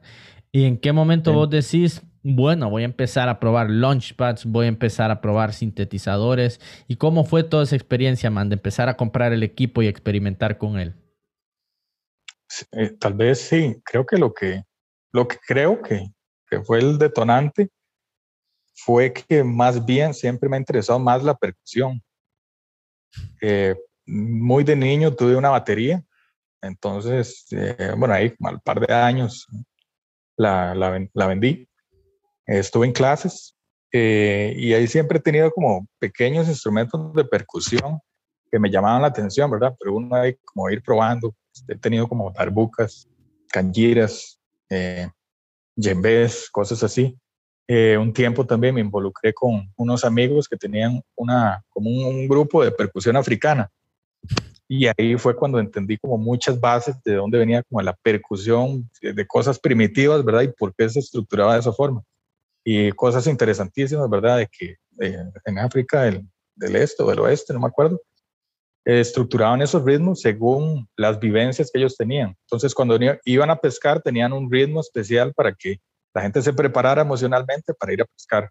¿Y 0.51 0.65
en 0.65 0.77
qué 0.77 0.93
momento 0.93 1.33
vos 1.33 1.49
decís, 1.49 2.03
bueno, 2.21 2.69
voy 2.69 2.83
a 2.83 2.85
empezar 2.85 3.29
a 3.29 3.39
probar 3.39 3.71
launchpads, 3.71 4.45
voy 4.45 4.65
a 4.65 4.69
empezar 4.69 5.09
a 5.09 5.21
probar 5.21 5.53
sintetizadores. 5.53 6.61
¿Y 6.87 6.97
cómo 6.97 7.23
fue 7.25 7.43
toda 7.43 7.63
esa 7.63 7.75
experiencia, 7.75 8.29
man, 8.29 8.49
de 8.49 8.53
empezar 8.53 8.89
a 8.89 8.95
comprar 8.95 9.33
el 9.33 9.41
equipo 9.41 9.81
y 9.81 9.87
experimentar 9.87 10.59
con 10.59 10.77
él? 10.77 10.93
Eh, 12.73 12.91
tal 12.99 13.15
vez 13.15 13.41
sí, 13.41 13.81
creo 13.83 14.05
que 14.05 14.17
lo 14.17 14.35
que, 14.35 14.61
lo 15.11 15.27
que 15.27 15.37
creo 15.47 15.81
que, 15.81 16.13
que 16.47 16.61
fue 16.61 16.77
el 16.77 16.99
detonante 16.99 17.69
fue 18.75 19.11
que 19.11 19.43
más 19.43 19.83
bien 19.83 20.13
siempre 20.13 20.47
me 20.47 20.57
ha 20.57 20.59
interesado 20.59 20.99
más 20.99 21.23
la 21.23 21.33
percusión. 21.33 22.03
Eh, 23.41 23.75
muy 24.05 24.63
de 24.63 24.75
niño 24.75 25.15
tuve 25.15 25.35
una 25.35 25.49
batería, 25.49 26.03
entonces, 26.61 27.45
eh, 27.51 27.93
bueno, 27.97 28.13
ahí 28.13 28.33
al 28.43 28.61
par 28.61 28.79
de 28.79 28.93
años 28.93 29.47
la, 30.37 30.73
la, 30.73 31.27
vendí 31.27 31.67
estuve 32.45 32.87
en 32.87 32.93
clases 32.93 33.55
eh, 33.91 34.53
y 34.57 34.73
ahí 34.73 34.87
siempre 34.87 35.19
he 35.19 35.21
tenido 35.21 35.51
como 35.51 35.87
pequeños 35.99 36.47
instrumentos 36.47 37.13
de 37.13 37.25
percusión 37.25 37.99
que 38.51 38.59
me 38.59 38.69
llamaban 38.69 39.01
la 39.01 39.07
atención, 39.07 39.49
¿verdad? 39.49 39.75
Pero 39.79 39.95
uno 39.95 40.15
hay 40.15 40.35
como 40.45 40.69
ir 40.69 40.81
probando. 40.81 41.35
He 41.67 41.75
tenido 41.75 42.07
como 42.07 42.31
darbucas, 42.31 43.07
canjiras, 43.49 44.39
eh, 44.69 45.09
yembés, 45.75 46.49
cosas 46.51 46.83
así. 46.83 47.17
Eh, 47.67 47.97
un 47.97 48.11
tiempo 48.11 48.45
también 48.45 48.75
me 48.75 48.81
involucré 48.81 49.33
con 49.33 49.71
unos 49.77 50.03
amigos 50.03 50.47
que 50.47 50.57
tenían 50.57 51.01
una, 51.15 51.63
como 51.69 51.89
un, 51.89 52.27
grupo 52.27 52.63
de 52.63 52.71
percusión 52.71 53.15
africana. 53.15 53.71
Y 54.75 54.87
ahí 54.87 55.15
fue 55.19 55.35
cuando 55.35 55.59
entendí 55.59 55.99
como 55.99 56.17
muchas 56.17 56.59
bases 56.59 56.95
de 57.03 57.13
dónde 57.13 57.37
venía 57.37 57.61
como 57.61 57.79
la 57.83 57.93
percusión 57.93 58.89
de 59.01 59.27
cosas 59.27 59.59
primitivas, 59.59 60.25
¿verdad? 60.25 60.41
Y 60.41 60.47
por 60.47 60.73
qué 60.73 60.89
se 60.89 60.97
estructuraba 60.97 61.53
de 61.53 61.59
esa 61.59 61.71
forma 61.71 62.01
y 62.63 62.91
cosas 62.93 63.27
interesantísimas, 63.27 64.09
¿verdad? 64.09 64.39
De 64.39 64.47
que 64.47 64.77
eh, 64.99 65.23
en 65.45 65.59
África 65.59 66.01
del, 66.01 66.27
del, 66.55 66.75
este 66.77 67.03
o 67.03 67.07
del 67.07 67.19
oeste, 67.19 67.53
no 67.53 67.59
me 67.59 67.67
acuerdo, 67.67 68.01
estructuraban 68.83 69.61
esos 69.61 69.85
ritmos 69.85 70.21
según 70.21 70.89
las 70.97 71.19
vivencias 71.19 71.69
que 71.71 71.77
ellos 71.77 71.95
tenían. 71.95 72.35
Entonces, 72.47 72.73
cuando 72.73 72.97
iban 73.25 73.51
a 73.51 73.57
pescar, 73.57 74.01
tenían 74.01 74.33
un 74.33 74.51
ritmo 74.51 74.79
especial 74.79 75.35
para 75.35 75.53
que 75.53 75.81
la 76.15 76.23
gente 76.23 76.41
se 76.41 76.51
preparara 76.51 77.03
emocionalmente 77.03 77.75
para 77.75 77.93
ir 77.93 78.01
a 78.01 78.05
pescar. 78.05 78.49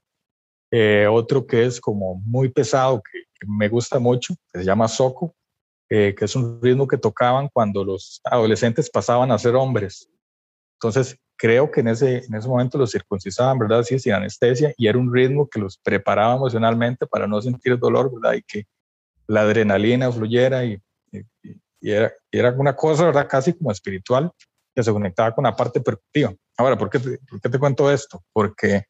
Eh, 0.70 1.08
otro 1.10 1.44
que 1.48 1.66
es 1.66 1.80
como 1.80 2.14
muy 2.24 2.48
pesado, 2.48 3.02
que, 3.02 3.24
me 3.44 3.68
gusta 3.68 3.98
mucho, 3.98 4.34
que 4.52 4.60
se 4.60 4.64
llama 4.64 4.86
Soco, 4.86 5.34
eh, 5.94 6.14
que 6.14 6.24
es 6.24 6.34
un 6.34 6.58
ritmo 6.62 6.88
que 6.88 6.96
tocaban 6.96 7.50
cuando 7.52 7.84
los 7.84 8.22
adolescentes 8.24 8.88
pasaban 8.88 9.30
a 9.30 9.36
ser 9.36 9.54
hombres. 9.54 10.08
Entonces, 10.76 11.18
creo 11.36 11.70
que 11.70 11.80
en 11.80 11.88
ese, 11.88 12.24
en 12.24 12.34
ese 12.34 12.48
momento 12.48 12.78
los 12.78 12.92
circuncisaban, 12.92 13.58
¿verdad? 13.58 13.82
Sí, 13.82 13.98
sin 13.98 14.14
anestesia, 14.14 14.72
y 14.78 14.86
era 14.86 14.96
un 14.96 15.12
ritmo 15.12 15.46
que 15.50 15.60
los 15.60 15.76
preparaba 15.76 16.36
emocionalmente 16.36 17.06
para 17.06 17.26
no 17.26 17.42
sentir 17.42 17.78
dolor, 17.78 18.10
¿verdad? 18.10 18.38
Y 18.38 18.42
que 18.42 18.64
la 19.26 19.42
adrenalina 19.42 20.10
fluyera 20.10 20.64
y, 20.64 20.80
y, 21.12 21.90
era, 21.90 22.10
era, 22.30 22.52
una 22.52 22.74
cosa, 22.74 23.04
¿verdad? 23.04 23.28
Casi 23.28 23.52
como 23.52 23.70
espiritual, 23.70 24.32
que 24.74 24.82
se 24.82 24.92
conectaba 24.92 25.34
con 25.34 25.44
la 25.44 25.54
parte 25.54 25.82
percutiva. 25.82 26.32
Ahora, 26.56 26.78
¿por 26.78 26.88
qué 26.88 27.00
te, 27.00 27.18
por 27.28 27.38
qué 27.38 27.50
te 27.50 27.58
cuento 27.58 27.92
esto? 27.92 28.24
Porque 28.32 28.84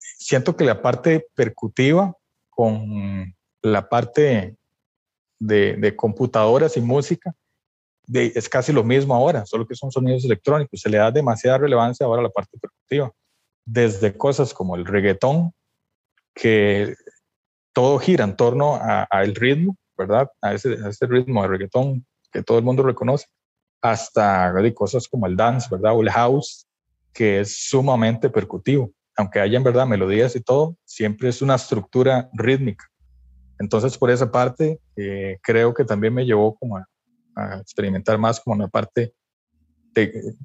siento 0.00 0.56
que 0.56 0.64
la 0.64 0.82
parte 0.82 1.28
percutiva 1.36 2.12
con 2.50 3.32
la 3.62 3.88
parte 3.88 4.56
de, 5.46 5.74
de 5.76 5.96
computadoras 5.96 6.76
y 6.76 6.80
música 6.80 7.34
es 8.12 8.48
casi 8.48 8.72
lo 8.72 8.84
mismo 8.84 9.14
ahora, 9.14 9.46
solo 9.46 9.66
que 9.66 9.74
son 9.74 9.90
sonidos 9.90 10.24
electrónicos. 10.24 10.80
Se 10.80 10.90
le 10.90 10.98
da 10.98 11.10
demasiada 11.10 11.58
relevancia 11.58 12.06
ahora 12.06 12.20
a 12.20 12.24
la 12.24 12.30
parte 12.30 12.58
percutiva. 12.58 13.12
Desde 13.64 14.16
cosas 14.16 14.52
como 14.52 14.76
el 14.76 14.84
reggaetón, 14.84 15.52
que 16.34 16.94
todo 17.72 17.98
gira 17.98 18.24
en 18.24 18.36
torno 18.36 18.78
al 18.82 19.34
ritmo, 19.34 19.76
¿verdad? 19.96 20.30
A 20.40 20.54
ese, 20.54 20.76
ritmo 21.06 21.42
de 21.42 21.48
reggaetón 21.48 22.06
que 22.30 22.42
todo 22.42 22.58
el 22.58 22.64
mundo 22.64 22.82
reconoce, 22.82 23.26
hasta 23.80 24.52
cosas 24.74 25.08
como 25.08 25.26
el 25.26 25.36
dance, 25.36 25.68
¿verdad? 25.70 25.94
O 25.94 26.02
el 26.02 26.10
house, 26.10 26.66
que 27.12 27.40
es 27.40 27.68
sumamente 27.68 28.30
percutivo. 28.30 28.90
Aunque 29.16 29.40
haya 29.40 29.58
en 29.58 29.64
verdad 29.64 29.86
melodías 29.86 30.34
y 30.34 30.40
todo, 30.40 30.76
siempre 30.84 31.28
es 31.28 31.42
una 31.42 31.54
estructura 31.54 32.30
rítmica. 32.32 32.86
Entonces, 33.58 33.96
por 33.96 34.10
esa 34.10 34.30
parte, 34.30 34.80
eh, 34.96 35.38
creo 35.42 35.72
que 35.72 35.84
también 35.84 36.14
me 36.14 36.24
llevó 36.24 36.54
como 36.54 36.76
a, 36.76 36.86
a 37.36 37.58
experimentar 37.58 38.18
más 38.18 38.40
como 38.40 38.56
una 38.56 38.68
parte 38.68 39.12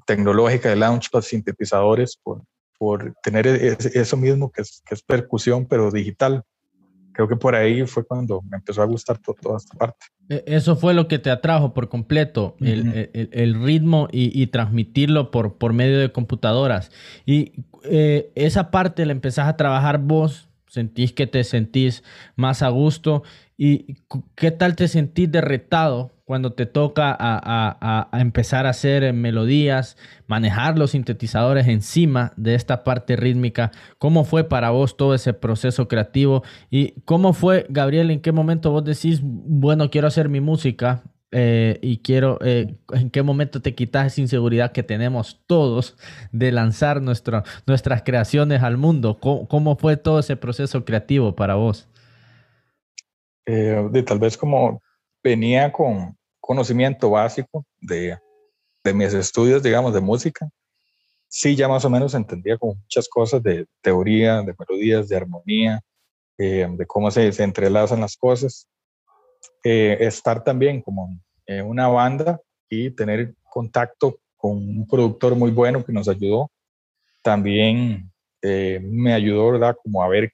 tecnológica 0.06 0.68
de 0.68 0.76
Launchpad, 0.76 1.22
sintetizadores, 1.22 2.18
por, 2.22 2.42
por 2.78 3.14
tener 3.22 3.46
e, 3.46 3.76
eso 3.94 4.16
mismo 4.16 4.50
que 4.50 4.62
es, 4.62 4.82
que 4.86 4.94
es, 4.94 5.02
percusión, 5.02 5.66
pero 5.66 5.90
digital. 5.90 6.42
Creo 7.12 7.26
que 7.26 7.36
por 7.36 7.56
ahí 7.56 7.84
fue 7.86 8.04
cuando 8.04 8.42
me 8.42 8.58
empezó 8.58 8.80
a 8.82 8.84
gustar 8.84 9.18
toda 9.18 9.56
esta 9.56 9.76
parte. 9.76 10.06
E, 10.28 10.44
eso 10.46 10.76
fue 10.76 10.94
lo 10.94 11.08
que 11.08 11.18
te 11.18 11.30
atrajo 11.30 11.74
por 11.74 11.88
completo, 11.88 12.56
el, 12.60 13.10
el, 13.12 13.62
ritmo 13.64 14.08
y, 14.12 14.40
y, 14.40 14.46
transmitirlo 14.48 15.30
por, 15.30 15.58
por 15.58 15.72
medio 15.72 15.98
de 15.98 16.12
computadoras. 16.12 16.90
Y 17.26 17.64
eh, 17.84 18.30
esa 18.34 18.70
parte 18.70 19.04
la 19.06 19.12
empezás 19.12 19.48
a 19.48 19.56
trabajar 19.56 19.98
vos, 19.98 20.47
sentís 20.68 21.12
que 21.12 21.26
te 21.26 21.44
sentís 21.44 22.02
más 22.36 22.62
a 22.62 22.68
gusto. 22.68 23.22
¿Y 23.56 23.96
qué 24.36 24.50
tal 24.50 24.76
te 24.76 24.88
sentís 24.88 25.30
de 25.30 25.40
retado 25.40 26.12
cuando 26.28 26.52
te 26.52 26.66
toca 26.66 27.16
a, 27.18 28.08
empezar 28.12 28.66
a 28.66 28.70
hacer 28.70 29.14
melodías, 29.14 29.96
manejar 30.26 30.78
los 30.78 30.90
sintetizadores 30.90 31.68
encima 31.68 32.34
de 32.36 32.54
esta 32.54 32.84
parte 32.84 33.16
rítmica. 33.16 33.72
¿Cómo 33.96 34.24
fue 34.24 34.44
para 34.44 34.68
vos 34.68 34.98
todo 34.98 35.14
ese 35.14 35.32
proceso 35.32 35.88
creativo? 35.88 36.42
¿Y 36.70 37.00
cómo 37.06 37.32
fue, 37.32 37.64
Gabriel, 37.70 38.10
en 38.10 38.20
qué 38.20 38.32
momento 38.32 38.70
vos 38.70 38.84
decís, 38.84 39.20
bueno, 39.22 39.88
quiero 39.88 40.06
hacer 40.06 40.28
mi 40.28 40.42
música? 40.42 41.02
Eh, 41.30 41.78
y 41.82 41.98
quiero, 41.98 42.38
eh, 42.42 42.78
¿en 42.92 43.10
qué 43.10 43.22
momento 43.22 43.60
te 43.60 43.74
quitas 43.74 44.06
esa 44.06 44.20
inseguridad 44.20 44.72
que 44.72 44.82
tenemos 44.82 45.42
todos 45.46 45.96
de 46.32 46.52
lanzar 46.52 47.02
nuestras 47.02 48.02
creaciones 48.02 48.62
al 48.62 48.78
mundo? 48.78 49.18
¿Cómo, 49.20 49.76
fue 49.76 49.96
todo 49.96 50.20
ese 50.20 50.36
proceso 50.36 50.84
creativo 50.84 51.36
para 51.36 51.54
vos? 51.54 51.88
Eh, 53.46 53.88
de, 53.90 54.02
tal 54.02 54.18
vez 54.18 54.36
como 54.36 54.82
venía 55.22 55.70
con, 55.70 56.16
conocimiento 56.40 57.10
básico 57.10 57.66
de, 57.78 58.16
de 58.82 58.94
mis 58.94 59.12
estudios, 59.12 59.62
digamos, 59.62 59.92
de 59.92 60.00
música, 60.00 60.48
sí 61.28 61.54
ya 61.54 61.68
más 61.68 61.84
o 61.84 61.90
menos 61.90 62.14
entendía 62.14 62.56
como 62.56 62.74
muchas 62.74 63.06
cosas 63.06 63.42
de 63.42 63.66
teoría, 63.82 64.40
de 64.42 64.54
melodías, 64.58 65.08
de 65.08 65.16
armonía, 65.16 65.80
eh, 66.38 66.66
de 66.70 66.86
cómo 66.86 67.10
se, 67.10 67.30
se, 67.32 67.44
entrelazan 67.44 68.00
las 68.00 68.16
cosas. 68.16 68.66
Eh, 69.64 69.96
estar 70.00 70.42
también 70.44 70.80
como 70.82 71.18
en 71.46 71.66
una 71.66 71.88
banda 71.88 72.40
y 72.68 72.90
tener 72.90 73.34
contacto 73.44 74.20
con 74.36 74.52
un 74.52 74.86
productor 74.86 75.34
muy 75.34 75.50
bueno 75.50 75.84
que 75.84 75.92
nos 75.92 76.08
ayudó, 76.08 76.50
también 77.22 78.10
eh, 78.42 78.80
me 78.82 79.12
ayudó, 79.12 79.52
¿verdad? 79.52 79.76
Como 79.82 80.02
a 80.02 80.08
ver 80.08 80.32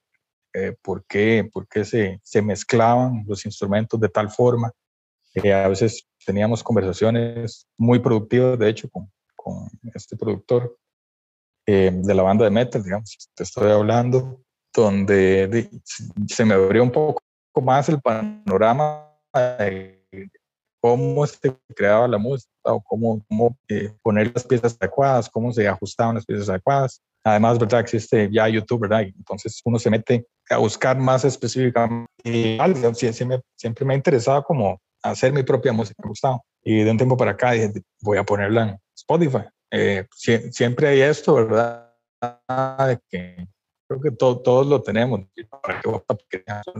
por 0.83 1.05
qué, 1.07 1.51
por 1.53 1.67
qué 1.67 1.85
se, 1.85 2.21
se 2.23 2.40
mezclaban 2.40 3.25
los 3.27 3.45
instrumentos 3.45 3.99
de 3.99 4.09
tal 4.09 4.31
forma 4.31 4.73
Eh, 5.35 5.53
a 5.53 5.67
veces 5.69 6.07
teníamos 6.25 6.62
conversaciones 6.62 7.67
muy 7.77 7.99
productivas, 7.99 8.57
de 8.57 8.69
hecho, 8.69 8.88
con, 8.88 9.11
con 9.35 9.69
este 9.93 10.17
productor 10.17 10.79
eh, 11.67 11.90
de 11.93 12.14
la 12.14 12.23
banda 12.23 12.45
de 12.45 12.53
metal, 12.53 12.83
digamos, 12.83 13.31
te 13.35 13.43
estoy 13.43 13.71
hablando, 13.73 14.40
donde 14.73 15.69
se 16.29 16.45
me 16.45 16.55
abrió 16.55 16.83
un 16.85 16.93
poco 16.93 17.21
más 17.61 17.88
el 17.88 18.01
panorama 18.01 19.11
de 19.59 20.05
cómo 20.81 21.27
se 21.27 21.57
creaba 21.75 22.07
la 22.07 22.19
música 22.19 22.51
o 22.64 22.83
cómo, 22.83 23.25
cómo 23.27 23.57
eh, 23.69 23.90
poner 24.03 24.33
las 24.35 24.45
piezas 24.45 24.77
adecuadas, 24.79 25.31
cómo 25.31 25.53
se 25.53 25.67
ajustaban 25.67 26.17
las 26.17 26.27
piezas 26.27 26.49
adecuadas. 26.49 27.01
Además, 27.25 27.59
¿verdad? 27.59 27.81
Existe 27.81 28.29
ya 28.31 28.49
YouTube, 28.49 28.83
¿verdad? 28.83 29.01
Entonces 29.03 29.62
uno 29.64 29.79
se 29.79 29.88
mete 29.88 30.27
a 30.51 30.59
buscar 30.59 30.99
más 30.99 31.25
específicamente. 31.25 32.07
Y 32.23 32.59
siempre, 32.95 33.40
siempre 33.57 33.85
me 33.87 33.95
ha 33.95 33.97
interesado 33.97 34.43
como 34.45 34.79
hacer 35.03 35.33
mi 35.33 35.43
propia 35.43 35.73
música, 35.73 36.03
gustado. 36.07 36.45
Y 36.62 36.83
de 36.83 36.90
un 36.90 36.99
tiempo 36.99 37.17
para 37.17 37.31
acá 37.31 37.53
dije, 37.53 37.73
voy 38.03 38.19
a 38.19 38.25
ponerla 38.25 38.62
en 38.69 38.79
Spotify. 38.95 39.45
Eh, 39.71 40.07
siempre 40.51 40.88
hay 40.88 41.01
esto, 41.01 41.35
¿verdad? 41.35 41.95
De 42.87 42.99
que 43.09 43.49
creo 43.88 44.01
que 44.01 44.11
todos 44.11 44.66
lo 44.66 44.83
tenemos, 44.83 45.20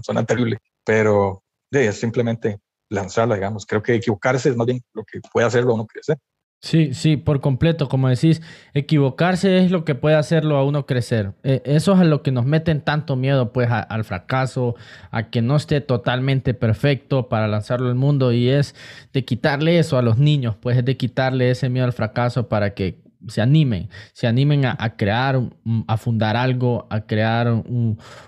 suena 0.02 0.24
terrible, 0.24 0.58
pero 0.84 1.42
es 1.70 1.98
simplemente 1.98 2.60
lanzarla, 2.90 3.34
digamos. 3.34 3.66
Creo 3.66 3.82
que 3.82 3.94
equivocarse 3.94 4.50
es 4.50 4.56
más 4.56 4.66
bien 4.66 4.82
lo 4.92 5.04
que 5.04 5.20
puede 5.32 5.46
hacerlo 5.46 5.72
a 5.72 5.74
uno 5.74 5.86
crecer. 5.86 6.18
Sí, 6.64 6.94
sí, 6.94 7.18
por 7.18 7.42
completo, 7.42 7.90
como 7.90 8.08
decís, 8.08 8.40
equivocarse 8.72 9.58
es 9.58 9.70
lo 9.70 9.84
que 9.84 9.94
puede 9.94 10.16
hacerlo 10.16 10.56
a 10.56 10.64
uno 10.64 10.86
crecer. 10.86 11.34
E, 11.42 11.60
eso 11.66 11.92
es 11.92 12.00
a 12.00 12.04
lo 12.04 12.22
que 12.22 12.32
nos 12.32 12.46
meten 12.46 12.80
tanto 12.80 13.16
miedo, 13.16 13.52
pues, 13.52 13.68
al 13.70 14.04
fracaso, 14.04 14.74
a 15.10 15.28
que 15.28 15.42
no 15.42 15.56
esté 15.56 15.82
totalmente 15.82 16.54
perfecto 16.54 17.28
para 17.28 17.48
lanzarlo 17.48 17.88
al 17.88 17.96
mundo 17.96 18.32
y 18.32 18.48
es 18.48 18.74
de 19.12 19.26
quitarle 19.26 19.78
eso 19.78 19.98
a 19.98 20.02
los 20.02 20.16
niños, 20.16 20.56
pues, 20.56 20.78
es 20.78 20.86
de 20.86 20.96
quitarle 20.96 21.50
ese 21.50 21.68
miedo 21.68 21.84
al 21.84 21.92
fracaso 21.92 22.48
para 22.48 22.72
que 22.72 23.03
se 23.28 23.40
animen, 23.40 23.88
se 24.12 24.26
animen 24.26 24.64
a, 24.66 24.96
crear, 24.96 25.40
a 25.87 25.96
fundar 25.96 26.37
algo, 26.37 26.87
a 26.90 27.02
crear 27.02 27.64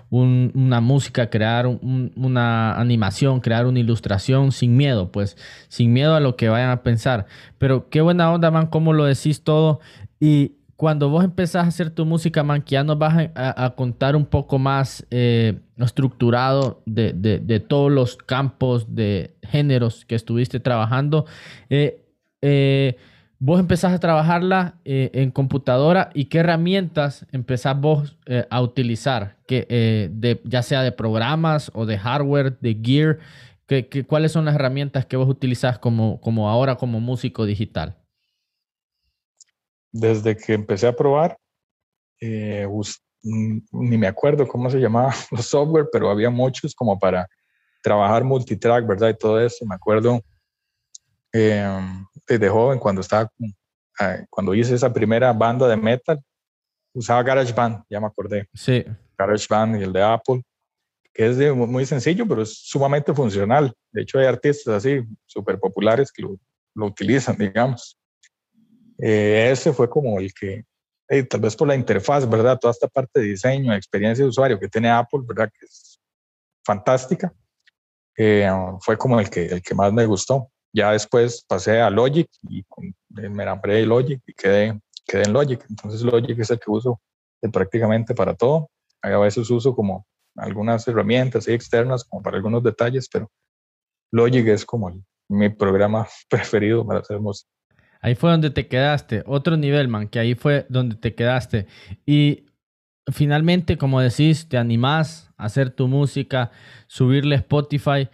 una 0.09 0.81
música, 0.81 1.29
crear 1.29 1.67
una 1.67 2.79
animación, 2.79 3.39
crear 3.39 3.65
una 3.65 3.79
ilustración 3.79 4.51
sin 4.51 4.75
miedo, 4.75 5.11
pues 5.11 5.37
sin 5.67 5.93
miedo 5.93 6.15
a 6.15 6.19
lo 6.19 6.35
que 6.35 6.49
vayan 6.49 6.69
a 6.69 6.83
pensar. 6.83 7.25
Pero 7.57 7.89
qué 7.89 8.01
buena 8.01 8.31
onda, 8.31 8.51
man, 8.51 8.67
cómo 8.67 8.93
lo 8.93 9.05
decís 9.05 9.43
todo. 9.43 9.79
Y 10.19 10.53
cuando 10.75 11.09
vos 11.09 11.23
empezás 11.23 11.65
a 11.65 11.67
hacer 11.67 11.89
tu 11.89 12.05
música, 12.05 12.43
man, 12.43 12.61
que 12.61 12.73
ya 12.73 12.83
nos 12.83 12.97
vas 12.97 13.29
a, 13.35 13.73
contar 13.75 14.15
un 14.15 14.25
poco 14.25 14.59
más 14.59 15.05
eh, 15.09 15.59
estructurado 15.77 16.81
de, 16.85 17.65
todos 17.67 17.91
los 17.91 18.17
campos 18.17 18.93
de 18.95 19.35
géneros 19.43 20.05
que 20.05 20.15
estuviste 20.15 20.59
trabajando. 20.59 21.25
eh, 21.69 22.03
eh 22.41 22.97
vos 23.39 23.59
empezás 23.59 23.93
a 23.93 23.99
trabajarla 23.99 24.79
eh, 24.85 25.11
en 25.13 25.31
computadora 25.31 26.09
y 26.13 26.25
qué 26.25 26.39
herramientas 26.39 27.25
empezás 27.31 27.79
vos 27.79 28.17
eh, 28.25 28.45
a 28.49 28.61
utilizar, 28.61 29.37
que, 29.47 29.67
eh, 29.69 30.09
de, 30.11 30.41
ya 30.43 30.63
sea 30.63 30.81
de 30.81 30.91
programas 30.91 31.71
o 31.73 31.85
de 31.85 31.97
hardware, 31.97 32.57
de 32.59 32.79
gear, 32.81 33.19
que, 33.67 34.05
cuáles 34.05 34.31
son 34.31 34.45
las 34.45 34.55
herramientas 34.55 35.05
que 35.05 35.17
vos 35.17 35.29
utilizás 35.29 35.77
como, 35.77 36.21
como 36.21 36.49
ahora 36.49 36.77
como 36.77 36.99
músico 36.99 37.45
digital. 37.45 37.97
Desde 39.91 40.35
que 40.35 40.53
empecé 40.53 40.87
a 40.87 40.95
probar, 40.95 41.37
mm, 42.21 43.59
ni 43.71 43.97
me 43.97 44.07
acuerdo 44.07 44.47
cómo 44.47 44.69
se 44.69 44.79
llamaba 44.79 45.13
los 45.31 45.45
software, 45.45 45.87
pero 45.91 46.09
había 46.09 46.29
muchos 46.29 46.73
como 46.73 46.97
para 46.97 47.27
trabajar 47.83 48.23
multitrack, 48.23 48.87
¿verdad? 48.87 49.09
Y 49.09 49.17
todo 49.17 49.39
eso. 49.39 49.65
Me 49.65 49.75
acuerdo 49.75 50.21
Em, 51.33 52.05
desde 52.27 52.49
joven, 52.49 52.79
cuando 52.79 53.01
estaba, 53.01 53.31
ah, 53.99 54.17
cuando 54.29 54.53
hice 54.53 54.75
esa 54.75 54.91
primera 54.91 55.31
banda 55.33 55.67
de 55.67 55.77
metal, 55.77 56.19
usaba 56.93 57.23
GarageBand, 57.23 57.83
ya 57.89 57.99
me 57.99 58.07
acordé. 58.07 58.47
Sí. 58.53 58.83
GarageBand 59.17 59.79
y 59.79 59.83
el 59.83 59.93
de 59.93 60.03
Apple, 60.03 60.43
que 61.13 61.27
es 61.27 61.55
muy 61.55 61.85
sencillo, 61.85 62.27
pero 62.27 62.41
es 62.41 62.57
sumamente 62.57 63.13
funcional. 63.13 63.73
De 63.91 64.01
hecho, 64.01 64.19
hay 64.19 64.25
artistas 64.25 64.73
así, 64.73 65.01
súper 65.25 65.59
populares 65.59 66.11
que 66.11 66.21
lo, 66.21 66.37
lo, 66.75 66.85
utilizan, 66.85 67.37
digamos. 67.39 67.97
Eh, 68.99 69.49
ese 69.51 69.73
fue 69.73 69.89
como 69.89 70.19
el 70.19 70.33
que, 70.33 70.65
tal 71.29 71.39
vez 71.39 71.55
por 71.55 71.67
la 71.67 71.75
interfaz, 71.75 72.29
¿verdad? 72.29 72.57
Toda 72.59 72.71
esta 72.71 72.87
parte 72.87 73.19
de 73.19 73.27
diseño, 73.27 73.73
experiencia 73.73 74.23
de 74.23 74.29
usuario 74.29 74.59
que 74.59 74.67
tiene 74.67 74.89
Apple, 74.89 75.21
¿verdad? 75.23 75.49
Que 75.51 75.65
es 75.65 75.99
fantástica. 76.65 77.33
Eh, 78.17 78.49
fue 78.81 78.97
como 78.97 79.19
el 79.19 79.29
que, 79.29 79.45
el 79.45 79.61
que 79.61 79.75
más 79.75 79.93
me 79.93 80.05
gustó. 80.05 80.51
Ya 80.77 80.91
después 80.91 81.43
pasé 81.47 81.81
a 81.81 81.89
Logic 81.89 82.29
y 82.47 82.63
me 83.09 83.41
enamoré 83.41 83.77
de 83.77 83.87
Logic 83.87 84.21
y 84.27 84.33
quedé, 84.33 84.79
quedé 85.07 85.23
en 85.23 85.33
Logic. 85.33 85.59
Entonces 85.67 86.03
Logic 86.03 86.37
es 86.37 86.51
el 86.51 86.59
que 86.59 86.69
uso 86.69 87.01
prácticamente 87.51 88.13
para 88.13 88.35
todo. 88.35 88.69
A 89.01 89.17
veces 89.17 89.49
uso 89.49 89.73
como 89.73 90.05
algunas 90.35 90.87
herramientas 90.87 91.47
externas 91.47 92.03
como 92.03 92.21
para 92.21 92.37
algunos 92.37 92.61
detalles, 92.61 93.09
pero 93.11 93.31
Logic 94.11 94.47
es 94.49 94.67
como 94.67 95.01
mi 95.27 95.49
programa 95.49 96.07
preferido 96.29 96.85
para 96.85 96.99
hacer 96.99 97.19
música. 97.19 97.49
Ahí 97.99 98.13
fue 98.13 98.29
donde 98.29 98.51
te 98.51 98.67
quedaste, 98.67 99.23
otro 99.25 99.57
nivel, 99.57 99.87
man, 99.87 100.07
que 100.07 100.19
ahí 100.19 100.35
fue 100.35 100.67
donde 100.69 100.95
te 100.95 101.15
quedaste. 101.15 101.65
Y 102.05 102.45
finalmente, 103.11 103.79
como 103.79 103.99
decís, 103.99 104.47
te 104.47 104.59
animás 104.59 105.31
a 105.37 105.45
hacer 105.45 105.71
tu 105.71 105.87
música, 105.87 106.51
subirle 106.85 107.37
Spotify. 107.37 108.09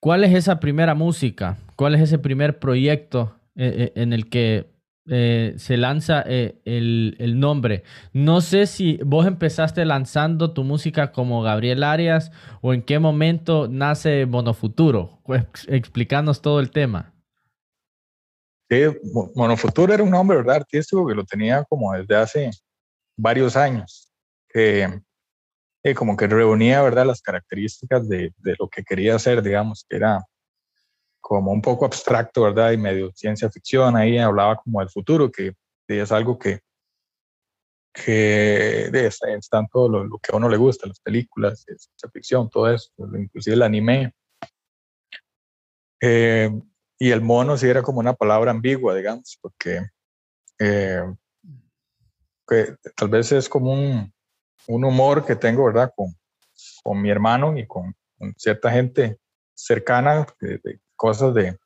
¿Cuál 0.00 0.24
es 0.24 0.34
esa 0.34 0.58
primera 0.58 0.96
música? 0.96 1.56
¿Cuál 1.76 1.94
es 1.94 2.02
ese 2.02 2.18
primer 2.18 2.58
proyecto 2.58 3.34
eh, 3.56 3.92
eh, 3.94 4.00
en 4.00 4.12
el 4.12 4.28
que 4.28 4.72
eh, 5.06 5.54
se 5.56 5.76
lanza 5.76 6.22
el, 6.22 7.34
nombre? 7.38 7.82
No 8.12 8.40
sé 8.40 8.66
si 8.66 8.98
vos 9.04 9.26
empezaste 9.26 9.84
lanzando 9.84 10.52
tu 10.52 10.62
música 10.64 11.12
como 11.12 11.42
Gabriel 11.42 11.82
Arias 11.82 12.30
o 12.60 12.74
en 12.74 12.82
qué 12.82 12.98
momento 12.98 13.68
nace 13.68 14.26
Monofuturo. 14.26 15.20
Pues, 15.24 15.44
explícanos 15.68 16.42
todo 16.42 16.60
el 16.60 16.70
tema. 16.70 17.12
Sí, 18.70 18.82
Monofuturo 19.34 19.92
era 19.92 20.02
un 20.02 20.10
nombre, 20.10 20.38
¿verdad? 20.38 20.56
Artístico 20.56 21.06
que 21.06 21.14
lo 21.14 21.24
tenía 21.24 21.64
como 21.64 21.92
desde 21.92 22.16
hace 22.16 22.50
varios 23.16 23.56
años. 23.56 24.10
Como 25.96 26.16
que 26.16 26.26
reunía, 26.28 26.80
¿verdad? 26.80 27.04
Las 27.06 27.20
características 27.20 28.08
de 28.08 28.32
lo 28.58 28.68
que 28.68 28.84
quería 28.84 29.16
hacer, 29.16 29.42
digamos, 29.42 29.84
que 29.88 29.96
era 29.96 30.24
como 31.24 31.52
un 31.52 31.62
poco 31.62 31.86
abstracto, 31.86 32.42
¿verdad? 32.42 32.72
Y 32.72 32.76
medio 32.76 33.10
ciencia 33.14 33.50
ficción, 33.50 33.96
ahí 33.96 34.18
hablaba 34.18 34.56
como 34.56 34.80
del 34.80 34.90
futuro, 34.90 35.30
que 35.30 35.54
es 35.88 36.12
algo 36.12 36.38
que, 36.38 36.60
que 37.94 38.90
es, 38.92 39.48
tanto 39.48 39.88
lo, 39.88 40.18
que 40.18 40.32
a 40.32 40.36
uno 40.36 40.50
le 40.50 40.58
gusta, 40.58 40.86
las 40.86 41.00
películas, 41.00 41.62
ciencia 41.62 42.10
ficción, 42.12 42.50
todo 42.50 42.70
eso, 42.70 42.90
inclusive 42.98 43.56
el 43.56 43.62
anime. 43.62 44.12
Eh, 46.02 46.50
y 46.98 47.10
el 47.10 47.22
mono 47.22 47.56
sí 47.56 47.68
era 47.68 47.80
como 47.80 48.00
una 48.00 48.12
palabra 48.12 48.50
ambigua, 48.50 48.94
digamos, 48.94 49.38
porque 49.40 49.80
eh, 50.58 51.10
que 52.46 52.76
tal 52.94 53.08
vez 53.08 53.32
es 53.32 53.48
como 53.48 53.72
un, 53.72 54.12
un, 54.66 54.84
humor 54.84 55.24
que 55.24 55.36
tengo, 55.36 55.64
¿verdad? 55.64 55.90
Con, 55.96 56.14
con 56.82 57.00
mi 57.00 57.08
hermano 57.08 57.56
y 57.56 57.66
con, 57.66 57.96
cierta 58.36 58.70
gente 58.70 59.18
cercana 59.54 60.26
de, 60.38 60.80
cosas 60.96 61.34
de, 61.34 61.56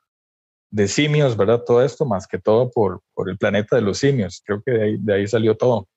de 0.70 0.88
simios, 0.88 1.36
¿verdad? 1.36 1.62
Todo 1.64 1.82
esto, 1.82 2.04
más 2.04 2.26
que 2.26 2.38
todo 2.38 2.70
por, 2.70 3.02
por 3.14 3.30
el 3.30 3.38
planeta 3.38 3.76
de 3.76 3.82
los 3.82 3.98
simios. 3.98 4.42
Creo 4.44 4.62
que 4.62 4.72
de 4.72 4.82
ahí, 4.84 4.96
de 4.98 5.14
ahí, 5.14 5.26
salió 5.26 5.56
todo. 5.56 5.88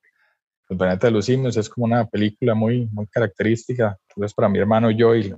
El 0.68 0.78
planeta 0.78 1.06
de 1.06 1.12
los 1.12 1.26
simios 1.26 1.56
es 1.56 1.68
como 1.68 1.84
una 1.84 2.06
película 2.06 2.54
muy, 2.54 2.88
muy 2.92 3.06
característica, 3.06 3.98
entonces 4.08 4.34
para 4.34 4.48
mi 4.48 4.58
hermano 4.58 4.90
y 4.90 4.96
yo 4.96 5.14
y 5.14 5.34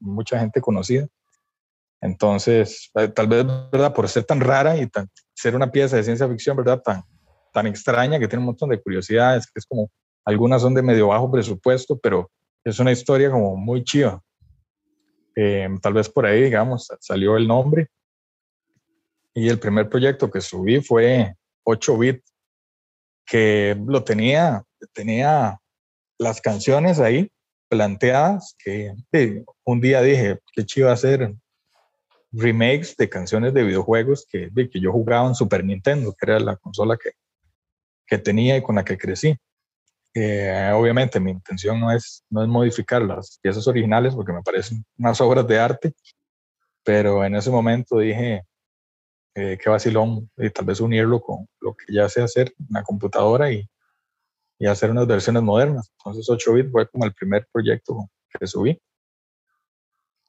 mucha 0.00 0.38
gente 0.38 0.60
conocida. 0.60 1.06
Entonces, 2.00 2.90
eh, 2.94 3.08
tal 3.08 3.26
vez, 3.26 3.46
¿verdad? 3.72 3.94
Por 3.94 4.08
ser 4.08 4.24
tan 4.24 4.40
rara 4.40 4.76
y 4.76 4.86
tan, 4.86 5.08
ser 5.34 5.56
una 5.56 5.70
pieza 5.70 5.96
de 5.96 6.04
ciencia 6.04 6.28
ficción, 6.28 6.56
¿verdad? 6.56 6.82
Tan, 6.82 7.02
tan 7.52 7.66
extraña 7.66 8.18
que 8.18 8.28
tiene 8.28 8.40
un 8.40 8.46
montón 8.46 8.70
de 8.70 8.80
curiosidades, 8.80 9.46
que 9.46 9.58
es 9.58 9.66
como, 9.66 9.90
algunas 10.24 10.62
son 10.62 10.74
de 10.74 10.82
medio 10.82 11.08
bajo 11.08 11.30
presupuesto, 11.30 11.98
pero 11.98 12.30
es 12.64 12.78
una 12.78 12.92
historia 12.92 13.30
como 13.30 13.56
muy 13.56 13.84
chiva. 13.84 14.20
Eh, 15.36 15.68
tal 15.82 15.94
vez 15.94 16.08
por 16.08 16.26
ahí, 16.26 16.42
digamos, 16.42 16.88
salió 17.00 17.36
el 17.36 17.46
nombre. 17.46 17.88
Y 19.34 19.48
el 19.48 19.58
primer 19.58 19.88
proyecto 19.88 20.30
que 20.30 20.40
subí 20.40 20.80
fue 20.80 21.34
8 21.64 21.98
bit, 21.98 22.22
que 23.26 23.76
lo 23.86 24.04
tenía, 24.04 24.62
tenía 24.92 25.58
las 26.18 26.40
canciones 26.40 27.00
ahí 27.00 27.30
planteadas, 27.68 28.54
que 28.58 28.94
un 29.64 29.80
día 29.80 30.02
dije, 30.02 30.38
qué 30.54 30.64
chido 30.64 30.90
hacer 30.90 31.34
remakes 32.30 32.96
de 32.96 33.08
canciones 33.08 33.54
de 33.54 33.64
videojuegos 33.64 34.26
que, 34.28 34.50
que 34.54 34.80
yo 34.80 34.92
jugaba 34.92 35.28
en 35.28 35.34
Super 35.34 35.64
Nintendo, 35.64 36.12
que 36.12 36.30
era 36.30 36.40
la 36.40 36.56
consola 36.56 36.96
que, 36.96 37.12
que 38.06 38.18
tenía 38.18 38.56
y 38.56 38.62
con 38.62 38.76
la 38.76 38.84
que 38.84 38.98
crecí. 38.98 39.36
Eh, 40.14 40.70
obviamente 40.72 41.18
mi 41.18 41.32
intención 41.32 41.80
no 41.80 41.90
es, 41.90 42.24
no 42.30 42.42
es 42.42 42.48
modificar 42.48 43.02
las 43.02 43.38
piezas 43.42 43.66
originales 43.66 44.14
porque 44.14 44.32
me 44.32 44.42
parecen 44.42 44.84
unas 44.96 45.20
obras 45.20 45.46
de 45.46 45.58
arte, 45.58 45.92
pero 46.84 47.24
en 47.24 47.34
ese 47.34 47.50
momento 47.50 47.98
dije, 47.98 48.42
eh, 49.34 49.58
qué 49.60 49.68
vacilón, 49.70 50.30
y 50.36 50.50
tal 50.50 50.66
vez 50.66 50.80
unirlo 50.80 51.20
con 51.20 51.48
lo 51.60 51.74
que 51.74 51.92
ya 51.92 52.08
sé 52.08 52.22
hacer 52.22 52.54
en 52.58 52.66
la 52.70 52.84
computadora 52.84 53.50
y, 53.50 53.68
y 54.58 54.66
hacer 54.66 54.90
unas 54.90 55.06
versiones 55.06 55.42
modernas. 55.42 55.90
Entonces 55.98 56.28
8-bit 56.28 56.70
fue 56.70 56.88
como 56.88 57.04
el 57.04 57.14
primer 57.14 57.46
proyecto 57.52 58.08
que 58.38 58.46
subí, 58.46 58.80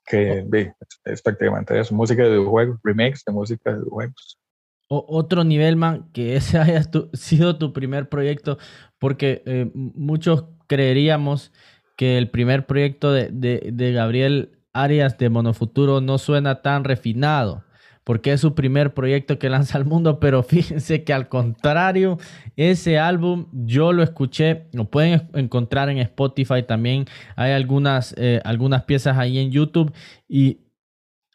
que 0.05 0.43
vi, 0.47 0.71
es 1.03 1.21
prácticamente 1.21 1.79
eso, 1.79 1.93
música 1.93 2.23
de 2.23 2.29
videojuegos, 2.29 2.79
remakes 2.83 3.23
de 3.25 3.33
música 3.33 3.71
de 3.71 3.77
videojuegos. 3.77 4.39
otro 4.87 5.43
nivel, 5.43 5.75
man, 5.75 6.11
que 6.11 6.35
ese 6.35 6.57
haya 6.59 6.83
sido 7.13 7.57
tu 7.57 7.73
primer 7.73 8.09
proyecto, 8.09 8.57
porque 9.05 9.43
eh, 9.45 9.69
muchos 9.75 10.45
creeríamos 10.65 11.51
que 11.95 12.17
el 12.17 12.31
primer 12.31 12.65
proyecto 12.65 13.13
de, 13.13 13.29
de, 13.29 13.93
Gabriel 13.93 14.57
Arias 14.73 15.19
de 15.19 15.29
Monofuturo 15.29 16.01
no 16.01 16.17
suena 16.17 16.63
tan 16.63 16.83
refinado 16.83 17.63
porque 18.03 18.33
es 18.33 18.41
su 18.41 18.55
primer 18.55 18.95
proyecto 18.95 19.37
que 19.37 19.47
lanza 19.47 19.77
al 19.77 19.85
mundo, 19.85 20.19
pero 20.19 20.41
fíjense 20.41 21.03
que 21.03 21.13
al 21.13 21.29
contrario, 21.29 22.17
ese 22.55 22.97
álbum 22.97 23.45
yo 23.51 23.93
lo 23.93 24.01
escuché, 24.01 24.65
lo 24.73 24.85
pueden 24.85 25.29
encontrar 25.35 25.91
en 25.91 25.99
Spotify 25.99 26.63
también, 26.63 27.05
hay 27.35 27.51
algunas, 27.51 28.15
eh, 28.17 28.41
algunas 28.43 28.85
piezas 28.85 29.19
ahí 29.19 29.37
en 29.37 29.51
YouTube 29.51 29.93
y 30.27 30.64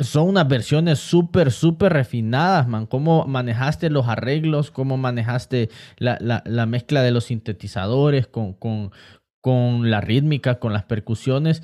son 0.01 0.29
unas 0.29 0.49
versiones 0.49 0.99
súper, 0.99 1.53
súper 1.53 1.93
refinadas, 1.93 2.67
man. 2.67 2.87
Cómo 2.87 3.27
manejaste 3.27 3.91
los 3.91 4.09
arreglos, 4.09 4.71
cómo 4.71 4.97
manejaste 4.97 5.71
la, 5.99 6.67
mezcla 6.67 7.03
de 7.03 7.11
los 7.11 7.25
sintetizadores 7.25 8.27
con, 8.27 8.55
con, 8.55 8.91
con 9.41 9.91
la 9.91 10.01
rítmica, 10.01 10.59
con 10.59 10.73
las 10.73 10.85
percusiones. 10.85 11.63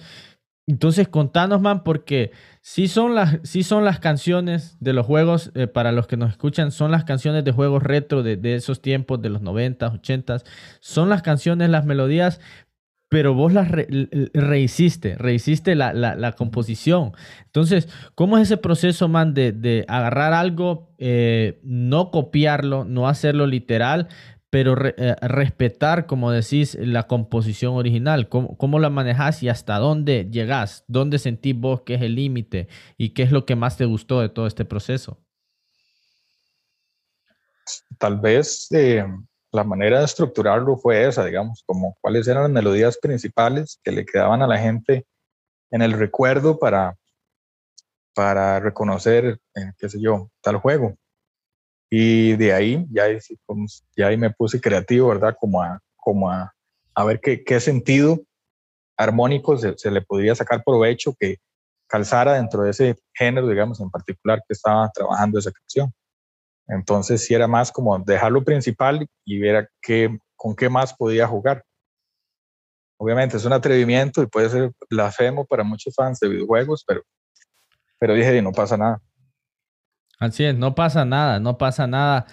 Entonces, 0.68 1.06
contanos, 1.06 1.60
man, 1.60 1.84
porque 1.84 2.32
sí 2.60 2.88
son 2.88 3.14
las, 3.14 3.38
son 3.62 3.84
las 3.84 4.00
canciones 4.00 4.76
de 4.80 4.92
los 4.92 5.06
juegos, 5.06 5.52
eh, 5.54 5.68
para 5.68 5.92
los 5.92 6.08
que 6.08 6.16
nos 6.16 6.32
escuchan, 6.32 6.72
son 6.72 6.90
las 6.90 7.04
canciones 7.04 7.44
de 7.44 7.52
juegos 7.52 7.84
retro 7.84 8.24
de, 8.24 8.54
esos 8.56 8.82
tiempos, 8.82 9.22
de 9.22 9.30
los 9.30 9.42
90, 9.42 9.86
80, 9.86 10.38
son 10.80 11.08
las 11.08 11.22
canciones, 11.22 11.70
las 11.70 11.84
melodías, 11.84 12.40
pero 13.08 13.34
vos 13.34 13.52
las 13.52 13.68
rehiciste, 13.70 15.14
rehiciste 15.16 15.74
la, 15.74 15.92
la, 15.92 16.32
composición. 16.32 17.12
Entonces, 17.44 17.88
¿cómo 18.14 18.36
es 18.36 18.44
ese 18.44 18.56
proceso, 18.56 19.08
man, 19.08 19.32
de, 19.32 19.52
de 19.52 19.84
agarrar 19.86 20.32
algo, 20.32 20.92
eh, 20.98 21.60
no 21.62 22.10
copiarlo, 22.10 22.84
no 22.84 23.08
hacerlo 23.08 23.46
literal, 23.46 24.08
pero 24.50 24.74
eh, 24.84 25.14
respetar, 25.20 26.06
como 26.06 26.30
decís, 26.30 26.76
la 26.80 27.04
composición 27.04 27.74
original, 27.74 28.28
¿Cómo, 28.28 28.78
la 28.78 28.90
manejas 28.90 29.42
y 29.42 29.48
hasta 29.48 29.78
dónde 29.78 30.28
llegas, 30.30 30.84
dónde 30.88 31.18
sentís 31.18 31.54
vos 31.54 31.82
que 31.82 31.94
es 31.94 32.02
el 32.02 32.14
límite 32.14 32.68
y 32.96 33.10
qué 33.10 33.22
es 33.22 33.32
lo 33.32 33.44
que 33.44 33.56
más 33.56 33.76
te 33.76 33.84
gustó 33.84 34.20
de 34.20 34.28
todo 34.28 34.46
este 34.46 34.64
proceso. 34.64 35.20
Tal 37.98 38.18
vez 38.18 38.68
eh, 38.72 39.04
la 39.56 39.64
manera 39.64 39.98
de 39.98 40.04
estructurarlo 40.04 40.76
fue 40.76 41.08
esa, 41.08 41.24
digamos, 41.24 41.64
como 41.66 41.96
cuáles 42.00 42.28
eran 42.28 42.42
las 42.42 42.52
melodías 42.52 42.98
principales 42.98 43.80
que 43.82 43.90
le 43.90 44.04
quedaban 44.04 44.42
a 44.42 44.46
la 44.46 44.58
gente 44.58 45.06
en 45.70 45.80
el 45.80 45.92
recuerdo 45.92 46.58
para, 46.58 46.94
para 48.14 48.60
reconocer, 48.60 49.40
eh, 49.54 49.72
qué 49.78 49.88
sé 49.88 49.98
yo, 50.00 50.30
tal 50.42 50.58
juego. 50.58 50.94
Y 51.90 52.36
de 52.36 52.52
ahí 52.52 52.86
ya, 52.90 53.06
ya 53.96 54.06
ahí 54.06 54.16
me 54.18 54.30
puse 54.30 54.60
creativo, 54.60 55.08
¿verdad? 55.08 55.34
Como 55.40 55.62
a, 55.62 55.80
como 55.96 56.30
a, 56.30 56.52
a 56.94 57.04
ver 57.04 57.20
qué, 57.20 57.42
qué 57.42 57.58
sentido 57.58 58.20
armónico 58.98 59.56
se, 59.56 59.76
se, 59.78 59.90
le 59.90 60.02
podría 60.02 60.34
sacar 60.34 60.62
provecho 60.64 61.14
que 61.18 61.36
calzara 61.86 62.34
dentro 62.34 62.62
de 62.62 62.70
ese 62.70 62.96
género, 63.14 63.48
digamos, 63.48 63.80
en 63.80 63.90
particular 63.90 64.42
que 64.46 64.52
estaba 64.52 64.90
trabajando 64.90 65.38
esa 65.38 65.52
canción. 65.52 65.92
Entonces, 66.68 67.24
sí 67.24 67.34
era 67.34 67.46
más 67.46 67.70
como 67.70 67.98
dejarlo 67.98 68.44
principal 68.44 69.06
y 69.24 69.38
ver 69.38 69.70
qué, 69.80 70.18
con 70.34 70.56
qué 70.56 70.68
más 70.68 70.94
podía 70.94 71.26
jugar. 71.26 71.64
Obviamente 72.98 73.36
es 73.36 73.44
un 73.44 73.52
atrevimiento 73.52 74.22
y 74.22 74.26
puede 74.26 74.48
ser 74.48 74.72
blasfemo 74.88 75.44
para 75.44 75.62
muchos 75.62 75.94
fans 75.94 76.18
de 76.18 76.28
videojuegos, 76.28 76.82
pero, 76.86 77.02
pero 77.98 78.14
dije, 78.14 78.40
no 78.40 78.52
pasa 78.52 78.76
nada. 78.76 79.00
Así 80.18 80.44
es, 80.44 80.56
no 80.56 80.74
pasa 80.74 81.04
nada, 81.04 81.38
no 81.38 81.58
pasa 81.58 81.86
nada. 81.86 82.26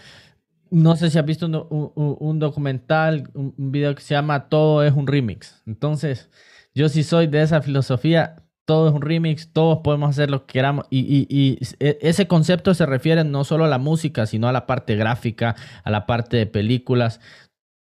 No 0.70 0.96
sé 0.96 1.12
si 1.12 1.20
has 1.20 1.26
visto 1.26 1.46
un, 1.46 2.40
documental, 2.40 3.30
un, 3.34 3.54
video 3.58 3.94
que 3.94 4.02
se 4.02 4.16
llama 4.16 4.48
Todo 4.48 4.84
es 4.84 4.94
un 4.94 5.06
remix. 5.06 5.62
Entonces, 5.68 6.30
yo 6.74 6.90
sí 6.90 7.04
soy 7.04 7.28
de 7.28 7.44
esa 7.44 7.62
filosofía, 7.62 8.43
todo 8.66 8.88
es 8.88 8.94
un 8.94 9.02
remix, 9.02 9.52
todos 9.52 9.80
podemos 9.84 10.10
hacer 10.10 10.30
lo 10.30 10.46
que 10.46 10.54
queramos. 10.54 10.86
Y, 10.90 11.28
y, 11.30 11.60
e, 11.80 11.98
ese 12.02 12.28
concepto 12.28 12.74
se 12.74 12.86
refiere 12.86 13.24
no 13.24 13.44
solo 13.44 13.66
a 13.66 13.68
la 13.68 13.78
música, 13.78 14.26
sino 14.26 14.48
a 14.48 14.52
la 14.52 14.66
parte 14.66 14.96
gráfica, 14.96 15.56
a 15.84 15.92
la 15.92 16.06
parte 16.06 16.38
de 16.38 16.46
películas 16.46 17.20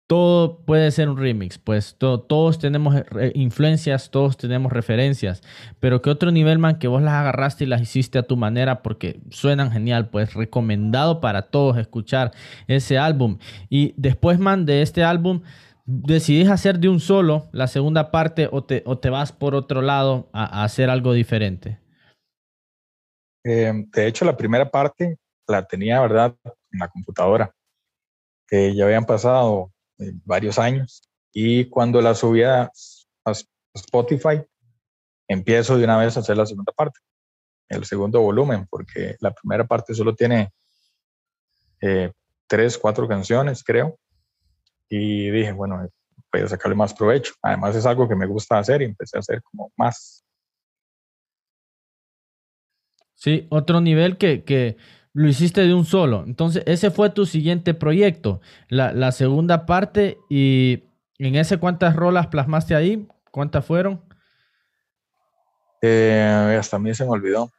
todo 0.09 0.61
puede 0.65 0.91
ser 0.91 1.11
un 1.11 1.19
remix, 1.19 1.59
pues 1.59 1.97
todos 1.99 2.59
tenemos 2.59 2.97
eh, 2.97 3.31
influencias, 3.35 4.11
todos 4.11 4.39
tenemos 4.39 4.73
referencias, 4.73 5.43
pero 5.81 6.01
que 6.01 6.09
otro 6.09 6.31
nivel, 6.33 6.59
man, 6.59 6.79
que 6.79 6.89
vos 6.89 7.03
las 7.03 7.13
agarraste 7.13 7.65
y 7.65 7.67
las 7.67 7.83
hiciste 7.83 8.19
a 8.19 8.23
tu 8.23 8.39
manera 8.39 8.83
porque 8.83 9.21
suenan 9.29 9.71
genial, 9.71 10.09
pues 10.09 10.33
recomendado 10.33 11.21
para 11.21 11.43
todos 11.43 11.77
escuchar 11.77 12.33
ese 12.69 12.97
álbum. 12.97 13.37
Y 13.69 13.93
después, 13.99 14.39
man, 14.39 14.65
de 14.65 14.81
este 14.81 15.05
álbum, 15.05 15.43
decidís 15.89 16.51
hacer 16.51 16.79
de 16.79 16.91
un 16.91 17.01
solo 17.01 17.49
la 17.53 17.67
segunda 17.67 18.11
parte 18.11 18.47
o 18.53 18.63
te, 18.63 18.83
o 18.85 18.99
te 18.99 19.09
vas 19.09 19.33
por 19.33 19.55
otro 19.55 19.81
lado 19.81 20.29
a, 20.35 20.63
hacer 20.63 20.91
algo 20.91 21.15
diferente. 21.15 21.81
Eh, 23.43 23.73
de 23.75 24.07
hecho, 24.07 24.27
la 24.27 24.37
primera 24.37 24.71
parte 24.71 25.17
la 25.47 25.67
tenía, 25.67 26.01
¿verdad?, 26.03 26.37
en 26.45 26.79
la 26.79 26.89
computadora. 26.89 27.55
que 28.47 28.75
ya 28.75 28.85
habían 28.85 29.07
pasado 29.07 29.73
varios 30.25 30.59
años. 30.59 31.03
Y 31.33 31.67
cuando 31.67 32.01
la 32.01 32.15
subí 32.15 32.43
a, 32.43 32.71
Spotify, 33.75 34.43
empiezo 35.29 35.77
de 35.77 35.85
una 35.85 35.99
vez 35.99 36.17
a 36.17 36.21
hacer 36.21 36.37
la 36.37 36.47
segunda 36.47 36.73
parte, 36.73 36.99
el 37.69 37.85
segundo 37.85 38.21
volumen, 38.21 38.67
porque 38.69 39.17
la 39.21 39.33
primera 39.33 39.65
parte 39.67 39.95
solo 39.95 40.15
tiene 40.15 40.51
eh, 41.81 42.11
tres, 42.49 42.77
cuatro 42.77 43.07
canciones, 43.07 43.63
creo. 43.63 43.99
Y 44.89 45.31
dije, 45.31 45.53
bueno, 45.53 45.89
voy 46.33 46.43
a 46.43 46.49
sacarle 46.49 46.77
más 46.77 46.95
provecho. 46.95 47.35
Además 47.43 47.77
es 47.77 47.87
algo 47.87 48.09
que 48.09 48.17
me 48.17 48.27
gusta 48.27 48.59
hacer 48.59 48.83
y 48.83 48.87
empecé 48.87 49.19
a 49.19 49.21
hacer 49.21 49.43
como 49.43 49.71
más. 49.77 50.25
Sí, 53.15 53.47
otro 53.51 53.81
nivel 53.81 54.17
que, 54.17 54.45
que 54.45 54.77
lo 55.13 55.29
hiciste 55.29 55.63
de 55.63 55.75
un 55.75 55.85
solo. 55.85 56.23
Entonces, 56.25 56.63
ese 56.67 56.93
fue 56.93 57.11
tu 57.11 57.27
siguiente 57.27 57.75
proyecto, 57.75 58.41
la, 58.69 59.11
segunda 59.11 59.67
parte. 59.67 60.19
Y 60.31 60.85
en 61.19 61.35
ese, 61.35 61.59
¿cuántas 61.59 61.97
rolas 61.97 62.29
plasmaste 62.29 62.77
ahí? 62.77 63.09
¿Cuántas 63.33 63.65
fueron? 63.65 64.01
Eh, 65.83 66.57
hasta 66.59 66.77
a 66.77 66.79
mí 66.79 66.95
se 66.95 67.05
me 67.05 67.11
olvidó. 67.11 67.51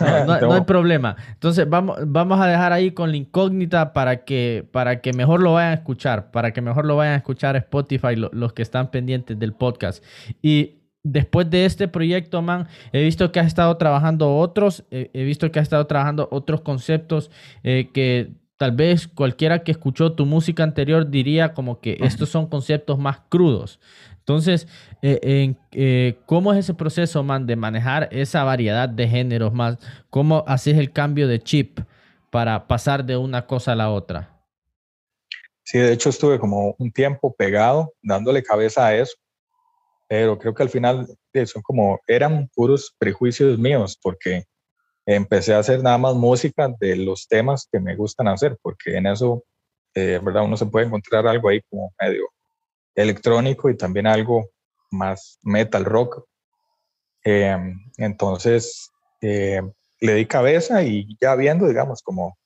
no, 0.26 0.52
hay 0.52 0.60
problema. 0.62 1.16
Entonces 1.32 1.68
vamos, 1.68 1.98
vamos 2.06 2.40
a 2.40 2.46
dejar 2.46 2.72
ahí 2.72 2.90
con 2.92 3.10
la 3.10 3.16
incógnita 3.16 3.92
para 3.92 4.24
que, 4.24 4.66
para 4.72 5.00
que 5.00 5.12
mejor 5.12 5.40
lo 5.40 5.54
vayan 5.54 5.72
a 5.72 5.74
escuchar, 5.74 6.30
para 6.30 6.52
que 6.52 6.60
mejor 6.60 6.84
lo 6.84 6.96
vayan 6.96 7.14
a 7.14 7.16
escuchar 7.18 7.56
Spotify 7.56 8.16
los 8.16 8.52
que 8.52 8.62
están 8.62 8.90
pendientes 8.90 9.38
del 9.38 9.52
podcast. 9.52 10.04
Y 10.42 10.78
después 11.02 11.48
de 11.50 11.64
este 11.64 11.88
proyecto, 11.88 12.42
man, 12.42 12.68
he 12.92 13.02
visto 13.02 13.30
que 13.32 13.40
has 13.40 13.46
estado 13.46 13.76
trabajando 13.76 14.36
otros, 14.36 14.84
he 14.90 15.24
visto 15.24 15.50
que 15.50 15.58
has 15.58 15.64
estado 15.64 15.86
trabajando 15.86 16.28
otros 16.30 16.60
conceptos 16.60 17.30
eh, 17.62 17.90
que 17.92 18.32
tal 18.56 18.72
vez 18.72 19.08
cualquiera 19.08 19.60
que 19.60 19.70
escuchó 19.70 20.12
tu 20.12 20.26
música 20.26 20.64
anterior 20.64 21.08
diría 21.08 21.54
como 21.54 21.80
que 21.80 21.96
estos 22.00 22.28
son 22.28 22.46
conceptos 22.48 22.98
más 22.98 23.20
crudos. 23.28 23.80
Entonces, 24.28 24.68
eh, 25.00 25.54
eh, 25.72 26.18
¿cómo 26.26 26.52
es 26.52 26.58
ese 26.58 26.74
proceso, 26.74 27.22
man, 27.22 27.46
de 27.46 27.56
manejar 27.56 28.10
esa 28.12 28.44
variedad 28.44 28.86
de 28.86 29.08
géneros 29.08 29.54
más? 29.54 29.78
¿Cómo 30.10 30.44
haces 30.46 30.76
el 30.76 30.92
cambio 30.92 31.26
de 31.26 31.40
chip 31.40 31.80
para 32.30 32.68
pasar 32.68 33.06
de 33.06 33.16
una 33.16 33.46
cosa 33.46 33.72
a 33.72 33.76
la 33.76 33.90
otra? 33.90 34.38
Sí, 35.64 35.78
de 35.78 35.94
hecho 35.94 36.10
estuve 36.10 36.38
como 36.38 36.74
un 36.78 36.92
tiempo 36.92 37.34
pegado 37.34 37.94
dándole 38.02 38.42
cabeza 38.42 38.86
a 38.86 38.94
eso 38.94 39.16
pero 40.08 40.38
creo 40.38 40.54
que 40.54 40.62
al 40.62 40.70
final 40.70 41.06
eh, 41.34 41.46
son 41.46 41.62
como, 41.62 42.00
eran 42.06 42.48
puros 42.54 42.94
prejuicios 42.98 43.58
míos, 43.58 43.98
porque 44.02 44.44
empecé 45.06 45.54
a 45.54 45.58
hacer 45.58 45.82
nada 45.82 45.98
más 45.98 46.14
música 46.14 46.68
de 46.80 46.96
los 46.96 47.28
temas 47.28 47.68
que 47.70 47.78
me 47.78 47.94
gustan 47.94 48.28
hacer, 48.28 48.58
porque 48.62 48.96
en 48.96 49.06
eso, 49.06 49.44
eh, 49.94 50.18
¿verdad? 50.22 50.44
Uno 50.44 50.56
se 50.56 50.66
puede 50.66 50.86
encontrar 50.86 51.26
algo 51.26 51.48
ahí 51.48 51.60
como 51.68 51.92
medio 52.00 52.28
electrónico 52.98 53.70
y 53.70 53.76
también 53.76 54.06
algo 54.06 54.50
más 54.90 55.38
metal 55.42 55.84
rock. 55.84 56.24
Em, 57.22 57.78
entonces, 57.96 58.90
eh, 59.20 59.62
le 60.00 60.14
di 60.14 60.26
cabeza 60.26 60.82
y 60.82 61.16
ya 61.20 61.34
viendo, 61.34 61.66
digamos, 61.66 62.02
como 62.02 62.36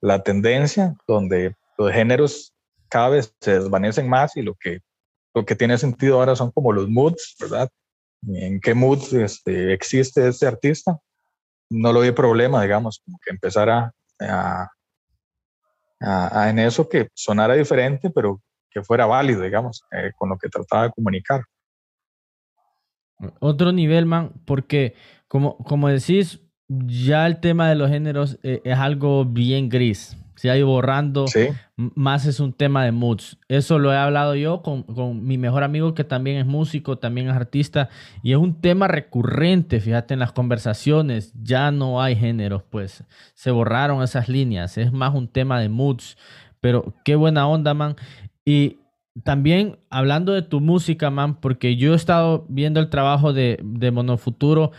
la 0.00 0.22
tendencia 0.22 0.94
donde 1.06 1.54
los 1.78 1.92
géneros 1.92 2.54
cada 2.88 3.10
vez 3.10 3.34
se 3.40 3.58
desvanecen 3.58 4.08
más 4.08 4.36
y 4.36 4.42
lo 4.42 4.54
que 4.54 4.80
lo 5.34 5.44
que 5.44 5.54
tiene 5.54 5.78
sentido 5.78 6.16
ahora 6.16 6.34
son 6.34 6.50
como 6.50 6.72
los 6.72 6.88
moods, 6.88 7.36
¿verdad? 7.40 7.70
En 8.26 8.60
qué 8.60 8.74
mood 8.74 9.14
este, 9.14 9.72
existe 9.72 10.26
este 10.26 10.46
artista. 10.46 10.98
no 11.70 11.92
lo 11.92 12.00
vi 12.00 12.10
problema, 12.10 12.62
digamos, 12.62 13.00
como 13.04 13.18
que 13.24 13.30
empezara 13.30 13.92
a, 14.20 14.68
a, 16.00 16.50
en 16.50 16.58
eso 16.58 16.88
que 16.88 17.08
sonara 17.14 17.54
diferente, 17.54 18.10
pero 18.10 18.40
que 18.70 18.82
fuera 18.82 19.06
válido, 19.06 19.42
digamos, 19.42 19.84
eh, 19.90 20.12
con 20.16 20.28
lo 20.28 20.38
que 20.38 20.48
trataba 20.48 20.84
de 20.84 20.90
comunicar. 20.90 21.42
Otro 23.40 23.72
nivel, 23.72 24.06
man, 24.06 24.32
porque 24.44 24.94
como, 25.28 25.58
como 25.58 25.88
decís, 25.88 26.40
ya 26.68 27.26
el 27.26 27.40
tema 27.40 27.68
de 27.68 27.74
los 27.74 27.90
géneros 27.90 28.38
eh, 28.42 28.60
es 28.64 28.78
algo 28.78 29.24
bien 29.24 29.68
gris. 29.68 30.16
Se 30.36 30.48
ha 30.48 30.56
ido 30.56 30.68
borrando, 30.68 31.26
más 31.76 32.24
es 32.24 32.40
un 32.40 32.54
tema 32.54 32.82
de 32.82 32.92
moods. 32.92 33.36
Eso 33.48 33.78
lo 33.78 33.92
he 33.92 33.96
hablado 33.96 34.34
yo 34.36 34.62
con, 34.62 34.84
con, 34.84 35.22
mi 35.22 35.36
mejor 35.36 35.62
amigo 35.64 35.92
que 35.92 36.02
también 36.02 36.38
es 36.38 36.46
músico, 36.46 36.96
también 36.96 37.28
es 37.28 37.36
artista, 37.36 37.90
y 38.22 38.32
es 38.32 38.38
un 38.38 38.58
tema 38.58 38.88
recurrente, 38.88 39.80
fíjate, 39.80 40.14
en 40.14 40.20
las 40.20 40.32
conversaciones. 40.32 41.34
Ya 41.42 41.70
no 41.72 42.00
hay 42.00 42.16
géneros, 42.16 42.62
pues 42.62 43.04
se 43.34 43.50
borraron 43.50 44.02
esas 44.02 44.30
líneas, 44.30 44.78
es 44.78 44.92
más 44.92 45.14
un 45.14 45.28
tema 45.28 45.60
de 45.60 45.68
moods. 45.68 46.16
Pero 46.60 46.94
qué 47.04 47.16
buena 47.16 47.46
onda, 47.46 47.74
man. 47.74 47.96
Y 48.44 48.78
también 49.24 49.78
hablando 49.90 50.32
de 50.32 50.42
tu 50.42 50.60
música, 50.60 51.10
man, 51.10 51.40
porque 51.40 51.76
yo 51.76 51.92
he 51.92 51.96
estado 51.96 52.46
viendo 52.48 52.80
el 52.80 52.90
trabajo 52.90 53.32
de, 53.32 53.58
de 53.62 53.90
Monofuturo 53.90 54.72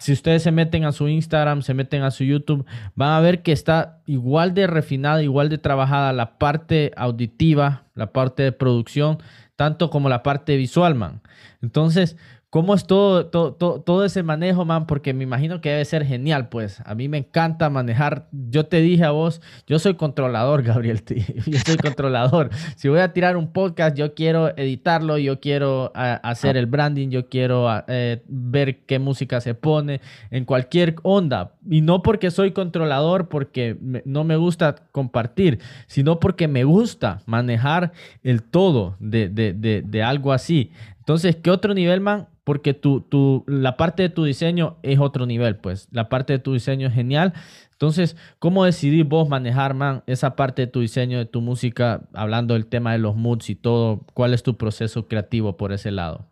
si 0.00 0.12
ustedes 0.12 0.42
se 0.42 0.50
meten 0.50 0.84
a 0.84 0.92
su 0.92 1.08
Instagram, 1.08 1.60
se 1.60 1.74
meten 1.74 2.02
a 2.02 2.10
su 2.10 2.24
YouTube, 2.24 2.64
van 2.94 3.10
a 3.10 3.20
ver 3.20 3.42
que 3.42 3.52
está 3.52 4.00
igual 4.06 4.54
de 4.54 4.66
refinada, 4.66 5.22
igual 5.22 5.50
de 5.50 5.58
trabajada 5.58 6.14
la 6.14 6.38
parte 6.38 6.90
auditiva, 6.96 7.84
la 7.94 8.10
parte 8.10 8.42
de 8.42 8.52
producción, 8.52 9.18
tanto 9.56 9.90
como 9.90 10.08
la 10.08 10.22
parte 10.22 10.56
visual, 10.56 10.94
man. 10.94 11.20
Entonces, 11.60 12.16
¿Cómo 12.50 12.74
es 12.74 12.84
todo, 12.84 13.26
todo, 13.26 13.54
todo, 13.80 14.04
ese 14.04 14.24
manejo, 14.24 14.64
man? 14.64 14.88
Porque 14.88 15.14
me 15.14 15.22
imagino 15.22 15.60
que 15.60 15.68
debe 15.68 15.84
ser 15.84 16.04
genial, 16.04 16.48
pues. 16.48 16.82
A 16.84 16.96
mí 16.96 17.06
me 17.06 17.18
encanta 17.18 17.70
manejar. 17.70 18.26
Yo 18.32 18.66
te 18.66 18.80
dije 18.80 19.04
a 19.04 19.12
vos, 19.12 19.40
yo 19.68 19.78
soy 19.78 19.94
controlador, 19.94 20.62
Gabriel. 20.64 21.00
Yo 21.46 21.58
soy 21.64 21.76
controlador. 21.76 22.50
Si 22.74 22.88
voy 22.88 22.98
a 22.98 23.12
tirar 23.12 23.36
un 23.36 23.52
podcast, 23.52 23.96
yo 23.96 24.14
quiero 24.14 24.48
editarlo, 24.56 25.16
yo 25.16 25.38
quiero 25.38 25.92
hacer 25.94 26.56
el 26.56 26.66
branding, 26.66 27.10
yo 27.10 27.28
quiero 27.28 27.68
eh, 27.86 28.20
ver 28.26 28.80
qué 28.80 28.98
música 28.98 29.40
se 29.40 29.54
pone 29.54 30.00
en 30.32 30.44
cualquier 30.44 30.96
onda. 31.04 31.52
Y 31.70 31.82
no 31.82 32.02
porque 32.02 32.32
soy 32.32 32.50
controlador, 32.50 33.28
porque 33.28 33.76
no 34.04 34.24
me 34.24 34.34
gusta 34.34 34.74
compartir, 34.90 35.60
sino 35.86 36.18
porque 36.18 36.48
me 36.48 36.64
gusta 36.64 37.22
manejar 37.26 37.92
el 38.24 38.42
todo 38.42 38.96
de, 38.98 39.28
de, 39.28 39.52
de, 39.52 39.82
de 39.82 40.02
algo 40.02 40.32
así. 40.32 40.72
Entonces, 40.98 41.36
¿qué 41.36 41.50
otro 41.50 41.74
nivel, 41.74 42.00
man? 42.00 42.26
Porque 42.50 42.74
tu, 42.74 43.00
tu, 43.00 43.44
la 43.46 43.76
parte 43.76 44.02
de 44.02 44.08
tu 44.08 44.24
diseño 44.24 44.76
es 44.82 44.98
otro 44.98 45.24
nivel, 45.24 45.56
pues. 45.58 45.86
La 45.92 46.08
parte 46.08 46.32
de 46.32 46.40
tu 46.40 46.52
diseño 46.52 46.88
es 46.88 46.94
genial. 46.94 47.32
Entonces, 47.70 48.16
¿cómo 48.40 48.64
decidís 48.64 49.08
vos 49.08 49.28
manejar, 49.28 49.72
man, 49.74 50.02
esa 50.08 50.34
parte 50.34 50.62
de 50.62 50.66
tu 50.66 50.80
diseño, 50.80 51.18
de 51.18 51.26
tu 51.26 51.42
música, 51.42 52.08
hablando 52.12 52.54
del 52.54 52.66
tema 52.66 52.90
de 52.90 52.98
los 52.98 53.14
moods 53.14 53.50
y 53.50 53.54
todo? 53.54 54.04
¿Cuál 54.14 54.34
es 54.34 54.42
tu 54.42 54.56
proceso 54.56 55.06
creativo 55.06 55.56
por 55.56 55.70
ese 55.70 55.92
lado? 55.92 56.26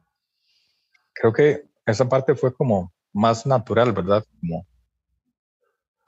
Creo 1.15 1.33
que 1.33 1.63
esa 1.87 2.09
parte 2.09 2.35
fue 2.35 2.53
como 2.53 2.93
más 3.13 3.47
natural, 3.47 3.93
¿verdad? 3.93 4.25
Como, 4.41 4.67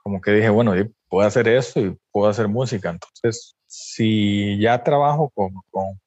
como 0.03 0.19
que 0.19 0.31
dije, 0.31 0.49
bueno, 0.49 0.73
puedo 1.07 1.25
hacer 1.25 1.47
esto 1.47 1.79
y 1.79 1.97
puedo 2.11 2.29
hacer 2.29 2.49
música. 2.49 2.89
Entonces, 2.89 3.55
si 3.65 4.59
ya 4.59 4.83
trabajo 4.83 5.31
con, 5.33 5.53
con, 5.69 6.01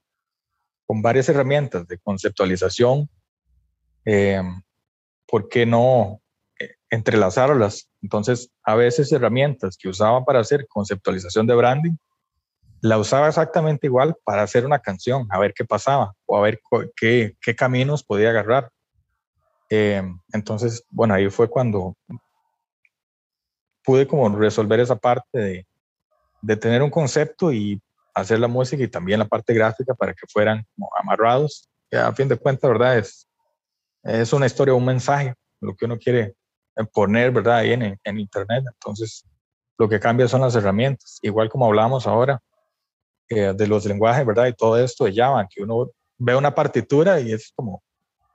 con 0.85 1.01
varias 1.01 1.27
herramientas 1.31 1.89
de 1.89 1.97
conceptualización, 2.01 3.09
eh, 4.05 4.43
¿por 5.27 5.49
qué 5.49 5.67
no 5.67 6.21
eh, 6.59 6.75
entrelazarlas? 6.91 7.91
Entonces, 8.03 8.51
a 8.63 8.75
veces 8.75 9.11
herramientas 9.13 9.77
que 9.77 9.89
usaba 9.89 10.25
para 10.25 10.41
hacer 10.41 10.67
conceptualización 10.69 11.47
de 11.47 11.55
branding, 11.55 11.97
la 12.81 12.99
usaba 12.99 13.29
exactamente 13.29 13.87
igual 13.87 14.15
para 14.25 14.43
hacer 14.43 14.67
una 14.67 14.79
canción, 14.79 15.27
a 15.31 15.39
ver 15.39 15.55
qué 15.55 15.65
pasaba 15.65 16.13
o 16.27 16.37
a 16.37 16.43
ver 16.43 16.61
qué, 16.97 17.35
caminos 17.57 18.05
podía 18.05 18.29
agarrar. 18.29 18.71
Eh, 19.71 20.03
entonces, 20.35 20.85
bueno, 20.91 21.15
ahí 21.15 21.31
fue 21.31 21.49
cuando 21.49 21.97
pude 23.83 24.07
como 24.07 24.29
resolver 24.37 24.81
esa 24.81 24.97
parte 24.97 25.65
de, 26.43 26.57
tener 26.57 26.83
un 26.83 26.91
concepto 26.91 27.53
y 27.53 27.81
hacer 28.15 28.39
la 28.39 28.49
música 28.49 28.83
y 28.83 28.89
también 28.89 29.19
la 29.19 29.29
parte 29.29 29.55
gráfica 29.55 29.95
para 29.95 30.13
que 30.13 30.27
fueran 30.31 30.67
amarrados. 31.01 31.69
A 31.91 32.13
fin 32.13 32.29
de 32.29 32.37
cuentas, 32.37 32.71
¿verdad? 32.71 32.99
Es, 32.99 33.27
es 34.05 34.33
una 34.33 34.47
historia, 34.47 34.75
un 34.75 34.85
mensaje, 34.85 35.35
lo 35.61 35.75
que 35.75 35.87
uno 35.87 35.99
quiere 35.99 36.35
poner, 36.93 37.31
¿verdad? 37.31 37.57
Ahí 37.57 37.73
en, 37.73 37.99
en 38.03 38.19
Internet. 38.19 38.65
Entonces, 38.73 39.25
lo 39.79 39.89
que 39.89 39.99
cambia 39.99 40.29
son 40.29 40.43
las 40.43 40.55
herramientas. 40.55 41.19
Igual 41.23 41.49
como 41.49 41.67
hablamos 41.67 42.07
ahora 42.07 42.41
eh, 43.29 43.53
de 43.57 43.67
los 43.67 43.85
lenguajes, 43.87 44.27
¿verdad? 44.27 44.47
Y 44.47 44.53
todo 44.53 44.79
esto 44.79 45.05
de 45.05 45.15
Java, 45.15 45.47
que 45.49 45.63
uno 45.63 45.91
ve 46.19 46.37
una 46.37 46.55
partitura 46.55 47.21
y 47.21 47.33
es 47.33 47.53
como 47.55 47.83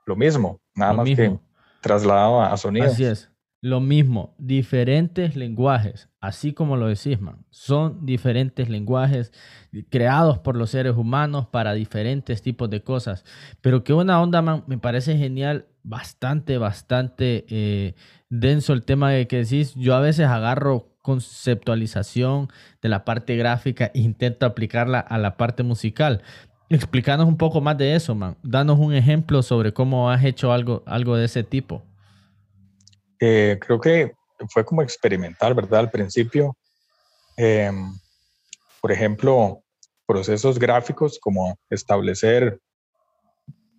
lo 0.06 0.16
mismo, 0.16 0.60
nada 0.74 0.94
más 0.94 1.06
que 1.06 1.38
trasladado 1.82 2.42
a, 2.42 2.58
sonidos. 2.58 2.94
Así 2.94 3.06
es. 3.06 3.30
Lo 3.62 3.82
mismo, 3.82 4.36
diferentes 4.38 5.36
lenguajes, 5.36 6.08
así 6.22 6.54
como 6.54 6.78
lo 6.78 6.88
decís, 6.88 7.20
man. 7.20 7.46
Son 7.50 8.06
diferentes 8.06 8.70
lenguajes 8.70 9.34
creados 9.90 10.40
por 10.40 10.56
los 10.56 10.70
seres 10.70 10.96
humanos 10.96 11.48
para 11.48 11.74
diferentes 11.74 12.42
tipos 12.42 12.70
de 12.70 12.84
cosas. 12.84 13.26
Pero 13.60 13.84
que 13.84 13.94
una 13.94 14.22
onda, 14.22 14.42
man, 14.42 14.64
me 14.68 14.78
parece 14.78 15.18
genial, 15.18 15.66
bastante, 15.84 16.58
bastante 16.58 17.46
eh, 17.50 17.96
denso 18.30 18.72
el 18.72 18.84
tema 18.84 19.12
de 19.12 19.28
que 19.28 19.44
decís. 19.44 19.74
Yo 19.76 19.94
a 19.94 20.00
veces 20.00 20.28
agarro 20.28 20.96
conceptualización 21.02 22.48
de 22.82 22.88
la 22.88 23.04
parte 23.04 23.36
gráfica 23.36 23.92
e 23.94 24.00
intento 24.00 24.46
aplicarla 24.46 25.00
a 25.00 25.18
la 25.18 25.36
parte 25.36 25.64
musical. 25.64 26.22
Explícanos 26.70 27.28
un 27.28 27.36
poco 27.36 27.60
más 27.60 27.78
de 27.78 27.96
eso, 27.96 28.16
man. 28.16 28.38
Danos 28.42 28.80
un 28.80 28.94
ejemplo 28.94 29.42
sobre 29.42 29.74
cómo 29.74 30.12
has 30.12 30.24
hecho 30.24 30.54
algo, 30.54 30.84
algo 30.86 31.18
de 31.18 31.26
ese 31.26 31.44
tipo. 31.44 31.84
Eh, 33.20 33.58
creo 33.60 33.80
que 33.80 34.14
fue 34.50 34.64
como 34.64 34.82
experimental, 34.82 35.54
¿verdad? 35.54 35.82
Al 35.82 35.92
principio, 35.92 36.56
em, 37.36 37.94
por 38.82 38.92
ejemplo, 38.92 39.62
procesos 40.06 40.58
gráficos 40.58 41.20
como 41.20 41.58
establecer 41.70 42.60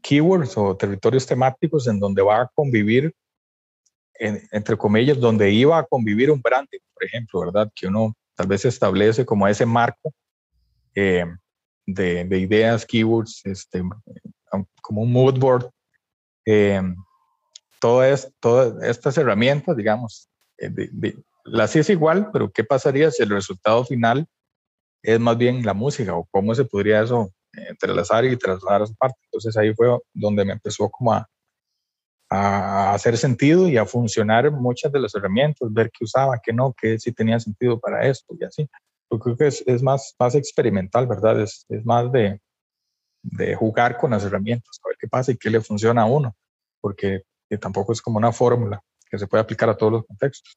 keywords 0.03 0.57
o 0.57 0.77
territorios 0.77 1.27
temáticos 1.27 1.87
en 1.89 1.99
donde 1.99 2.23
va 2.23 2.43
a 2.43 2.51
convivir, 2.55 3.15
entre 4.19 4.77
comillas, 4.77 5.19
donde 5.19 5.51
iba 5.51 5.79
a 5.79 5.85
convivir 5.85 6.31
un 6.31 6.43
branding, 6.43 6.79
por 6.93 7.05
ejemplo, 7.05 7.41
¿verdad? 7.41 7.73
Que 7.75 7.87
uno 7.87 8.15
tal 8.35 8.47
vez 8.47 8.65
establece 8.65 9.25
como 9.25 9.49
ese 9.49 9.65
marco 9.65 10.13
em, 10.95 11.39
de, 11.87 12.25
de, 12.25 12.39
ideas, 12.39 12.85
keywords, 12.85 13.41
este, 13.45 13.83
como 14.83 15.03
un 15.03 15.13
mood 15.13 15.39
board. 15.39 15.71
Eh, 16.47 16.83
todas 17.81 18.31
estas 18.83 19.19
herramientas, 19.19 19.77
digamos, 19.77 20.29
eh, 20.59 20.71
las 21.45 21.75
es 21.77 21.91
igual, 21.91 22.31
pero 22.33 22.51
¿qué 22.51 22.65
pasaría 22.65 23.11
si 23.11 23.23
el 23.23 23.31
resultado 23.31 23.85
final 23.85 24.27
es 25.03 25.19
más 25.19 25.37
bien 25.39 25.65
la 25.65 25.75
música 25.75 26.15
o 26.15 26.27
cómo 26.31 26.55
se 26.55 26.65
podría 26.65 27.03
eso 27.03 27.33
entrelazar 27.53 28.25
y 28.25 28.37
trasladar 28.37 28.83
a 28.83 28.85
esa 28.85 28.95
parte? 28.95 29.19
Entonces 29.25 29.57
ahí 29.57 29.75
fue 29.75 29.99
donde 30.13 30.45
me 30.45 30.53
empezó 30.53 30.89
como 30.91 31.15
a, 31.15 31.27
a 32.31 32.95
hacer 32.95 33.17
sentido 33.17 33.69
y 33.69 33.77
a 33.77 33.87
funcionar 33.87 34.51
muchas 34.51 34.93
de 34.93 35.01
las 35.01 35.15
herramientas, 35.15 35.73
ver 35.73 35.91
qué 35.91 36.05
usaba, 36.05 36.41
qué 36.43 36.53
no, 36.53 36.75
qué 36.81 36.99
sí 36.99 37.13
tenía 37.13 37.41
sentido 37.41 37.81
para 37.81 38.07
esto 38.07 38.35
y 38.39 38.45
así. 38.45 38.69
Yo 39.11 39.19
creo 39.19 39.37
que 39.37 39.47
es, 39.49 39.65
es 39.67 39.83
más, 39.83 40.15
más 40.19 40.37
experimental, 40.37 41.07
¿verdad? 41.07 41.41
Es, 41.41 41.67
es 41.69 41.85
más 41.85 42.13
de, 42.13 42.41
de 43.23 43.55
jugar 43.57 43.97
con 43.97 44.13
las 44.13 44.25
herramientas, 44.25 44.81
a 44.85 44.89
ver 44.89 44.97
qué 45.01 45.09
pasa 45.09 45.33
y 45.33 45.37
qué 45.37 45.51
le 45.51 45.61
funciona 45.61 46.03
a 46.03 46.07
uno, 46.07 46.37
porque 46.81 47.25
que 47.51 47.59
tampoco 47.59 47.93
es 47.93 48.01
como 48.01 48.17
una 48.17 48.33
fórmula 48.33 48.81
que 49.11 49.19
se 49.19 49.27
puede 49.27 49.43
aplicar 49.43 49.69
a 49.69 49.77
todos 49.77 49.93
los 49.93 50.07
contextos. 50.07 50.57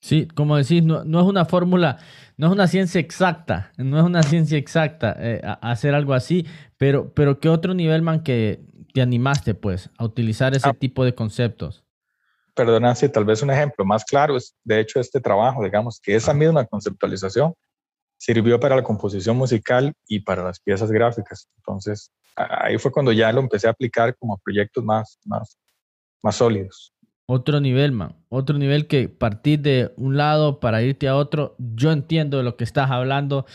Sí, 0.00 0.28
como 0.34 0.56
decís, 0.56 0.82
no, 0.82 1.02
no 1.04 1.20
es 1.20 1.26
una 1.26 1.46
fórmula, 1.46 1.98
no 2.36 2.46
es 2.46 2.52
una 2.52 2.68
ciencia 2.68 3.00
exacta, 3.00 3.72
no 3.76 3.98
es 3.98 4.04
una 4.04 4.22
ciencia 4.22 4.56
exacta 4.58 5.16
eh, 5.18 5.40
hacer 5.62 5.94
algo 5.94 6.12
así, 6.12 6.46
pero, 6.76 7.12
pero 7.12 7.40
¿qué 7.40 7.48
otro 7.48 7.74
nivel, 7.74 8.02
man, 8.02 8.22
que 8.22 8.60
te 8.92 9.00
animaste, 9.00 9.54
pues, 9.54 9.90
a 9.96 10.04
utilizar 10.04 10.54
ese 10.54 10.68
ah. 10.68 10.74
tipo 10.74 11.04
de 11.04 11.14
conceptos? 11.14 11.84
Perdona, 12.54 12.94
si 12.94 13.08
tal 13.08 13.24
vez 13.24 13.42
un 13.42 13.50
ejemplo 13.50 13.84
más 13.84 14.04
claro 14.04 14.36
es, 14.36 14.54
de 14.62 14.78
hecho, 14.78 15.00
este 15.00 15.20
trabajo, 15.20 15.64
digamos, 15.64 15.98
que 16.00 16.14
esa 16.14 16.34
misma 16.34 16.66
conceptualización 16.66 17.54
sirvió 18.18 18.60
para 18.60 18.76
la 18.76 18.84
composición 18.84 19.36
musical 19.36 19.92
y 20.06 20.20
para 20.20 20.44
las 20.44 20.60
piezas 20.60 20.90
gráficas. 20.90 21.48
Entonces, 21.56 22.12
ahí 22.36 22.78
fue 22.78 22.92
cuando 22.92 23.10
ya 23.10 23.32
lo 23.32 23.40
empecé 23.40 23.66
a 23.66 23.70
aplicar 23.70 24.14
como 24.16 24.38
proyectos 24.38 24.84
más, 24.84 25.18
más 25.24 25.58
más 26.24 26.36
sólidos. 26.36 26.92
Otro 27.26 27.60
nivel, 27.60 27.92
man. 27.92 28.16
Otro 28.28 28.58
nivel 28.58 28.86
que 28.86 29.08
partir 29.08 29.60
de 29.60 29.92
un 29.96 30.16
lado 30.16 30.58
para 30.58 30.82
irte 30.82 31.06
a 31.06 31.16
otro. 31.16 31.54
Yo 31.58 31.92
entiendo 31.92 32.38
de 32.38 32.42
lo 32.42 32.56
que 32.56 32.64
estás 32.64 32.90
hablando. 32.90 33.46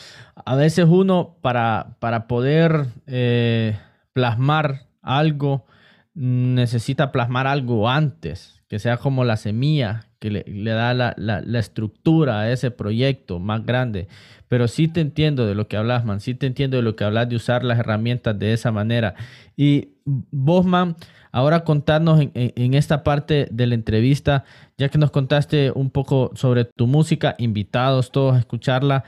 A 0.45 0.55
veces 0.55 0.85
uno 0.87 1.37
para, 1.41 1.97
para 1.99 2.27
poder 2.27 2.85
eh, 3.05 3.77
plasmar 4.13 4.87
algo 5.01 5.65
necesita 6.13 7.11
plasmar 7.11 7.47
algo 7.47 7.87
antes, 7.87 8.61
que 8.67 8.79
sea 8.79 8.97
como 8.97 9.23
la 9.23 9.37
semilla 9.37 10.07
que 10.19 10.29
le, 10.31 10.71
da 10.71 10.93
la, 10.93 11.13
la, 11.15 11.59
estructura 11.59 12.41
a 12.41 12.51
ese 12.51 12.71
proyecto 12.71 13.39
más 13.39 13.65
grande. 13.65 14.09
Pero 14.49 14.67
sí 14.67 14.89
te 14.89 14.99
entiendo 14.99 15.45
de 15.45 15.55
lo 15.55 15.69
que 15.69 15.77
hablas, 15.77 16.03
man. 16.03 16.19
Sí 16.19 16.33
te 16.33 16.45
entiendo 16.45 16.75
de 16.75 16.83
lo 16.83 16.97
que 16.97 17.05
hablas 17.05 17.29
de 17.29 17.37
usar 17.37 17.63
las 17.63 17.79
herramientas 17.79 18.37
de 18.37 18.51
esa 18.51 18.71
manera. 18.71 19.15
Y 19.55 19.93
vos, 20.31 20.65
man, 20.65 20.95
ahora 21.31 21.63
contarnos 21.63 22.21
en, 22.33 22.73
esta 22.73 23.03
parte 23.03 23.47
de 23.51 23.67
la 23.67 23.75
entrevista, 23.75 24.43
ya 24.77 24.89
que 24.89 24.97
nos 24.97 25.11
contaste 25.11 25.71
un 25.71 25.91
poco 25.91 26.31
sobre 26.35 26.65
tu 26.65 26.87
música, 26.87 27.35
invitados 27.37 28.11
todos 28.11 28.35
a 28.35 28.39
escucharla, 28.39 29.03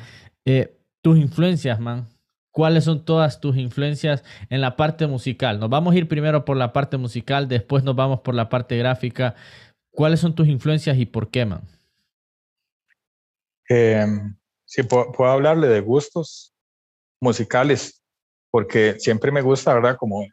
eh, 0.46 0.78
tus 1.02 1.18
influencias, 1.18 1.80
man. 1.80 2.08
¿Cuáles 2.52 2.84
son 2.84 3.06
todas 3.06 3.40
tus 3.40 3.56
influencias 3.56 4.26
en 4.50 4.60
la 4.60 4.76
parte 4.76 5.08
musical? 5.08 5.60
Nos 5.60 5.70
vamos 5.70 5.94
a 5.94 5.98
ir 5.98 6.08
primero 6.10 6.44
por 6.44 6.58
la 6.58 6.74
parte 6.74 6.98
musical, 6.98 7.48
después 7.48 7.84
nos 7.84 7.96
vamos 7.96 8.20
por 8.20 8.36
la 8.36 8.50
parte 8.50 8.78
gráfica. 8.78 9.36
¿Cuáles 9.90 10.20
son 10.20 10.36
tus 10.36 10.48
influencias 10.48 10.98
y 10.98 11.06
por 11.06 11.30
qué, 11.30 11.46
man? 11.46 11.62
Eh, 13.70 14.06
sí, 14.66 14.84
puedo, 14.84 15.32
hablarle 15.32 15.68
de 15.68 15.80
gustos 15.80 16.54
musicales, 17.22 18.04
porque 18.52 19.00
siempre 19.00 19.32
me 19.32 19.42
gusta, 19.42 19.74
¿verdad? 19.74 19.96
Como 19.98 20.26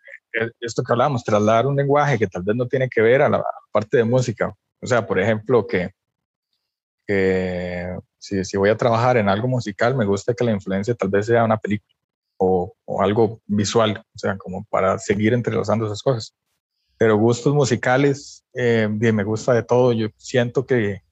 esto 0.61 0.83
que 0.83 0.93
hablábamos, 0.93 1.25
trasladar 1.25 1.67
un 1.67 1.77
lenguaje 1.77 2.19
que 2.19 2.27
tal 2.27 2.43
vez 2.43 2.57
no 2.57 2.67
tiene 2.67 2.89
que 2.89 3.01
ver 3.01 3.23
a 3.23 3.29
la 3.29 3.45
parte 3.73 3.97
de 3.97 4.05
música. 4.05 4.55
O 4.81 4.87
sea, 4.87 5.07
por 5.07 5.19
ejemplo, 5.19 5.67
que, 5.67 5.91
si, 8.19 8.45
si, 8.45 8.57
voy 8.57 8.71
a 8.71 8.77
trabajar 8.77 9.17
en 9.17 9.29
algo 9.29 9.49
musical, 9.49 9.97
me 9.97 10.05
gusta 10.05 10.35
que 10.35 10.45
la 10.45 10.53
influencia 10.53 10.95
tal 10.95 11.09
vez 11.09 11.27
sea 11.27 11.45
una 11.45 11.57
película 11.57 11.95
o, 12.37 12.73
o 12.85 13.03
algo 13.03 13.41
visual, 13.47 14.03
o 14.15 14.19
sea, 14.19 14.37
como 14.37 14.65
para 14.65 14.99
seguir 14.99 15.33
entrelazando 15.35 15.87
esas 15.87 16.03
cosas. 16.03 16.35
Pero 16.99 17.17
gustos 17.17 17.55
musicales, 17.55 18.45
eh, 18.55 18.89
bien, 18.91 19.15
me 19.15 19.25
gusta 19.25 19.55
de 19.55 19.63
todo. 19.63 19.93
Yo 19.93 20.09
siento 20.17 20.67
que, 20.67 21.03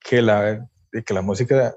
que, 0.00 0.22
la, 0.22 0.66
que 1.04 1.14
la 1.14 1.22
música 1.22 1.76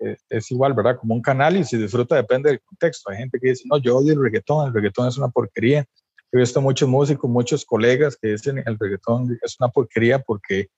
eh, 0.00 0.16
es, 0.28 0.50
igual, 0.50 0.74
¿verdad? 0.74 0.96
Como 0.98 1.14
un 1.14 1.22
canal 1.22 1.56
y 1.56 1.64
si 1.64 1.76
disfruta 1.76 2.16
depende 2.16 2.50
del 2.50 2.60
contexto. 2.60 3.10
Hay 3.10 3.18
gente 3.18 3.38
que 3.38 3.50
dice, 3.50 3.64
no, 3.70 3.78
yo 3.78 3.98
odio 3.98 4.14
el 4.14 4.22
reggaetón, 4.22 4.68
el 4.68 4.74
reggaetón 4.74 5.08
es 5.08 5.18
una 5.18 5.28
porquería. 5.28 5.84
He 6.32 6.38
visto 6.38 6.60
muchos 6.60 6.88
músicos, 6.88 7.30
muchos 7.30 7.64
colegas 7.64 8.16
que 8.20 8.28
dicen 8.28 8.62
el 8.64 8.78
reggaetón 8.78 9.38
es 9.42 9.56
una 9.60 9.68
porquería 9.68 10.20
porque, 10.20 10.68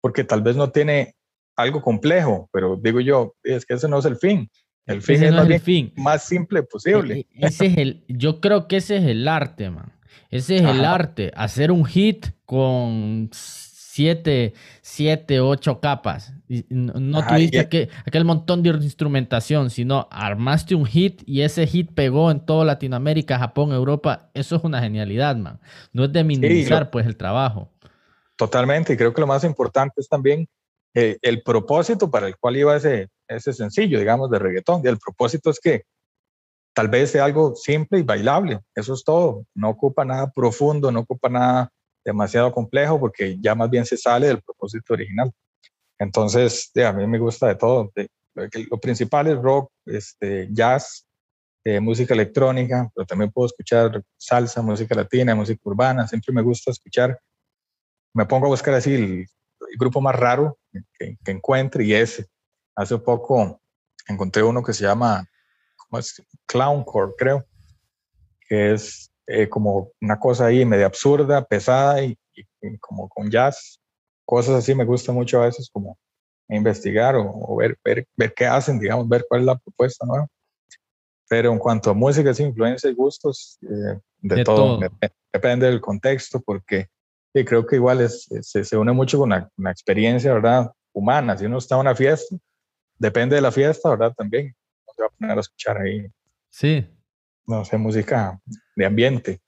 porque 0.00 0.24
tal 0.24 0.42
vez 0.42 0.56
no 0.56 0.70
tiene 0.70 1.14
algo 1.56 1.80
complejo, 1.80 2.48
pero 2.52 2.76
digo 2.76 3.00
yo, 3.00 3.34
es 3.42 3.64
que 3.64 3.74
ese 3.74 3.88
no 3.88 3.98
es 3.98 4.04
el 4.04 4.16
fin. 4.16 4.50
El 4.84 5.02
fin 5.02 5.24
es, 5.24 5.34
el 5.34 5.60
fin. 5.60 5.92
más 5.96 6.24
simple 6.24 6.62
posible. 6.62 7.14
E, 7.14 7.18
e, 7.18 7.46
ese 7.46 7.66
es 7.66 7.78
el, 7.78 8.04
yo 8.08 8.40
creo 8.40 8.68
que 8.68 8.76
ese 8.76 8.98
es 8.98 9.04
el 9.04 9.26
arte, 9.26 9.70
man. 9.70 9.92
Ese 10.30 10.56
es 10.56 10.62
el 10.62 10.84
arte, 10.84 11.32
hacer 11.34 11.70
un 11.70 11.84
hit 11.84 12.26
con 12.44 13.30
siete, 13.96 14.52
siete, 14.82 15.40
ocho 15.40 15.80
capas. 15.80 16.34
no 16.68 17.26
tuviste 17.26 17.88
aquel, 18.04 18.24
montón 18.26 18.62
de 18.62 18.68
instrumentación, 18.68 19.70
sino 19.70 20.06
armaste 20.10 20.74
un 20.74 20.84
hit 20.84 21.22
y 21.24 21.40
ese 21.40 21.66
hit 21.66 21.92
pegó 21.94 22.30
en 22.30 22.44
toda 22.44 22.66
Latinoamérica, 22.66 23.38
Japón, 23.38 23.72
Europa. 23.72 24.30
Eso 24.34 24.56
es 24.56 24.64
una 24.64 24.82
genialidad, 24.82 25.36
man. 25.36 25.60
No 25.94 26.04
es 26.04 26.12
de 26.12 26.24
minimizar, 26.24 26.90
pues, 26.90 27.06
el 27.06 27.16
trabajo. 27.16 27.70
Totalmente, 28.36 28.92
y 28.92 28.96
creo 28.98 29.14
que 29.14 29.20
lo 29.22 29.26
más 29.26 29.44
importante 29.44 30.02
es 30.02 30.08
también 30.08 30.46
eh, 30.92 31.16
el 31.22 31.42
propósito 31.42 32.10
para 32.10 32.26
el 32.26 32.36
cual 32.36 32.56
iba 32.56 32.76
ese, 32.76 33.08
ese 33.28 33.54
sencillo, 33.54 33.98
digamos, 33.98 34.30
de 34.30 34.38
reggaetón. 34.38 34.82
Y 34.84 34.88
el 34.88 34.98
propósito 34.98 35.48
es 35.48 35.58
que 35.58 35.84
tal 36.74 36.88
vez 36.88 37.12
sea 37.12 37.24
algo 37.24 37.56
simple 37.56 38.00
y 38.00 38.02
bailable, 38.02 38.60
eso 38.74 38.92
es 38.92 39.04
todo. 39.04 39.46
No 39.54 39.70
ocupa 39.70 40.04
nada 40.04 40.30
profundo, 40.30 40.92
no 40.92 41.00
ocupa 41.00 41.30
nada 41.30 41.72
demasiado 42.06 42.52
complejo 42.52 42.98
porque 43.00 43.36
ya 43.40 43.54
más 43.54 43.68
bien 43.68 43.84
se 43.84 43.96
sale 43.96 44.28
del 44.28 44.40
propósito 44.40 44.94
original. 44.94 45.32
Entonces, 45.98 46.70
a 46.76 46.92
mí 46.92 47.06
me 47.06 47.18
gusta 47.18 47.48
de 47.48 47.56
todo. 47.56 47.92
lo 48.34 48.80
principal 48.80 49.26
es 49.26 49.36
rock, 49.36 49.70
este, 49.84 50.48
jazz, 50.52 51.06
eh, 51.64 51.80
música 51.80 52.14
electrónica, 52.14 52.88
pero 52.94 53.06
también 53.06 53.32
puedo 53.32 53.46
escuchar 53.46 54.02
salsa, 54.16 54.62
música 54.62 54.94
latina, 54.94 55.34
música 55.34 55.60
urbana. 55.64 56.06
Siempre 56.06 56.32
me 56.32 56.42
gusta 56.42 56.70
escuchar. 56.70 57.18
Me 58.14 58.24
pongo 58.24 58.46
a 58.46 58.50
buscar 58.50 58.74
así 58.74 58.94
el, 58.94 59.26
grupo 59.78 60.00
más 60.00 60.14
raro 60.14 60.58
que, 60.98 61.16
que, 61.24 61.30
encuentre 61.32 61.84
y 61.84 61.92
ese. 61.92 62.26
Hace 62.76 62.98
poco 62.98 63.60
encontré 64.06 64.42
uno 64.42 64.62
que 64.62 64.72
se 64.72 64.84
llama 64.84 65.26
¿cómo 65.76 65.98
es? 65.98 66.22
Clowncore, 66.46 67.12
creo, 67.18 67.44
que 68.48 68.74
es 68.74 69.10
eh, 69.26 69.48
como 69.48 69.90
una 70.00 70.18
cosa 70.18 70.46
ahí 70.46 70.64
medio 70.64 70.86
absurda, 70.86 71.44
pesada 71.44 72.02
y, 72.02 72.16
como 72.80 73.08
con 73.08 73.30
jazz, 73.30 73.80
cosas 74.24 74.56
así 74.56 74.74
me 74.74 74.84
gusta 74.84 75.12
mucho 75.12 75.40
a 75.40 75.46
veces 75.46 75.70
como 75.72 75.98
investigar 76.48 77.16
o, 77.16 77.56
ver, 77.56 77.76
ver, 77.84 78.06
ver, 78.16 78.34
qué 78.34 78.46
hacen, 78.46 78.78
digamos, 78.78 79.08
ver 79.08 79.24
cuál 79.28 79.40
es 79.40 79.46
la 79.46 79.58
propuesta 79.58 80.06
nueva. 80.06 80.26
Pero 81.28 81.52
en 81.52 81.58
cuanto 81.58 81.90
a 81.90 81.94
música, 81.94 82.30
influencia 82.38 82.88
y 82.88 82.94
gustos, 82.94 83.58
eh, 83.62 83.98
de, 84.18 84.44
todo, 84.44 84.78
depende 85.32 85.66
del 85.66 85.80
contexto, 85.80 86.40
porque 86.40 86.88
creo 87.44 87.66
que 87.66 87.76
igual 87.76 88.00
es, 88.00 88.28
se, 88.42 88.64
se, 88.64 88.76
une 88.76 88.92
mucho 88.92 89.18
con 89.18 89.32
una, 89.32 89.70
experiencia, 89.70 90.32
¿verdad? 90.32 90.70
Humana. 90.92 91.36
Si 91.36 91.44
uno 91.44 91.58
está 91.58 91.74
en 91.74 91.82
una 91.82 91.94
fiesta, 91.94 92.36
depende 92.98 93.36
de 93.36 93.42
la 93.42 93.52
fiesta, 93.52 93.90
¿verdad? 93.90 94.14
También 94.16 94.54
se 94.94 95.02
va 95.02 95.08
a 95.08 95.10
poner 95.10 95.36
a 95.36 95.40
escuchar 95.40 95.78
ahí. 95.78 96.06
Sí, 96.48 96.88
no 97.46 97.64
sé, 97.64 97.78
música 97.78 98.40
de 98.74 98.86
ambiente. 98.86 99.40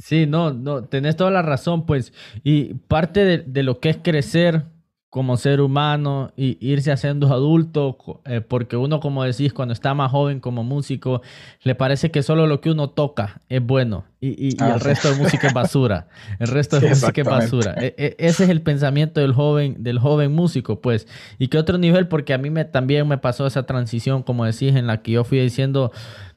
Sí, 0.00 0.26
no, 0.26 0.52
no, 0.52 0.84
tenés 0.84 1.16
toda 1.16 1.30
la 1.30 1.42
razón, 1.42 1.86
pues. 1.86 2.12
Y 2.42 2.74
parte 2.74 3.24
de, 3.24 3.62
lo 3.62 3.80
que 3.80 3.90
es 3.90 3.98
crecer 4.02 4.64
como 5.10 5.38
ser 5.38 5.62
humano 5.62 6.32
y 6.36 6.58
irse 6.60 6.92
haciendo 6.92 7.32
adulto, 7.32 7.96
eh, 8.26 8.42
porque 8.42 8.76
uno, 8.76 9.00
como 9.00 9.24
decís, 9.24 9.54
cuando 9.54 9.72
está 9.72 9.94
más 9.94 10.10
joven 10.10 10.38
como 10.38 10.64
músico, 10.64 11.22
le 11.62 11.74
parece 11.74 12.10
que 12.10 12.22
solo 12.22 12.46
lo 12.46 12.60
que 12.60 12.70
uno 12.70 12.90
toca 12.90 13.40
es 13.48 13.64
bueno 13.64 14.04
y, 14.20 14.48
y, 14.48 14.56
ah, 14.60 14.74
el 14.74 14.80
resto 14.80 15.10
de 15.10 15.16
música 15.16 15.46
es 15.46 15.54
basura. 15.54 16.08
El 16.38 16.48
resto 16.48 16.78
de 16.78 16.90
música 16.90 17.22
es 17.22 17.26
basura. 17.26 17.74
E, 17.80 17.94
e, 17.96 18.16
ese 18.18 18.44
es 18.44 18.50
el 18.50 18.60
pensamiento 18.60 19.20
del 19.20 19.32
joven, 19.32 19.82
del 19.82 19.98
joven 19.98 20.32
músico, 20.32 20.80
pues. 20.80 21.06
Y 21.38 21.48
que 21.48 21.56
otro 21.56 21.78
nivel, 21.78 22.08
porque 22.08 22.34
a 22.34 22.38
mí 22.38 22.50
me, 22.50 22.66
también 22.66 23.08
me 23.08 23.16
pasó 23.16 23.46
esa 23.46 23.64
transición, 23.64 24.22
como 24.22 24.44
decís, 24.44 24.76
en 24.76 24.86
la 24.86 25.02
que 25.02 25.12
yo 25.12 25.24
fui 25.24 25.38
diciendo, 25.38 25.90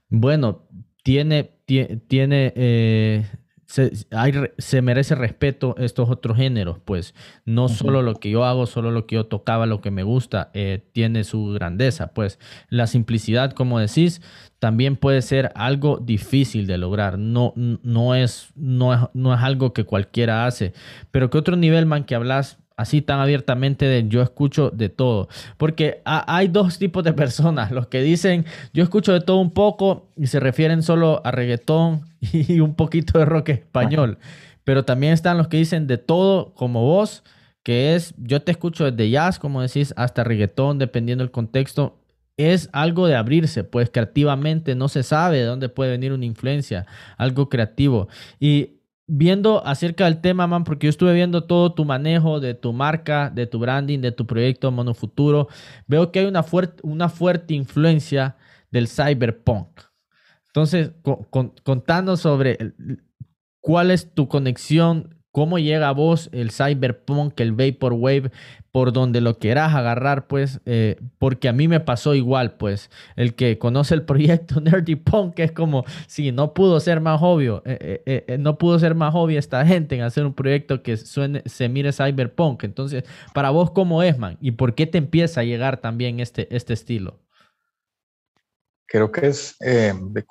bueno, 0.09 0.67
tiene, 1.03 1.51
tiene, 2.07 2.53
eh, 2.55 3.25
se, 3.65 3.91
se, 4.57 4.81
merece 4.81 5.15
respeto 5.15 5.75
estos 5.77 6.09
otros 6.09 6.37
géneros, 6.37 6.77
pues. 6.83 7.15
No 7.45 7.69
solo 7.69 8.01
lo 8.01 8.15
que 8.15 8.29
yo 8.29 8.45
hago, 8.45 8.65
solo 8.65 8.91
lo 8.91 9.07
que 9.07 9.15
yo 9.15 9.25
tocaba, 9.25 9.65
lo 9.65 9.81
que 9.81 9.91
me 9.91 10.03
gusta, 10.03 10.51
eh, 10.53 10.83
tiene 10.91 11.23
su 11.23 11.47
grandeza, 11.53 12.13
pues. 12.13 12.39
La 12.69 12.87
simplicidad, 12.87 13.53
como 13.53 13.79
decís, 13.79 14.21
también 14.59 14.95
puede 14.95 15.21
ser 15.21 15.51
algo 15.55 15.97
difícil 15.97 16.67
de 16.67 16.77
lograr, 16.77 17.17
no, 17.17 17.53
no, 17.55 18.15
es, 18.15 18.49
no, 18.55 18.93
es, 18.93 18.99
no 19.13 19.33
es 19.33 19.41
algo 19.41 19.73
que 19.73 19.85
cualquiera 19.85 20.45
hace, 20.45 20.73
pero 21.09 21.29
que 21.29 21.37
otro 21.37 21.55
nivel, 21.55 21.85
man, 21.85 22.03
que 22.03 22.15
hablas 22.15 22.59
así 22.81 23.01
tan 23.01 23.19
abiertamente 23.19 23.85
de 23.85 24.07
yo 24.07 24.21
escucho 24.21 24.71
de 24.71 24.89
todo. 24.89 25.29
Porque 25.57 26.01
hay 26.05 26.47
dos 26.47 26.77
tipos 26.79 27.03
de 27.03 27.13
personas, 27.13 27.71
los 27.71 27.87
que 27.87 28.01
dicen 28.01 28.45
yo 28.73 28.83
escucho 28.83 29.13
de 29.13 29.21
todo 29.21 29.37
un 29.37 29.51
poco 29.51 30.09
y 30.17 30.27
se 30.27 30.39
refieren 30.39 30.83
solo 30.83 31.21
a 31.23 31.31
reggaetón 31.31 32.01
y 32.19 32.59
un 32.59 32.75
poquito 32.75 33.19
de 33.19 33.25
rock 33.25 33.49
español. 33.49 34.17
Pero 34.63 34.83
también 34.83 35.13
están 35.13 35.37
los 35.37 35.47
que 35.47 35.57
dicen 35.57 35.87
de 35.87 35.97
todo 35.97 36.53
como 36.53 36.83
vos, 36.83 37.23
que 37.63 37.95
es 37.95 38.13
yo 38.17 38.41
te 38.41 38.51
escucho 38.51 38.89
desde 38.89 39.09
jazz, 39.09 39.39
como 39.39 39.61
decís, 39.61 39.93
hasta 39.97 40.23
reggaetón, 40.23 40.79
dependiendo 40.79 41.23
del 41.23 41.31
contexto. 41.31 41.97
Es 42.37 42.69
algo 42.71 43.07
de 43.07 43.15
abrirse, 43.15 43.63
pues 43.63 43.91
creativamente 43.91 44.73
no 44.73 44.87
se 44.87 45.03
sabe 45.03 45.37
de 45.37 45.45
dónde 45.45 45.69
puede 45.69 45.91
venir 45.91 46.13
una 46.13 46.25
influencia, 46.25 46.87
algo 47.17 47.49
creativo. 47.49 48.07
Y 48.39 48.80
viendo 49.13 49.65
acerca 49.65 50.05
del 50.05 50.21
tema, 50.21 50.47
man, 50.47 50.63
porque 50.63 50.87
yo 50.87 50.89
estuve 50.89 51.13
viendo 51.13 51.43
todo 51.43 51.73
tu 51.73 51.83
manejo 51.83 52.39
de 52.39 52.53
tu 52.53 52.71
marca, 52.71 53.29
de 53.29 53.45
tu 53.45 53.59
branding, 53.59 53.99
de 53.99 54.13
tu 54.13 54.25
proyecto 54.25 54.71
Monofuturo, 54.71 55.49
veo 55.85 56.13
que 56.13 56.19
hay 56.19 56.25
una, 56.27 56.43
fuerte, 56.43 56.81
una 56.83 57.09
fuerte 57.09 57.53
influencia 57.53 58.37
del 58.71 58.87
cyberpunk. 58.87 59.81
Entonces, 60.47 60.93
contando 61.63 62.15
sobre 62.15 62.57
cuál 63.59 63.91
es 63.91 64.13
tu 64.13 64.29
conexión 64.29 65.20
cómo 65.31 65.59
llega 65.59 65.89
a 65.89 65.93
vos 65.93 66.29
el 66.33 66.51
cyberpunk, 66.51 67.39
el 67.39 67.53
vaporwave, 67.53 68.31
por 68.71 68.93
donde 68.93 69.19
lo 69.19 69.37
quieras 69.37 69.73
agarrar, 69.75 70.27
pues, 70.27 70.61
eh, 70.65 70.97
porque 71.17 71.49
a 71.49 71.53
mí 71.53 71.67
me 71.67 71.79
pasó 71.79 72.15
igual, 72.15 72.53
pues, 72.53 72.89
el 73.15 73.35
que 73.35 73.57
conoce 73.57 73.93
el 73.93 74.03
proyecto 74.05 74.61
Nerdy 74.61 74.95
Punk 74.95 75.39
es 75.39 75.51
como, 75.51 75.83
sí, 76.07 76.31
no 76.31 76.53
pudo 76.53 76.79
ser 76.79 77.01
más 77.01 77.21
obvio, 77.21 77.61
eh, 77.65 78.01
eh, 78.05 78.37
no 78.37 78.57
pudo 78.57 78.79
ser 78.79 78.95
más 78.95 79.13
obvio 79.15 79.39
esta 79.39 79.65
gente 79.67 79.95
en 79.95 80.01
hacer 80.01 80.25
un 80.25 80.33
proyecto 80.33 80.83
que 80.83 80.97
suene, 80.97 81.43
se 81.45 81.69
mire 81.69 81.91
cyberpunk. 81.91 82.63
Entonces, 82.63 83.03
para 83.33 83.49
vos, 83.49 83.71
¿cómo 83.71 84.03
es, 84.03 84.17
man? 84.17 84.37
¿Y 84.41 84.51
por 84.51 84.75
qué 84.75 84.87
te 84.87 84.97
empieza 84.97 85.41
a 85.41 85.43
llegar 85.43 85.77
también 85.77 86.19
este, 86.19 86.53
este 86.55 86.73
estilo? 86.73 87.19
creo 88.87 89.09
que 89.09 89.27
es 89.27 89.55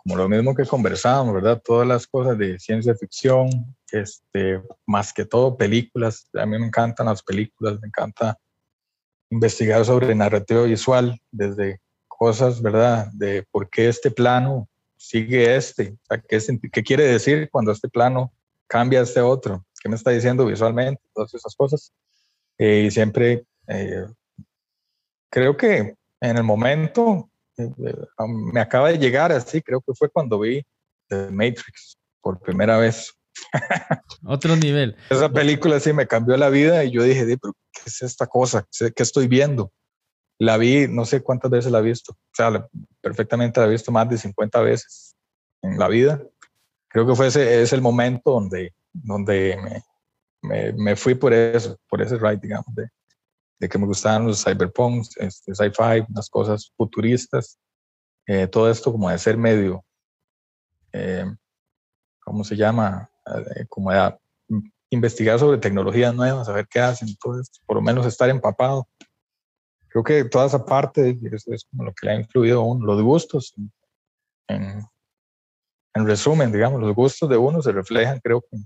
como 0.05 0.16
lo 0.16 0.28
mismo 0.28 0.55
que 0.55 0.66
conversábamos, 0.66 1.32
¿verdad? 1.32 1.62
Todas 1.64 1.88
las 1.88 2.07
cosas 2.07 2.36
de 2.36 2.59
ciencia 2.59 2.94
ficción, 2.94 3.48
este, 3.93 4.62
más 4.86 5.12
que 5.12 5.24
todo 5.24 5.57
películas. 5.57 6.28
A 6.34 6.47
mí 6.47 6.59
me 6.59 6.66
encantan 6.66 7.07
las 7.07 7.22
películas, 7.22 7.80
me 7.80 7.88
encanta 7.88 8.36
investigar 9.30 9.84
sobre 9.84 10.14
narrativa 10.14 10.62
visual, 10.62 11.20
desde 11.30 11.80
cosas, 12.09 12.61
¿verdad? 12.61 13.09
De 13.12 13.45
por 13.51 13.70
qué 13.70 13.88
este 13.88 14.11
plano 14.11 14.68
sigue 14.97 15.57
este, 15.57 15.97
o 16.11 16.16
¿qué, 16.28 16.41
qué 16.70 16.82
quiere 16.82 17.05
decir 17.05 17.49
cuando 17.51 17.72
este 17.72 17.88
plano 17.88 18.32
cambia 18.66 19.01
a 19.01 19.03
este 19.03 19.20
otro, 19.20 19.64
qué 19.82 19.88
me 19.88 19.97
está 19.97 20.11
diciendo 20.11 20.47
visualmente, 20.47 21.03
todas 21.14 21.32
esas 21.34 21.57
cosas. 21.57 21.93
Eh, 22.59 22.84
y 22.86 22.91
siempre 22.91 23.45
eh, 23.66 24.07
creo 25.30 25.57
que 25.57 25.97
en 26.20 26.36
el 26.36 26.45
momento 26.45 27.30
eh, 27.57 27.70
me 28.28 28.61
acaba 28.61 28.91
de 28.91 28.99
llegar 28.99 29.32
así, 29.32 29.62
creo 29.62 29.80
que 29.80 29.95
fue 29.95 30.11
cuando 30.11 30.38
vi 30.38 30.62
The 31.09 31.30
Matrix 31.30 31.97
por 32.20 32.38
primera 32.38 32.76
vez. 32.76 33.14
Otro 34.24 34.57
nivel. 34.57 34.97
Esa 35.09 35.30
película 35.30 35.80
sí 35.80 35.93
me 35.93 36.07
cambió 36.07 36.36
la 36.36 36.51
vida 36.51 36.84
y 36.84 36.91
yo 36.91 37.03
dije, 37.03 37.24
pero 37.41 37.55
¿qué 37.72 37.82
es 37.86 38.03
esta 38.03 38.26
cosa? 38.26 38.66
¿Qué 38.78 39.03
estoy 39.03 39.28
viendo? 39.28 39.72
La 40.38 40.57
vi, 40.57 40.88
no 40.88 41.05
sé 41.05 41.22
cuántas 41.22 41.51
veces 41.51 41.70
la 41.70 41.80
he 41.80 41.82
visto, 41.82 42.12
o 42.12 42.34
sea, 42.34 42.66
perfectamente 43.01 43.61
la 43.61 43.66
he 43.66 43.70
visto 43.70 43.93
más 43.93 44.09
de 44.09 44.16
50 44.16 44.61
veces 44.62 45.14
en 45.62 45.78
la 45.78 45.88
vida. 45.88 46.22
Creo 46.88 47.07
que 47.07 47.14
fue 47.14 47.26
ese 47.26 47.62
es 47.62 47.72
el 47.72 47.82
momento 47.82 48.32
donde, 48.32 48.74
donde 48.93 49.59
me, 50.43 50.72
me, 50.72 50.97
fui 50.97 51.14
por 51.14 51.34
eso, 51.34 51.78
por 51.88 52.01
ese 52.01 52.16
ride, 52.16 52.41
digamos, 52.43 52.74
de, 52.74 52.88
de 53.59 53.68
que 53.68 53.78
me 53.78 53.86
gustaban 53.86 54.26
los 54.26 54.43
cyberpunk, 54.43 55.07
este, 55.16 55.55
sci-fi, 55.55 56.05
unas 56.09 56.30
cosas 56.30 56.72
futuristas, 56.76 57.59
eh, 58.26 58.47
todo 58.47 58.70
esto 58.70 58.91
como 58.93 59.11
de 59.11 59.18
ser 59.18 59.36
medio, 59.36 59.84
eh, 60.93 61.26
¿cómo 62.20 62.45
se 62.45 62.57
llama? 62.57 63.10
Eh, 63.27 63.66
como 63.68 63.93
de 63.93 64.14
investigar 64.91 65.39
sobre 65.39 65.59
tecnologías 65.59 66.14
nuevas, 66.14 66.47
saber 66.47 66.66
qué 66.68 66.81
hacen, 66.81 67.09
esto, 67.09 67.61
por 67.66 67.77
lo 67.77 67.83
menos 67.83 68.07
estar 68.07 68.29
empapado 68.29 68.89
creo 69.91 70.05
que 70.05 70.25
toda 70.25 70.47
esa 70.47 70.64
parte 70.64 71.18
es, 71.21 71.66
como 71.71 71.85
lo 71.85 71.93
que 71.93 72.07
le 72.07 72.12
ha 72.12 72.21
influido 72.21 72.61
a 72.61 72.64
uno, 72.64 72.87
los 72.87 73.03
gustos. 73.03 73.55
En, 74.49 74.83
en, 75.95 76.07
resumen, 76.07 76.53
digamos, 76.53 76.81
los 76.81 76.95
gustos 76.95 77.29
de 77.29 77.37
uno 77.37 77.61
se 77.61 77.73
reflejan, 77.73 78.21
creo 78.21 78.41
que, 78.41 78.57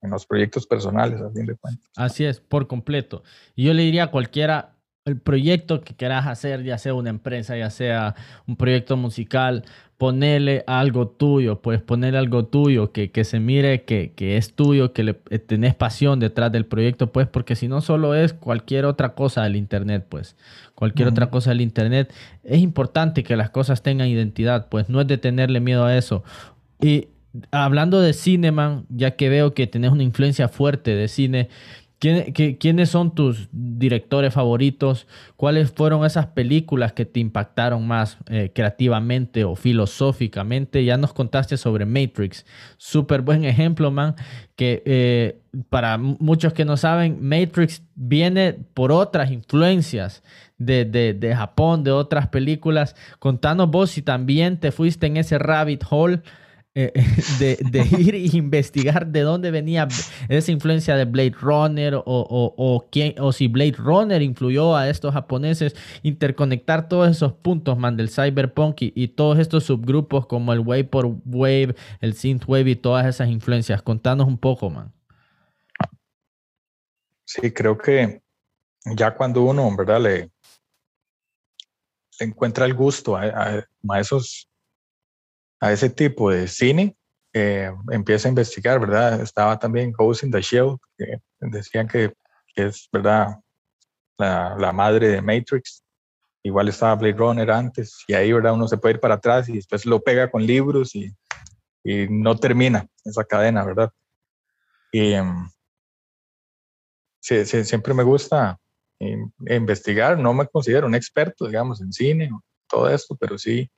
en 0.00 0.10
los 0.10 0.26
proyectos 0.26 0.66
personales, 0.66 1.20
a 1.20 1.30
fin 1.30 1.46
de 1.46 1.56
cuentas. 1.56 1.90
Así 1.96 2.24
es, 2.24 2.40
por 2.40 2.68
completo. 2.68 3.24
Y 3.54 3.64
yo 3.64 3.74
le 3.74 3.82
diría 3.82 4.04
a 4.04 4.10
cualquiera, 4.10 4.77
el 5.08 5.18
proyecto 5.18 5.80
que 5.80 5.94
quieras 5.94 6.26
hacer, 6.26 6.62
ya 6.62 6.78
sea 6.78 6.94
una 6.94 7.10
empresa, 7.10 7.56
ya 7.56 7.70
sea 7.70 8.14
un 8.46 8.56
proyecto 8.56 8.96
musical, 8.96 9.64
ponerle 9.98 10.62
algo 10.68 11.08
tuyo, 11.08 11.60
pues 11.60 11.82
ponerle 11.82 12.18
algo 12.18 12.46
tuyo, 12.46 12.92
que, 12.92 13.10
que 13.10 13.24
se 13.24 13.40
mire 13.40 13.82
que, 13.82 14.12
que, 14.14 14.36
es 14.36 14.54
tuyo, 14.54 14.92
que 14.92 15.02
le, 15.02 15.20
eh, 15.30 15.40
tenés 15.40 15.74
pasión 15.74 16.20
detrás 16.20 16.52
del 16.52 16.66
proyecto, 16.66 17.10
pues 17.10 17.26
porque 17.26 17.56
si 17.56 17.66
no 17.66 17.80
solo 17.80 18.14
es 18.14 18.32
cualquier 18.32 18.84
otra 18.84 19.14
cosa 19.14 19.42
del 19.42 19.56
Internet, 19.56 20.06
pues 20.08 20.36
cualquier 20.76 21.08
otra 21.08 21.30
cosa 21.30 21.50
del 21.50 21.60
Internet, 21.60 22.14
es 22.44 22.60
importante 22.60 23.24
que 23.24 23.36
las 23.36 23.50
cosas 23.50 23.82
tengan 23.82 24.06
identidad, 24.06 24.68
pues 24.68 24.88
no 24.88 25.00
es 25.00 25.08
de 25.08 25.18
tenerle 25.18 25.58
miedo 25.58 25.84
a 25.84 25.96
eso. 25.96 26.22
Y 26.80 27.08
hablando 27.50 28.00
de 28.00 28.12
Cineman, 28.12 28.86
ya 28.88 29.16
que 29.16 29.28
veo 29.28 29.52
que 29.52 29.66
tenés 29.66 29.90
una 29.90 30.04
influencia 30.04 30.48
fuerte 30.48 30.94
de 30.94 31.08
cine, 31.08 31.48
¿Quiénes 31.98 32.90
son 32.90 33.12
tus 33.12 33.48
directores 33.50 34.32
favoritos? 34.32 35.08
¿Cuáles 35.36 35.72
fueron 35.72 36.04
esas 36.04 36.26
películas 36.26 36.92
que 36.92 37.04
te 37.04 37.18
impactaron 37.18 37.88
más 37.88 38.18
eh, 38.28 38.52
creativamente 38.54 39.42
o 39.42 39.56
filosóficamente? 39.56 40.84
Ya 40.84 40.96
nos 40.96 41.12
contaste 41.12 41.56
sobre 41.56 41.86
Matrix. 41.86 42.46
Súper 42.76 43.22
buen 43.22 43.44
ejemplo, 43.44 43.90
man. 43.90 44.14
Que 44.54 44.80
eh, 44.86 45.40
para 45.70 45.98
muchos 45.98 46.52
que 46.52 46.64
no 46.64 46.76
saben, 46.76 47.18
Matrix 47.20 47.82
viene 47.96 48.52
por 48.74 48.92
otras 48.92 49.32
influencias 49.32 50.22
de, 50.56 50.84
de, 50.84 51.14
de 51.14 51.34
Japón, 51.34 51.82
de 51.82 51.90
otras 51.90 52.28
películas. 52.28 52.94
Contanos 53.18 53.72
vos 53.72 53.90
si 53.90 54.02
también 54.02 54.60
te 54.60 54.70
fuiste 54.70 55.08
en 55.08 55.16
ese 55.16 55.36
rabbit 55.36 55.82
hole 55.90 56.20
eh, 56.80 56.92
de, 57.40 57.80
ir 57.98 58.14
e 58.14 58.36
investigar 58.36 59.04
de 59.04 59.22
dónde 59.22 59.50
venía 59.50 59.88
esa 60.28 60.52
influencia 60.52 60.94
de 60.94 61.06
Blade 61.06 61.34
Runner 61.40 61.96
o, 61.96 62.04
o, 62.06 62.88
quién, 62.88 63.18
o 63.18 63.32
si 63.32 63.48
Blade 63.48 63.74
Runner 63.78 64.22
influyó 64.22 64.76
a 64.76 64.88
estos 64.88 65.12
japoneses, 65.12 65.74
interconectar 66.04 66.88
todos 66.88 67.10
esos 67.10 67.32
puntos, 67.32 67.76
man, 67.76 67.96
del 67.96 68.08
cyberpunk 68.08 68.76
y, 68.80 69.08
todos 69.08 69.40
estos 69.40 69.64
subgrupos 69.64 70.26
como 70.26 70.52
el 70.52 70.60
Wave 70.60 70.84
por 70.84 71.06
Wave, 71.24 71.74
el 72.00 72.14
Synthwave 72.14 72.70
y 72.70 72.76
todas 72.76 73.06
esas 73.06 73.28
influencias. 73.28 73.82
Contanos 73.82 74.28
un 74.28 74.38
poco, 74.38 74.70
man. 74.70 74.92
Sí, 77.24 77.50
creo 77.50 77.76
que 77.76 78.22
ya 78.94 79.16
cuando 79.16 79.42
uno, 79.42 79.68
¿verdad? 79.76 80.00
Le, 80.00 80.30
encuentra 82.20 82.66
el 82.66 82.74
gusto 82.74 83.16
a 83.16 83.64
esos 83.98 84.48
a 85.60 85.72
ese 85.72 85.90
tipo 85.90 86.30
de 86.30 86.48
cine, 86.48 86.96
eh, 87.32 87.70
empieza 87.90 88.28
a 88.28 88.30
investigar, 88.30 88.80
¿verdad? 88.80 89.20
Estaba 89.20 89.58
también 89.58 89.92
Ghost 89.92 90.24
in 90.24 90.30
the 90.30 90.40
Shell, 90.40 90.76
que 90.96 91.18
decían 91.40 91.88
que, 91.88 92.12
es, 92.54 92.88
¿verdad? 92.92 93.38
La, 94.18 94.72
madre 94.72 95.08
de 95.08 95.22
Matrix. 95.22 95.84
Igual 96.42 96.68
estaba 96.68 96.94
Blade 96.94 97.16
Runner 97.16 97.50
antes, 97.50 98.04
y 98.06 98.14
ahí, 98.14 98.32
¿verdad? 98.32 98.54
Uno 98.54 98.68
se 98.68 98.78
puede 98.78 98.94
ir 98.94 99.00
para 99.00 99.14
atrás 99.14 99.48
y 99.48 99.54
después 99.54 99.84
lo 99.84 100.00
pega 100.00 100.30
con 100.30 100.44
libros 100.44 100.94
y, 100.94 101.12
y 101.84 102.06
no 102.08 102.36
termina 102.36 102.86
esa 103.04 103.24
cadena, 103.24 103.64
¿verdad? 103.64 103.90
Y 104.92 105.14
sí, 107.20 107.44
siempre 107.44 107.92
me 107.92 108.02
gusta 108.02 108.58
investigar, 109.46 110.18
no 110.18 110.32
me 110.34 110.46
considero 110.46 110.86
un 110.86 110.94
experto, 110.94 111.46
digamos, 111.46 111.80
en 111.80 111.92
cine, 111.92 112.30
todo 112.68 112.88
esto, 112.90 113.16
pero 113.16 113.38
sí, 113.38 113.70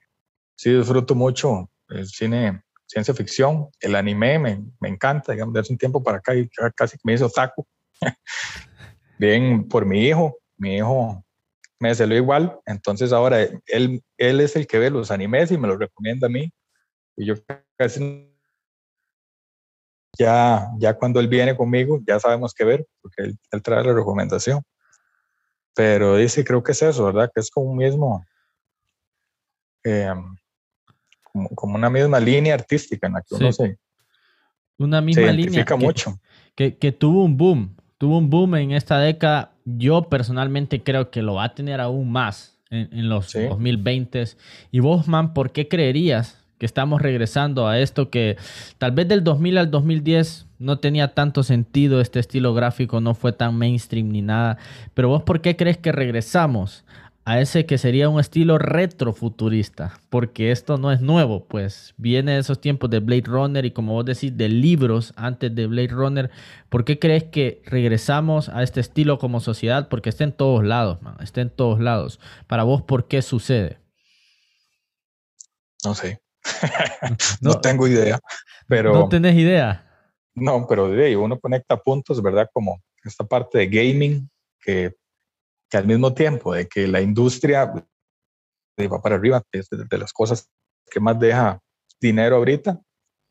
sí 0.61 0.70
disfruto 0.74 1.14
mucho 1.14 1.70
el 1.88 2.06
cine 2.06 2.62
ciencia 2.86 3.14
ficción, 3.14 3.70
el 3.80 3.94
anime 3.94 4.38
me, 4.38 4.62
me 4.78 4.88
encanta, 4.90 5.32
digamos, 5.32 5.54
de 5.54 5.61
hace 5.61 5.72
un 5.72 5.78
tiempo 5.78 6.02
para 6.02 6.18
acá 6.18 6.34
y 6.34 6.50
casi 6.74 6.98
me 7.02 7.14
hizo 7.14 7.30
taco. 7.30 7.66
Bien 9.18 9.66
por 9.66 9.86
mi 9.86 10.04
hijo, 10.06 10.36
mi 10.58 10.76
hijo 10.76 11.24
me 11.78 11.94
salió 11.94 12.18
igual, 12.18 12.61
entonces 12.66 13.11
ahora 13.11 13.40
él, 13.40 14.02
él 14.18 14.40
es 14.40 14.54
el 14.54 14.66
que 14.66 14.78
ve 14.78 14.90
los 14.90 15.11
animes 15.11 15.50
y 15.50 15.56
me 15.56 15.66
los 15.66 15.78
recomienda 15.78 16.26
a 16.26 16.30
mí. 16.30 16.52
Y 17.16 17.24
yo 17.24 17.36
casi 17.78 18.30
ya, 20.18 20.68
ya 20.78 20.92
cuando 20.92 21.20
él 21.20 21.28
viene 21.28 21.56
conmigo, 21.56 22.00
ya 22.06 22.20
sabemos 22.20 22.52
qué 22.52 22.64
ver, 22.64 22.86
porque 23.00 23.22
él, 23.22 23.38
él 23.50 23.62
trae 23.62 23.82
la 23.82 23.94
recomendación. 23.94 24.61
Pero 25.74 26.16
dice, 26.16 26.44
creo 26.44 26.62
que 26.62 26.72
es 26.72 26.82
eso, 26.82 27.06
¿verdad? 27.06 27.30
Que 27.34 27.40
es 27.40 27.50
como 27.50 27.70
un 27.70 27.78
mismo, 27.78 28.22
eh, 29.84 30.12
como, 31.55 31.74
una 31.74 31.91
misma 31.91 32.20
línea 32.20 32.55
artística 32.55 33.07
en 33.07 33.14
la 33.14 33.22
que 33.22 33.35
uno 33.35 33.53
se, 33.53 33.78
una 34.78 35.01
misma 35.01 35.33
línea 35.33 35.64
que, 35.64 35.74
mucho. 35.76 36.18
Que, 36.55 36.76
que, 36.76 36.93
tuvo 36.93 37.24
un 37.24 37.37
boom, 37.37 37.76
tuvo 37.99 38.18
un 38.18 38.31
boom 38.31 38.57
en 38.57 38.72
esta 38.72 38.99
década. 38.99 39.53
Yo 39.64 40.09
personalmente 40.09 40.83
creo 40.83 41.11
que 41.11 41.22
lo 41.22 41.35
va 41.35 41.45
a 41.45 41.55
tener 41.55 41.81
aún 41.81 42.11
más 42.11 42.59
en, 42.70 42.89
en 42.93 43.09
los 43.09 43.33
2020. 43.33 44.24
Y 44.70 44.81
vos, 44.81 45.07
man, 45.07 45.35
¿por 45.35 45.53
qué 45.53 45.68
creerías 45.68 46.41
que 46.61 46.66
estamos 46.66 47.01
regresando 47.01 47.66
a 47.68 47.78
esto 47.78 48.11
que 48.11 48.37
tal 48.76 48.93
vez 48.93 49.09
del 49.09 49.24
2000 49.24 49.59
al 49.59 49.70
2010 49.70 50.47
no 50.59 50.78
tenía 50.78 51.14
tanto 51.14 51.43
sentido, 51.43 52.03
este 52.03 52.20
estilo 52.20 52.53
gráfico 52.53 53.01
no 53.01 53.14
fue 53.14 53.33
tan 53.33 53.57
mainstream 53.57 54.11
ni 54.11 54.20
nada, 54.20 54.59
pero 54.93 55.09
vos 55.09 55.22
por 55.22 55.41
qué 55.41 55.57
crees 55.57 55.78
que 55.78 55.91
regresamos 55.91 56.85
a 57.31 57.41
ese 57.41 57.64
que 57.64 57.78
sería 57.78 58.09
un 58.09 58.18
estilo 58.18 58.59
retrofuturista, 58.59 60.01
porque 60.09 60.51
esto 60.51 60.78
no 60.78 60.91
es 60.91 61.01
nuevo, 61.01 61.47
pues 61.47 61.95
viene 61.97 62.33
de 62.33 62.41
esos 62.41 62.61
tiempos 62.61 62.91
de 62.91 62.99
Blade 62.99 63.22
Runner 63.26 63.64
y 63.64 63.70
como 63.70 63.93
vos 63.93 64.05
decís, 64.05 64.37
de 64.37 64.49
libros 64.49 65.12
antes 65.14 65.55
de 65.55 65.68
Blade 65.68 65.93
Runner. 65.93 66.28
¿Por 66.68 66.85
qué 66.85 66.99
crees 66.99 67.22
que 67.22 67.62
regresamos 67.66 68.49
a 68.49 68.64
este 68.64 68.81
estilo 68.81 69.20
como 69.20 69.39
sociedad? 69.39 69.87
Porque 69.89 70.09
está 70.09 70.24
en 70.24 70.33
todos 70.33 70.64
lados, 70.64 71.01
man, 71.03 71.18
está 71.20 71.41
en 71.41 71.51
todos 71.51 71.78
lados. 71.78 72.18
Para 72.49 72.64
vos, 72.64 72.83
¿por 72.83 73.07
qué 73.07 73.22
sucede? 73.22 73.78
No 75.85 75.95
sé. 75.95 76.20
no, 77.41 77.61
tengo 77.61 77.87
idea, 77.87 78.18
pero... 78.66 78.93
¿No 78.93 79.09
tenés 79.09 79.37
idea? 79.37 79.87
No, 80.35 80.66
pero 80.68 80.89
de 80.89 81.16
uno 81.16 81.39
conecta 81.39 81.76
puntos, 81.76 82.20
¿verdad? 82.20 82.51
Como 82.53 82.83
esta 83.05 83.22
parte 83.22 83.59
de 83.59 83.68
gaming 83.68 84.28
que 84.61 84.97
que 85.71 85.77
al 85.77 85.87
mismo 85.87 86.12
tiempo 86.12 86.53
de 86.53 86.66
que 86.66 86.87
la 86.87 87.01
industria 87.01 87.64
va 87.64 89.03
para 89.03 89.16
arriba, 89.16 89.43
es 89.53 89.68
de, 89.71 89.99
las 89.99 90.12
cosas 90.12 90.49
que 90.91 91.01
más 91.01 91.18
deja 91.18 91.61
dinero 92.01 92.37
ahorita, 92.37 92.81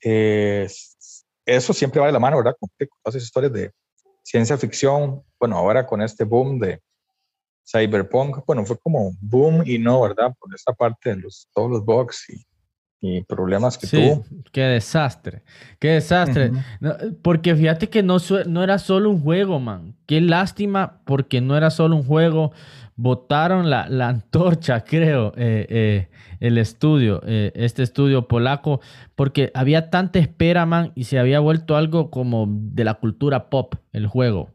eso 0.01 1.73
siempre 1.73 1.99
va 1.99 2.07
de 2.07 2.13
la 2.13 2.19
mano, 2.19 2.37
¿verdad? 2.37 2.55
Con 2.59 2.69
todas 2.77 3.15
esas 3.15 3.23
historias 3.23 3.53
de 3.53 3.71
ciencia 4.23 4.57
ficción, 4.57 5.23
bueno, 5.39 5.57
ahora 5.57 5.85
con 5.85 6.01
este 6.01 6.23
boom 6.23 6.59
de 6.59 6.81
Cyberpunk, 7.69 8.45
bueno, 8.45 8.65
fue 8.65 8.77
como 8.77 9.11
boom 9.19 9.63
y 9.65 9.77
no, 9.77 10.01
¿verdad? 10.01 10.33
Por 10.39 10.53
esta 10.53 10.73
parte 10.73 11.09
de 11.09 11.15
los, 11.17 11.47
todos 11.53 11.69
los 11.69 11.83
bugs 11.83 12.29
y, 12.29 12.45
problemas 13.27 13.77
que 13.77 13.87
tuvo. 13.87 14.25
Qué 14.51 14.61
desastre, 14.61 15.43
qué 15.79 15.89
desastre. 15.89 16.51
porque 17.21 17.55
fíjate 17.55 17.89
que 17.89 18.03
no, 18.03 18.17
no 18.47 18.63
era 18.63 18.79
solo 18.79 19.09
un 19.09 19.21
juego, 19.21 19.59
man. 19.59 19.95
Qué 20.05 20.21
lástima 20.21 21.01
porque 21.05 21.41
no 21.41 21.55
era 21.55 21.69
solo 21.69 21.95
un 21.95 22.03
juego. 22.03 22.51
Botaron 22.95 23.69
la, 23.69 23.87
la 23.87 24.09
antorcha, 24.09 24.83
creo, 24.83 25.31
eh, 25.37 25.65
eh, 25.69 26.09
el 26.41 26.57
estudio, 26.57 27.21
eh, 27.25 27.53
este 27.55 27.83
estudio 27.83 28.27
polaco, 28.27 28.81
porque 29.15 29.51
había 29.53 29.89
tanta 29.89 30.19
espera, 30.19 30.65
man, 30.65 30.91
y 30.95 31.05
se 31.05 31.17
había 31.17 31.39
vuelto 31.39 31.77
algo 31.77 32.11
como 32.11 32.45
de 32.49 32.83
la 32.83 32.95
cultura 32.95 33.49
pop, 33.49 33.75
el 33.93 34.07
juego. 34.07 34.49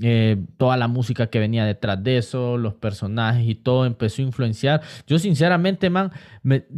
Eh, 0.00 0.36
toda 0.58 0.76
la 0.76 0.86
música 0.86 1.26
que 1.28 1.40
venía 1.40 1.64
detrás 1.64 2.02
de 2.04 2.18
eso, 2.18 2.56
los 2.56 2.74
personajes 2.74 3.48
y 3.48 3.56
todo 3.56 3.84
empezó 3.84 4.22
a 4.22 4.26
influenciar. 4.26 4.82
Yo 5.06 5.18
sinceramente, 5.18 5.90
man, 5.90 6.12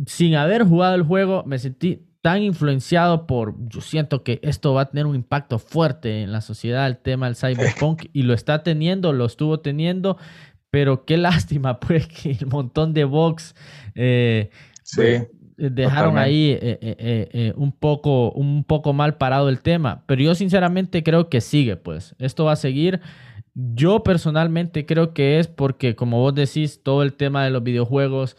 sin 0.06 0.36
haber 0.36 0.64
jugado 0.64 0.94
el 0.94 1.02
juego, 1.02 1.44
me 1.44 1.58
sentí 1.58 2.06
tan 2.22 2.42
influenciado 2.42 3.26
por, 3.26 3.56
yo 3.68 3.80
siento 3.80 4.22
que 4.22 4.40
esto 4.42 4.74
va 4.74 4.82
a 4.82 4.90
tener 4.90 5.06
un 5.06 5.14
impacto 5.14 5.58
fuerte 5.58 6.22
en 6.22 6.32
la 6.32 6.40
sociedad, 6.40 6.86
el 6.86 6.98
tema 6.98 7.26
del 7.26 7.36
cyberpunk, 7.36 8.06
y 8.12 8.22
lo 8.22 8.34
está 8.34 8.62
teniendo, 8.62 9.12
lo 9.12 9.26
estuvo 9.26 9.60
teniendo, 9.60 10.18
pero 10.70 11.04
qué 11.04 11.16
lástima, 11.18 11.80
pues, 11.80 12.06
que 12.06 12.32
el 12.32 12.46
montón 12.46 12.94
de 12.94 13.04
box 13.04 13.54
eh, 13.94 14.50
sí. 14.82 15.26
Dejaron 15.60 16.16
ahí 16.16 16.50
eh, 16.60 16.78
eh, 16.80 17.52
un, 17.56 17.72
poco, 17.72 18.32
un 18.32 18.64
poco 18.64 18.92
mal 18.92 19.16
parado 19.16 19.48
el 19.48 19.60
tema, 19.60 20.04
pero 20.06 20.22
yo 20.22 20.34
sinceramente 20.34 21.02
creo 21.02 21.28
que 21.28 21.40
sigue, 21.40 21.76
pues 21.76 22.14
esto 22.18 22.46
va 22.46 22.52
a 22.52 22.56
seguir. 22.56 23.00
Yo 23.54 24.02
personalmente 24.02 24.86
creo 24.86 25.12
que 25.12 25.38
es 25.38 25.48
porque, 25.48 25.94
como 25.94 26.20
vos 26.20 26.34
decís, 26.34 26.82
todo 26.82 27.02
el 27.02 27.14
tema 27.14 27.44
de 27.44 27.50
los 27.50 27.62
videojuegos, 27.62 28.36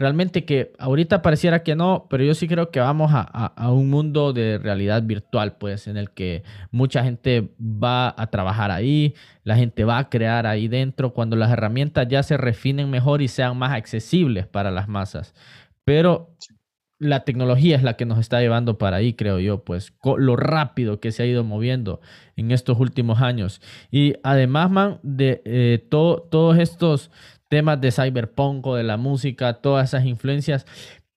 realmente 0.00 0.46
que 0.46 0.72
ahorita 0.78 1.20
pareciera 1.20 1.62
que 1.62 1.76
no, 1.76 2.06
pero 2.08 2.24
yo 2.24 2.34
sí 2.34 2.48
creo 2.48 2.70
que 2.70 2.80
vamos 2.80 3.10
a, 3.12 3.20
a, 3.20 3.70
un 3.70 3.90
mundo 3.90 4.32
de 4.32 4.58
realidad 4.58 5.02
virtual, 5.02 5.56
pues, 5.58 5.86
en 5.88 5.98
el 5.98 6.10
que 6.10 6.42
mucha 6.70 7.02
gente 7.02 7.50
va 7.60 8.14
a 8.16 8.28
trabajar 8.28 8.70
ahí, 8.70 9.14
la 9.44 9.56
gente 9.56 9.84
va 9.84 9.98
a 9.98 10.08
crear 10.08 10.46
ahí 10.46 10.68
dentro, 10.68 11.12
cuando 11.12 11.36
las 11.36 11.50
herramientas 11.50 12.08
ya 12.08 12.22
se 12.22 12.38
refinen 12.38 12.90
mejor 12.90 13.20
y 13.20 13.28
sean 13.28 13.58
más 13.58 13.72
accesibles 13.72 14.46
para 14.46 14.70
las 14.70 14.88
masas. 14.88 15.34
Pero 15.84 16.30
la 17.00 17.24
tecnología 17.24 17.76
es 17.76 17.82
la 17.82 17.96
que 17.96 18.04
nos 18.04 18.18
está 18.18 18.40
llevando 18.40 18.76
para 18.78 18.98
ahí, 18.98 19.14
creo 19.14 19.40
yo, 19.40 19.64
pues 19.64 19.94
lo 20.18 20.36
rápido 20.36 21.00
que 21.00 21.12
se 21.12 21.22
ha 21.22 21.26
ido 21.26 21.42
moviendo 21.42 22.00
en 22.36 22.50
estos 22.50 22.78
últimos 22.78 23.22
años. 23.22 23.62
Y 23.90 24.14
además, 24.22 24.70
man, 24.70 25.00
de 25.02 25.42
eh, 25.46 25.86
todos 25.88 26.58
estos 26.58 27.10
temas 27.48 27.80
de 27.80 27.90
cyberpunk 27.90 28.66
o 28.66 28.76
de 28.76 28.84
la 28.84 28.98
música, 28.98 29.54
todas 29.54 29.88
esas 29.88 30.04
influencias, 30.04 30.66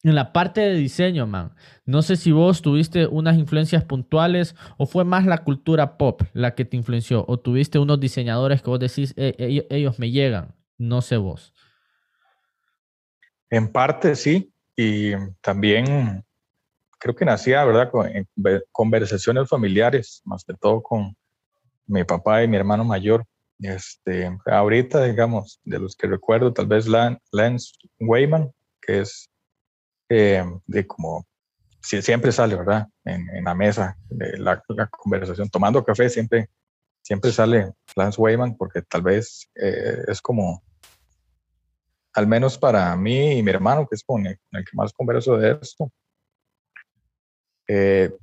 en 0.03 0.15
la 0.15 0.31
parte 0.31 0.61
de 0.61 0.73
diseño, 0.73 1.27
man, 1.27 1.53
no 1.85 2.01
sé 2.01 2.15
si 2.15 2.31
vos 2.31 2.61
tuviste 2.61 3.05
unas 3.07 3.37
influencias 3.37 3.83
puntuales 3.83 4.55
o 4.77 4.85
fue 4.85 5.03
más 5.03 5.25
la 5.25 5.39
cultura 5.39 5.97
pop 5.97 6.21
la 6.33 6.55
que 6.55 6.65
te 6.65 6.77
influenció 6.77 7.25
o 7.27 7.39
tuviste 7.39 7.77
unos 7.77 7.99
diseñadores 7.99 8.61
que 8.61 8.69
vos 8.69 8.79
decís, 8.79 9.13
eh, 9.17 9.35
eh, 9.37 9.67
ellos 9.69 9.99
me 9.99 10.11
llegan, 10.11 10.55
no 10.77 11.01
sé 11.01 11.17
vos. 11.17 11.53
En 13.49 13.71
parte 13.71 14.15
sí, 14.15 14.52
y 14.75 15.13
también 15.41 16.23
creo 16.99 17.15
que 17.15 17.25
nacía, 17.25 17.63
¿verdad?, 17.65 17.91
con 17.91 18.09
conversaciones 18.71 19.49
familiares, 19.49 20.21
más 20.25 20.43
que 20.45 20.53
todo 20.53 20.81
con 20.81 21.15
mi 21.85 22.03
papá 22.03 22.43
y 22.43 22.47
mi 22.47 22.55
hermano 22.55 22.85
mayor. 22.85 23.25
Este, 23.59 24.31
ahorita, 24.45 25.03
digamos, 25.03 25.59
de 25.63 25.79
los 25.79 25.95
que 25.95 26.07
recuerdo, 26.07 26.53
tal 26.53 26.67
vez 26.67 26.87
Lance 26.87 27.73
Wayman, 27.99 28.51
que 28.81 29.01
es 29.01 29.29
eh, 30.09 30.43
de 30.65 30.87
como, 30.87 31.25
si, 31.81 32.01
siempre 32.01 32.31
sale, 32.31 32.55
¿verdad?, 32.55 32.87
en, 33.03 33.43
la 33.43 33.53
mesa, 33.53 33.97
de 34.09 34.37
la, 34.37 34.61
conversación, 34.89 35.49
tomando 35.49 35.83
café, 35.83 36.09
siempre, 36.09 36.49
siempre 37.01 37.31
sale 37.31 37.73
Lance 37.95 38.19
Wayman, 38.19 38.55
porque 38.55 38.81
tal 38.81 39.01
vez 39.01 39.49
eh, 39.55 40.03
es 40.07 40.21
como 40.21 40.63
al 42.13 42.27
menos 42.27 42.57
para 42.57 42.95
mí 42.95 43.39
y 43.39 43.43
mi 43.43 43.51
hermano, 43.51 43.87
que 43.87 43.95
es 43.95 44.03
con 44.03 44.25
el, 44.25 44.37
que 44.51 44.71
más 44.73 44.93
converso 44.93 45.37
de 45.37 45.57
esto, 45.61 45.91
eh, 47.67 48.15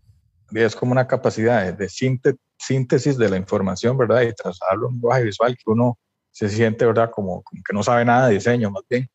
es 0.53 0.76
como 0.76 0.93
una 0.93 1.07
capacidad 1.07 1.72
de, 1.72 1.88
síntesis 1.88 3.16
de 3.16 3.28
la 3.28 3.36
información, 3.36 3.97
¿verdad? 3.97 4.22
Y 4.22 4.32
trasladarlo 4.32 4.86
en 4.86 4.88
un 4.88 4.95
lenguaje 4.95 5.24
visual 5.24 5.57
que 5.57 5.70
uno 5.70 5.99
se 6.30 6.49
siente, 6.49 6.86
¿verdad? 6.86 7.11
Como, 7.11 7.43
que 7.43 7.72
no 7.72 7.82
sabe 7.82 8.05
nada 8.05 8.28
de 8.28 8.34
diseño, 8.34 8.70
más 8.70 8.84
bien. 8.88 9.09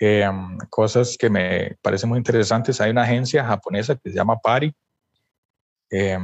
Eh, 0.00 0.28
cosas 0.70 1.16
que 1.18 1.30
me 1.30 1.76
parecen 1.80 2.10
muy 2.10 2.18
interesantes. 2.18 2.80
Hay 2.80 2.90
una 2.90 3.02
agencia 3.02 3.44
japonesa 3.44 3.96
que 3.96 4.10
se 4.10 4.16
llama 4.16 4.38
Pari. 4.38 4.74
Eh, 5.90 6.18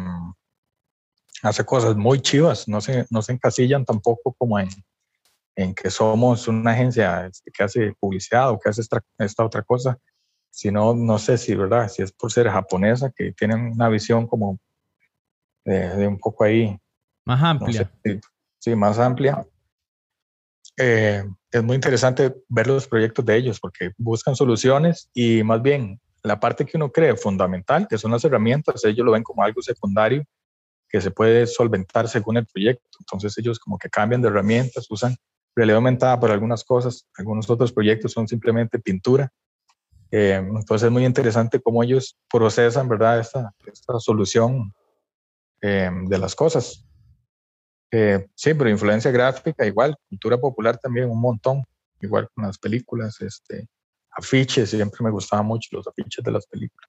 hace 1.42 1.64
cosas 1.64 1.96
muy 1.96 2.20
chivas, 2.20 2.68
no 2.68 2.80
se, 2.80 3.06
no 3.10 3.22
se 3.22 3.32
encasillan 3.32 3.84
tampoco 3.84 4.34
como 4.36 4.58
en, 4.58 4.68
en 5.62 5.74
que 5.74 5.90
somos 5.90 6.48
una 6.48 6.72
agencia 6.72 7.30
que 7.52 7.62
hace 7.62 7.94
publicidad 7.98 8.50
o 8.50 8.58
que 8.58 8.68
hace 8.68 8.82
esta, 8.82 9.44
otra 9.44 9.62
cosa, 9.62 9.98
sino 10.50 10.94
no 10.94 11.18
sé 11.18 11.38
si, 11.38 11.54
¿verdad? 11.54 11.88
Si 11.88 12.02
es 12.02 12.12
por 12.12 12.32
ser 12.32 12.48
japonesa, 12.48 13.12
que 13.14 13.32
tienen 13.32 13.72
una 13.72 13.88
visión 13.88 14.26
como 14.26 14.58
de, 15.64 16.06
un 16.06 16.18
poco 16.18 16.44
ahí. 16.44 16.78
Más 17.24 17.42
amplia. 17.42 17.90
sí, 18.58 18.74
más 18.74 18.98
amplia. 18.98 19.46
Eh, 20.76 21.24
es 21.50 21.62
muy 21.62 21.74
interesante 21.74 22.34
ver 22.48 22.66
los 22.66 22.88
proyectos 22.88 23.24
de 23.24 23.36
ellos 23.36 23.60
porque 23.60 23.90
buscan 23.98 24.34
soluciones 24.34 25.10
y 25.12 25.42
más 25.42 25.60
bien 25.60 26.00
la 26.22 26.38
parte 26.40 26.64
que 26.64 26.76
uno 26.76 26.90
cree 26.90 27.16
fundamental, 27.16 27.86
que 27.88 27.98
son 27.98 28.12
las 28.12 28.24
herramientas, 28.24 28.84
ellos 28.84 29.04
lo 29.04 29.12
ven 29.12 29.22
como 29.22 29.42
algo 29.42 29.60
secundario 29.62 30.24
que 30.88 31.00
se 31.00 31.10
puede 31.10 31.46
solventar 31.46 32.08
según 32.08 32.36
el 32.36 32.46
proyecto. 32.46 32.98
Entonces 32.98 33.36
ellos 33.38 33.58
como 33.58 33.78
que 33.78 33.88
cambian 33.88 34.20
de 34.20 34.28
herramientas, 34.28 34.86
usan 34.90 35.16
realidad 35.54 35.76
aumentada 35.76 36.18
para 36.18 36.34
algunas 36.34 36.64
cosas, 36.64 37.06
algunos 37.16 37.48
otros 37.50 37.72
proyectos 37.72 38.12
son 38.12 38.28
simplemente 38.28 38.78
pintura. 38.78 39.32
Eh, 40.10 40.34
entonces 40.34 40.86
es 40.86 40.90
muy 40.90 41.04
interesante 41.04 41.60
cómo 41.60 41.82
ellos 41.82 42.16
procesan, 42.30 42.88
¿verdad?, 42.88 43.20
esta, 43.20 43.54
esta 43.66 43.98
solución 44.00 44.72
eh, 45.62 45.90
de 46.06 46.18
las 46.18 46.34
cosas. 46.34 46.84
Eh, 47.92 48.26
sí, 48.34 48.54
pero 48.54 48.70
influencia 48.70 49.10
gráfica 49.10 49.66
igual, 49.66 49.96
cultura 50.08 50.38
popular 50.38 50.78
también 50.78 51.10
un 51.10 51.20
montón, 51.20 51.64
igual 52.00 52.28
con 52.34 52.44
las 52.44 52.56
películas, 52.56 53.20
este, 53.20 53.68
afiches, 54.12 54.70
siempre 54.70 55.02
me 55.02 55.10
gustaban 55.10 55.46
mucho 55.46 55.68
los 55.72 55.86
afiches 55.86 56.24
de 56.24 56.30
las 56.30 56.46
películas. 56.46 56.88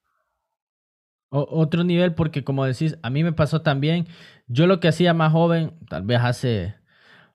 otro 1.29 1.83
nivel, 1.83 2.13
porque 2.13 2.43
como 2.43 2.65
decís, 2.65 2.97
a 3.01 3.09
mí 3.09 3.23
me 3.23 3.33
pasó 3.33 3.61
también, 3.61 4.07
yo 4.47 4.67
lo 4.67 4.79
que 4.79 4.89
hacía 4.89 5.13
más 5.13 5.31
joven, 5.31 5.73
tal 5.87 6.03
vez 6.03 6.19
hace 6.21 6.75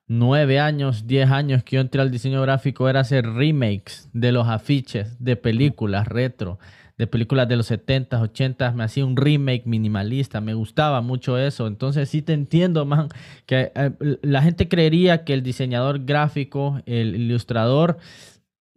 nueve 0.07 0.59
años, 0.59 1.05
diez 1.05 1.29
años 1.29 1.63
que 1.63 1.75
yo 1.75 1.81
entré 1.81 2.01
al 2.01 2.11
diseño 2.11 2.41
gráfico 2.41 2.89
era 2.89 3.01
hacer 3.01 3.25
remakes 3.25 4.09
de 4.13 4.31
los 4.31 4.47
afiches 4.47 5.17
de 5.23 5.35
películas 5.35 6.07
retro, 6.07 6.59
de 6.97 7.07
películas 7.07 7.47
de 7.47 7.57
los 7.57 7.69
70s, 7.69 8.09
80s. 8.09 8.73
Me 8.73 8.85
hacía 8.85 9.05
un 9.05 9.17
remake 9.17 9.65
minimalista, 9.65 10.41
me 10.41 10.53
gustaba 10.53 11.01
mucho 11.01 11.37
eso. 11.37 11.67
Entonces 11.67 12.09
sí 12.09 12.21
te 12.21 12.33
entiendo, 12.33 12.85
man, 12.85 13.09
que 13.45 13.71
eh, 13.75 13.91
la 14.21 14.41
gente 14.41 14.67
creería 14.67 15.23
que 15.23 15.33
el 15.33 15.43
diseñador 15.43 16.05
gráfico, 16.05 16.81
el 16.85 17.15
ilustrador, 17.15 17.97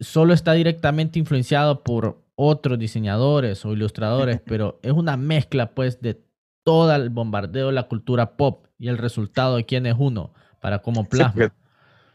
solo 0.00 0.34
está 0.34 0.52
directamente 0.52 1.18
influenciado 1.18 1.82
por 1.82 2.22
otros 2.34 2.78
diseñadores 2.78 3.64
o 3.64 3.72
ilustradores, 3.72 4.40
pero 4.46 4.80
es 4.82 4.92
una 4.92 5.16
mezcla 5.16 5.74
pues 5.74 6.00
de 6.02 6.22
todo 6.64 6.94
el 6.94 7.08
bombardeo 7.08 7.68
de 7.68 7.72
la 7.72 7.84
cultura 7.84 8.36
pop 8.36 8.66
y 8.78 8.88
el 8.88 8.98
resultado 8.98 9.56
de 9.56 9.64
quién 9.64 9.86
es 9.86 9.94
uno 9.98 10.34
para 10.60 10.78
cómo 10.78 11.08
plasma. 11.08 11.52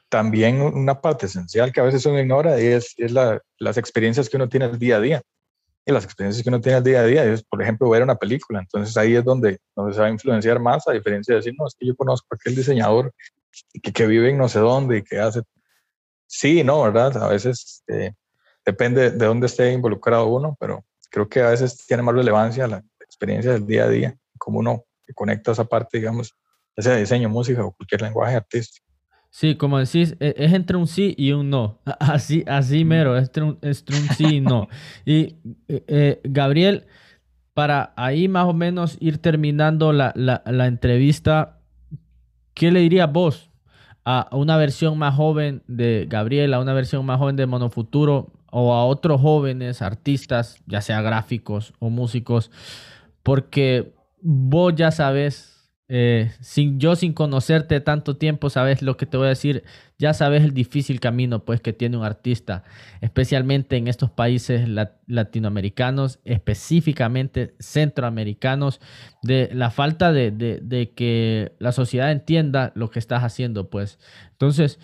también 0.10 0.62
una 0.62 1.02
parte 1.02 1.26
esencial 1.26 1.72
que 1.72 1.82
a 1.82 1.84
veces 1.84 2.06
uno 2.06 2.20
ignora 2.20 2.58
es, 2.58 2.94
es 2.98 3.12
la, 3.12 3.42
las 3.58 3.78
experiencias 3.78 4.30
que 4.30 4.38
uno 4.38 4.48
tiene 4.48 4.66
el 4.68 4.80
día 4.80 4.98
a 4.98 5.02
día. 5.02 5.22
Y 5.88 5.92
las 5.92 6.04
experiencias 6.04 6.44
que 6.44 6.50
uno 6.50 6.62
tiene 6.62 6.80
el 6.80 6.84
día 6.84 7.02
a 7.02 7.06
día 7.06 7.24
es, 7.26 7.44
por 7.44 7.62
ejemplo, 7.62 7.90
ver 7.90 8.02
una 8.02 8.16
película. 8.16 8.60
Entonces 8.60 8.98
ahí 8.98 9.16
es 9.16 9.24
donde, 9.24 9.60
donde 9.76 9.94
se 9.94 10.00
va 10.00 10.08
a 10.08 10.10
influenciar 10.10 10.60
más, 10.60 10.88
a 10.88 10.94
diferencia 10.94 11.34
de 11.34 11.38
decir, 11.38 11.54
no, 11.58 11.68
es 11.68 11.76
que 11.78 11.86
yo 11.86 11.96
conozco 11.96 12.28
a 12.32 12.36
aquel 12.36 12.56
diseñador 12.56 13.14
que, 13.84 13.94
que 13.94 14.08
vive 14.08 14.30
en 14.30 14.38
no 14.38 14.50
sé 14.50 14.60
dónde 14.60 14.98
y 14.98 15.04
que 15.04 15.20
hace... 15.20 15.42
Sí, 16.28 16.64
no, 16.64 16.82
¿verdad? 16.82 17.16
A 17.22 17.28
veces 17.28 17.84
eh, 17.88 18.14
depende 18.66 19.12
de 19.12 19.26
dónde 19.26 19.46
esté 19.46 19.72
involucrado 19.72 20.26
uno, 20.26 20.58
pero 20.60 20.84
creo 21.12 21.30
que 21.30 21.42
a 21.42 21.50
veces 21.50 21.86
tiene 21.86 22.02
más 22.02 22.16
relevancia 22.16 22.68
la 22.68 22.84
experiencia 23.00 23.52
del 23.52 23.68
día 23.68 23.84
a 23.84 23.90
día, 23.90 24.18
cómo 24.40 24.60
uno 24.60 24.86
conecta 25.14 25.52
esa 25.52 25.66
parte, 25.66 26.00
digamos, 26.00 26.36
ya 26.78 26.84
sea 26.84 26.96
diseño, 26.98 27.30
música 27.30 27.64
o 27.64 27.72
cualquier 27.72 28.02
lenguaje 28.02 28.36
artístico. 28.36 28.86
Sí, 29.36 29.56
como 29.56 29.80
decís, 29.80 30.16
e, 30.22 30.34
es 30.38 30.54
entre 30.54 30.78
un 30.78 30.88
sí 30.88 31.14
y 31.18 31.34
un 31.34 31.50
no. 31.50 31.82
Así, 32.00 32.46
así 32.48 32.86
mero, 32.86 33.18
es 33.18 33.28
entre 33.28 33.44
un, 33.44 33.60
sí 34.16 34.36
y 34.36 34.42
no. 34.42 34.70
Y 35.06 35.36
eh, 35.68 35.84
eh, 35.88 36.22
Gabriel, 36.24 36.86
para 37.54 37.94
ahí 37.98 38.30
más 38.30 38.46
o 38.46 38.54
menos 38.54 38.98
ir 39.02 39.18
terminando 39.18 39.92
la, 39.92 40.14
entrevista, 40.68 41.60
¿qué 42.54 42.72
le 42.72 42.80
dirías 42.80 43.12
vos 43.12 43.50
a 44.06 44.30
una 44.32 44.56
versión 44.56 44.98
más 44.98 45.16
joven 45.16 45.64
de 45.68 46.06
Gabriel, 46.08 46.54
a 46.54 46.62
una 46.62 46.74
versión 46.74 47.06
más 47.06 47.20
joven 47.20 47.36
de 47.36 47.46
Monofuturo 47.46 48.32
o 48.52 48.74
a 48.74 48.86
otros 48.86 49.20
jóvenes 49.20 49.82
artistas, 49.82 50.60
ya 50.66 50.80
sea 50.80 51.02
gráficos 51.02 51.74
o 51.80 51.90
músicos, 51.90 52.52
porque 53.22 53.94
vos 54.22 54.74
ya 54.76 54.92
sabes 54.92 55.55
eh, 55.88 56.32
sin, 56.42 56.80
yo 56.80 56.96
sin 56.96 57.14
conocerte 57.14 57.80
tanto 57.80 58.18
tiempo, 58.18 58.50
sabes 58.50 58.82
lo 58.82 58.98
que 58.98 59.06
te 59.06 59.18
voy 59.18 59.28
a 59.28 59.30
decir, 59.30 59.64
ya 60.00 60.16
sabes 60.16 60.44
el 60.44 60.52
difícil 60.54 61.00
camino 61.00 61.46
pues 61.46 61.62
que 61.62 61.74
tiene 61.74 61.96
un 61.96 62.04
artista, 62.04 62.64
especialmente 63.02 63.78
en 63.78 63.88
estos 63.88 64.10
países 64.10 64.68
latinoamericanos, 65.06 66.20
específicamente 66.26 67.54
centroamericanos, 67.60 68.82
de 69.22 69.50
la 69.54 69.70
falta 69.70 70.12
de, 70.12 70.32
de, 70.32 70.92
que 70.92 71.54
la 71.60 71.72
sociedad 71.72 72.12
entienda 72.12 72.72
lo 72.76 72.90
que 72.90 73.00
estás 73.00 73.24
haciendo 73.24 73.70
pues. 73.70 74.00
Entonces, 74.32 74.80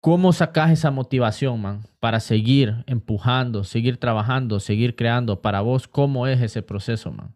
¿cómo 0.00 0.32
sacas 0.32 0.70
esa 0.70 0.90
motivación, 0.90 1.60
man, 1.60 1.82
para 2.00 2.18
seguir 2.20 2.82
empujando, 2.86 3.62
seguir 3.64 3.98
trabajando, 3.98 4.58
seguir 4.58 4.96
creando? 4.96 5.42
Para 5.42 5.60
vos, 5.60 5.86
¿cómo 5.86 6.26
es 6.26 6.40
ese 6.40 6.62
proceso, 6.62 7.12
man? 7.12 7.34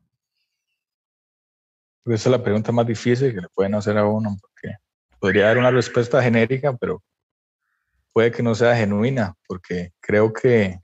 Esa 2.06 2.28
es 2.28 2.32
la 2.32 2.42
pregunta 2.42 2.70
más 2.70 2.86
difícil 2.86 3.34
que 3.34 3.40
le 3.40 3.48
pueden 3.48 3.74
hacer 3.74 3.96
a 3.96 4.06
uno, 4.06 4.36
porque 4.40 4.76
podría 5.18 5.46
dar 5.46 5.58
una 5.58 5.70
respuesta 5.70 6.22
genérica, 6.22 6.76
pero 6.76 7.02
puede 8.12 8.30
que 8.30 8.42
no 8.42 8.54
sea 8.54 8.76
genuina, 8.76 9.34
porque 9.46 9.92
creo 10.00 10.32
que 10.32 10.80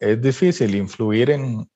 es 0.00 0.20
difícil 0.20 0.74
influir 0.74 1.30
en, 1.30 1.70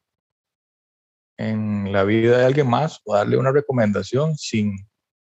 en 1.39 1.93
la 1.93 2.03
vida 2.05 2.39
de 2.39 2.45
alguien 2.45 2.69
más 2.69 3.01
o 3.05 3.15
darle 3.15 3.37
una 3.37 3.53
recomendación 3.53 4.37
sin 4.37 4.77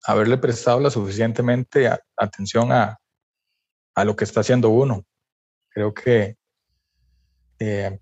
haberle 0.04 0.38
prestado 0.38 0.80
la 0.80 0.90
suficientemente 0.90 1.90
atención 2.16 2.72
a, 2.72 2.98
a, 3.94 4.04
lo 4.04 4.16
que 4.16 4.24
está 4.24 4.40
haciendo 4.40 4.70
uno. 4.70 5.04
Creo 5.68 5.92
que 5.92 6.36
eh, 7.58 8.00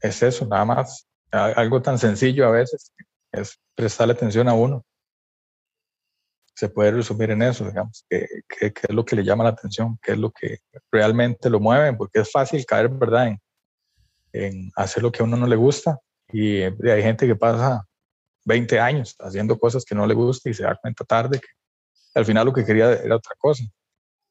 es 0.00 0.22
eso, 0.22 0.44
nada 0.44 0.64
más 0.64 1.06
algo 1.32 1.80
tan 1.82 1.98
sencillo 1.98 2.46
a 2.46 2.50
veces 2.50 2.92
es 3.32 3.58
prestarle 3.74 4.12
atención 4.12 4.48
a 4.48 4.54
uno. 4.54 4.84
Se 6.54 6.68
puede 6.68 6.92
resumir 6.92 7.30
en 7.30 7.42
eso, 7.42 7.64
digamos, 7.64 8.04
qué, 8.08 8.26
es 8.58 8.94
lo 8.94 9.04
que 9.04 9.16
le 9.16 9.24
llama 9.24 9.44
la 9.44 9.50
atención, 9.50 9.98
qué 10.02 10.12
es 10.12 10.18
lo 10.18 10.30
que 10.30 10.58
realmente 10.90 11.48
lo 11.48 11.58
mueve, 11.58 11.94
porque 11.94 12.20
es 12.20 12.30
fácil 12.30 12.64
caer, 12.66 12.88
¿verdad?, 12.90 13.28
en, 13.28 13.40
en 14.32 14.70
hacer 14.76 15.02
lo 15.02 15.10
que 15.10 15.22
a 15.22 15.24
uno 15.24 15.36
no 15.36 15.46
le 15.46 15.56
gusta. 15.56 15.98
Y 16.30 16.62
hay 16.62 17.02
gente 17.02 17.26
que 17.26 17.34
pasa 17.34 17.86
20 18.44 18.78
años 18.78 19.16
haciendo 19.18 19.58
cosas 19.58 19.84
que 19.84 19.94
no 19.94 20.06
le 20.06 20.14
gusta 20.14 20.50
y 20.50 20.54
se 20.54 20.62
da 20.62 20.76
cuenta 20.76 21.04
tarde 21.04 21.40
que 21.40 21.48
al 22.14 22.24
final 22.24 22.46
lo 22.46 22.52
que 22.52 22.64
quería 22.64 22.92
era 22.92 23.16
otra 23.16 23.34
cosa. 23.38 23.64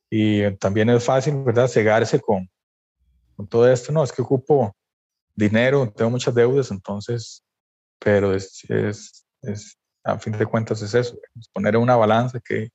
Y 0.09 0.51
también 0.57 0.89
es 0.89 1.03
fácil, 1.03 1.43
¿verdad?, 1.43 1.67
cegarse 1.67 2.19
con, 2.19 2.47
con 3.35 3.47
todo 3.47 3.69
esto. 3.69 3.91
No, 3.91 4.03
es 4.03 4.11
que 4.11 4.21
ocupo 4.21 4.75
dinero, 5.35 5.91
tengo 5.95 6.11
muchas 6.11 6.35
deudas, 6.35 6.71
entonces, 6.71 7.43
pero 7.99 8.33
es, 8.33 8.63
es, 8.69 9.25
es 9.41 9.77
a 10.03 10.17
fin 10.17 10.33
de 10.33 10.45
cuentas 10.45 10.81
es 10.81 10.93
eso, 10.93 11.17
es 11.39 11.47
poner 11.49 11.77
una 11.77 11.95
balanza 11.95 12.39
que, 12.39 12.69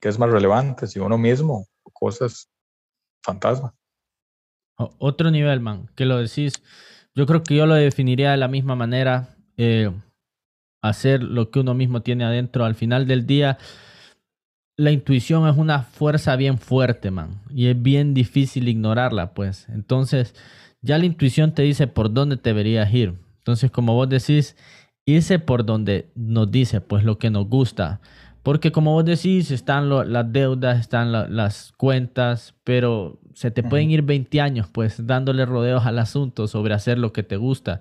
que 0.00 0.08
es 0.08 0.18
más 0.18 0.30
relevante, 0.30 0.86
si 0.86 0.98
uno 0.98 1.18
mismo, 1.18 1.66
cosas 1.92 2.48
fantasmas. 3.22 3.72
Otro 4.76 5.30
nivel, 5.30 5.60
man, 5.60 5.90
que 5.94 6.06
lo 6.06 6.18
decís, 6.18 6.62
yo 7.14 7.26
creo 7.26 7.42
que 7.42 7.56
yo 7.56 7.66
lo 7.66 7.74
definiría 7.74 8.30
de 8.30 8.38
la 8.38 8.48
misma 8.48 8.76
manera, 8.76 9.36
eh, 9.56 9.92
hacer 10.80 11.22
lo 11.22 11.50
que 11.50 11.60
uno 11.60 11.74
mismo 11.74 12.02
tiene 12.02 12.24
adentro. 12.24 12.64
Al 12.64 12.74
final 12.74 13.06
del 13.06 13.26
día, 13.26 13.58
la 14.78 14.90
intuición 14.90 15.46
es 15.46 15.56
una 15.58 15.82
fuerza 15.82 16.36
bien 16.36 16.58
fuerte, 16.58 17.10
man, 17.10 17.42
y 17.50 17.66
es 17.66 17.80
bien 17.80 18.14
difícil 18.14 18.68
ignorarla, 18.68 19.34
pues. 19.34 19.68
Entonces, 19.68 20.34
ya 20.82 20.98
la 20.98 21.06
intuición 21.06 21.52
te 21.54 21.62
dice 21.62 21.86
por 21.86 22.12
dónde 22.12 22.36
deberías 22.36 22.92
ir. 22.92 23.14
Entonces, 23.38 23.70
como 23.70 23.94
vos 23.94 24.08
decís, 24.08 24.56
irse 25.06 25.38
por 25.38 25.64
donde 25.64 26.10
nos 26.14 26.50
dice, 26.50 26.80
pues 26.80 27.04
lo 27.04 27.18
que 27.18 27.30
nos 27.30 27.46
gusta. 27.48 28.00
Porque 28.42 28.72
como 28.72 28.92
vos 28.92 29.04
decís, 29.04 29.50
están 29.50 29.90
las 29.90 30.32
deudas, 30.32 30.80
están 30.80 31.12
las 31.12 31.72
cuentas, 31.76 32.54
pero 32.64 33.20
se 33.34 33.50
te 33.50 33.62
pueden 33.62 33.90
ir 33.90 34.02
20 34.02 34.40
años, 34.40 34.66
pues 34.72 35.06
dándole 35.06 35.44
rodeos 35.44 35.84
al 35.84 35.98
asunto 35.98 36.48
sobre 36.48 36.72
hacer 36.72 36.98
lo 36.98 37.12
que 37.12 37.22
te 37.22 37.36
gusta. 37.36 37.80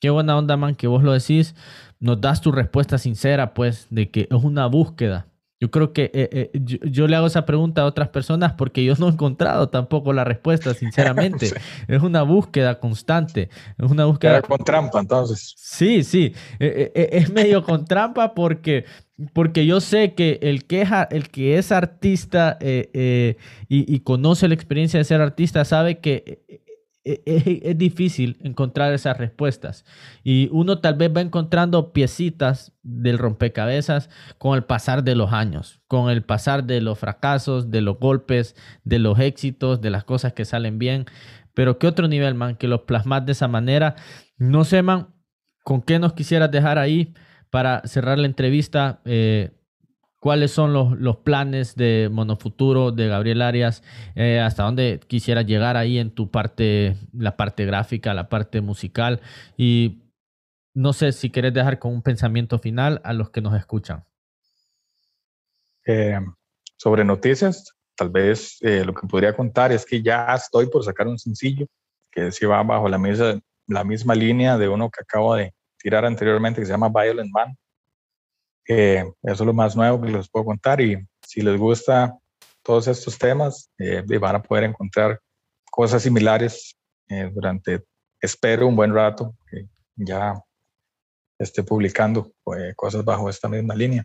Qué 0.00 0.10
buena 0.10 0.36
onda, 0.36 0.56
man, 0.56 0.76
que 0.76 0.86
vos 0.86 1.02
lo 1.02 1.12
decís. 1.12 1.56
Nos 1.98 2.20
das 2.20 2.40
tu 2.40 2.52
respuesta 2.52 2.98
sincera, 2.98 3.54
pues, 3.54 3.88
de 3.90 4.10
que 4.10 4.28
es 4.30 4.44
una 4.44 4.66
búsqueda. 4.66 5.26
Yo 5.58 5.70
creo 5.70 5.94
que 5.94 6.10
eh, 6.12 6.28
eh, 6.32 6.50
yo, 6.60 7.08
le 7.08 7.16
hago 7.16 7.26
esa 7.26 7.46
pregunta 7.46 7.80
a 7.80 7.86
otras 7.86 8.10
personas 8.10 8.52
porque 8.52 8.84
yo 8.84 8.94
no 8.98 9.08
he 9.08 9.12
encontrado 9.12 9.70
tampoco 9.70 10.12
la 10.12 10.22
respuesta, 10.22 10.74
sinceramente. 10.74 11.50
Es 11.88 12.02
una 12.02 12.22
búsqueda 12.22 12.78
constante. 12.78 13.48
Es 13.78 13.90
una 13.90 14.04
búsqueda. 14.04 14.42
con 14.42 14.58
trampa, 14.58 15.00
entonces. 15.00 15.54
Sí, 15.56 16.04
sí. 16.04 16.34
Eh, 16.58 17.10
es 17.12 17.32
medio 17.32 17.62
con 17.62 17.84
trampa 17.86 18.34
porque, 18.34 18.84
porque 19.32 19.64
yo 19.64 19.80
sé 19.80 20.12
que 20.14 20.38
el 20.42 20.66
que, 20.66 20.86
el 21.10 21.30
que 21.30 21.56
es 21.56 21.72
artista 21.72 22.58
y, 22.60 23.36
y, 23.68 24.00
conoce 24.00 24.48
la 24.48 24.54
experiencia 24.54 24.98
de 24.98 25.04
ser 25.04 25.22
artista 25.22 25.64
sabe 25.64 26.00
que 26.00 26.65
e, 27.06 27.22
e, 27.24 27.60
es, 27.62 27.78
difícil 27.78 28.36
encontrar 28.42 28.92
esas 28.92 29.16
respuestas. 29.16 29.84
Y 30.24 30.48
uno 30.50 30.80
tal 30.80 30.94
vez 30.94 31.12
va 31.16 31.20
encontrando 31.20 31.92
piecitas 31.92 32.72
del 32.82 33.18
rompecabezas 33.18 34.10
con 34.38 34.56
el 34.56 34.64
pasar 34.64 35.04
de 35.04 35.14
los 35.14 35.32
años, 35.32 35.80
con 35.86 36.10
el 36.10 36.24
pasar 36.24 36.64
de 36.64 36.80
los 36.80 36.98
fracasos, 36.98 37.70
de 37.70 37.80
los 37.80 38.00
golpes, 38.00 38.56
de 38.82 38.98
los 38.98 39.20
éxitos, 39.20 39.80
de 39.80 39.90
las 39.90 40.02
cosas 40.02 40.32
que 40.32 40.44
salen 40.44 40.80
bien. 40.80 41.06
Pero 41.54 41.78
qué 41.78 41.86
otro 41.86 42.08
nivel, 42.08 42.34
man, 42.34 42.56
que 42.56 42.66
los 42.66 42.80
plasmas 42.80 43.24
de 43.24 43.32
esa 43.32 43.46
manera. 43.46 43.94
No 44.36 44.64
sé, 44.64 44.82
man, 44.82 45.14
con 45.62 45.82
qué 45.82 46.00
nos 46.00 46.12
quisieras 46.12 46.50
dejar 46.50 46.76
ahí 46.76 47.14
para 47.50 47.82
cerrar 47.84 48.18
la 48.18 48.26
entrevista. 48.26 49.00
Eh, 49.04 49.55
cuáles 50.20 50.50
son 50.50 50.72
los, 50.72 51.16
planes 51.18 51.76
de 51.76 52.08
Monofuturo, 52.10 52.92
de 52.92 53.08
Gabriel 53.08 53.42
Arias, 53.42 53.82
eh, 54.14 54.40
hasta 54.40 54.64
dónde 54.64 55.00
quisiera 55.06 55.42
llegar 55.42 55.76
ahí 55.76 55.98
en 55.98 56.10
tu 56.10 56.30
parte, 56.30 56.96
la 57.12 57.36
parte 57.36 57.64
gráfica, 57.64 58.14
la 58.14 58.28
parte 58.28 58.60
musical. 58.60 59.20
Y 59.56 60.02
no 60.74 60.92
sé 60.92 61.12
si 61.12 61.30
quieres 61.30 61.54
dejar 61.54 61.78
con 61.78 61.92
un 61.92 62.02
pensamiento 62.02 62.58
final 62.58 63.00
a 63.04 63.12
los 63.12 63.30
que 63.30 63.40
nos 63.40 63.54
escuchan. 63.56 64.04
Eh, 65.86 66.18
sobre 66.76 67.04
noticias, 67.04 67.72
tal 67.94 68.10
vez 68.10 68.58
eh, 68.62 68.84
lo 68.84 68.92
que 68.92 69.06
podría 69.06 69.34
contar 69.34 69.72
es 69.72 69.86
que 69.86 70.02
ya 70.02 70.34
estoy 70.34 70.66
por 70.68 70.84
sacar 70.84 71.06
un 71.06 71.18
sencillo 71.18 71.66
que 72.10 72.32
se 72.32 72.46
va 72.46 72.62
bajo 72.62 72.88
la 72.88 72.98
misma, 72.98 73.40
la 73.68 73.84
misma 73.84 74.14
línea 74.14 74.58
de 74.58 74.68
uno 74.68 74.90
que 74.90 75.02
acabo 75.02 75.34
de 75.36 75.54
tirar 75.78 76.04
anteriormente 76.04 76.60
que 76.60 76.66
se 76.66 76.72
llama 76.72 76.88
Violent 76.88 77.30
Man 77.30 77.56
eso 78.66 79.14
es 79.22 79.40
lo 79.40 79.54
más 79.54 79.76
nuevo 79.76 80.00
que 80.00 80.10
les 80.10 80.28
puedo 80.28 80.46
contar 80.46 80.80
y 80.80 80.96
si 81.26 81.40
les 81.40 81.58
gusta 81.58 82.16
todos 82.66 82.88
estos 82.88 83.16
temas, 83.16 83.70
eh, 83.78 84.02
van 84.18 84.36
a 84.36 84.42
poder 84.42 84.64
encontrar 84.64 85.20
cosas 85.70 86.02
similares 86.02 86.76
eh, 87.08 87.30
durante, 87.32 87.84
espero, 88.20 88.66
un 88.66 88.74
buen 88.74 88.92
rato, 88.92 89.36
que 89.48 89.68
ya 89.94 90.34
esté 91.38 91.62
publicando 91.62 92.32
eh, 92.58 92.72
cosas 92.74 93.04
bajo 93.04 93.30
esta 93.30 93.48
misma 93.48 93.74
línea. 93.74 94.04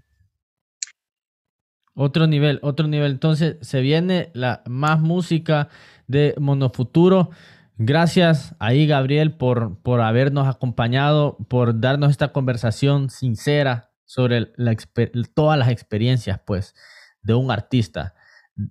Otro 1.95 2.28
nivel, 2.28 2.59
otro 2.62 2.88
nivel. 2.88 3.14
Entonces 3.14 3.57
se 3.62 3.82
viene 3.82 4.30
la 4.34 4.62
más 4.68 4.99
música 4.99 5.70
de 6.07 6.36
Monofuturo. 6.38 7.32
Gracias 7.78 8.55
ahí, 8.59 8.86
Gabriel, 8.86 9.34
por, 9.34 9.78
por 9.80 10.01
habernos 10.01 10.47
acompañado, 10.47 11.38
por 11.49 11.80
darnos 11.80 12.12
esta 12.12 12.32
conversación 12.32 13.09
sincera, 13.09 13.91
sobre 14.12 14.51
todas 15.34 15.57
las 15.57 15.70
experiencias, 15.70 16.41
pues, 16.45 16.76
de 17.22 17.34
un 17.34 17.49
artista. 17.49 18.14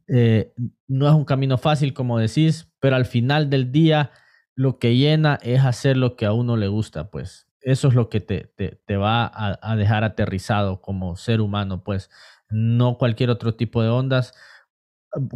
Eh, 0.06 0.52
no 0.86 1.08
es 1.08 1.14
un 1.14 1.24
camino 1.24 1.56
fácil, 1.56 1.94
como 1.94 2.18
decís, 2.18 2.70
pero 2.78 2.94
al 2.94 3.06
final 3.06 3.48
del 3.48 3.72
día 3.72 4.10
lo 4.54 4.78
que 4.78 4.96
llena 4.96 5.38
es 5.40 5.64
hacer 5.64 5.96
lo 5.96 6.14
que 6.14 6.26
a 6.26 6.34
uno 6.34 6.58
le 6.58 6.68
gusta, 6.68 7.10
pues. 7.10 7.48
Eso 7.62 7.88
es 7.88 7.94
lo 7.94 8.10
que 8.10 8.20
te, 8.20 8.52
te, 8.54 8.96
va 8.98 9.24
a, 9.24 9.58
a, 9.62 9.76
dejar 9.76 10.04
aterrizado 10.04 10.82
como 10.82 11.16
ser 11.16 11.40
humano, 11.40 11.84
pues. 11.84 12.10
No 12.50 12.98
cualquier 12.98 13.30
otro 13.30 13.54
tipo 13.54 13.82
de 13.82 13.88
ondas. 13.88 14.34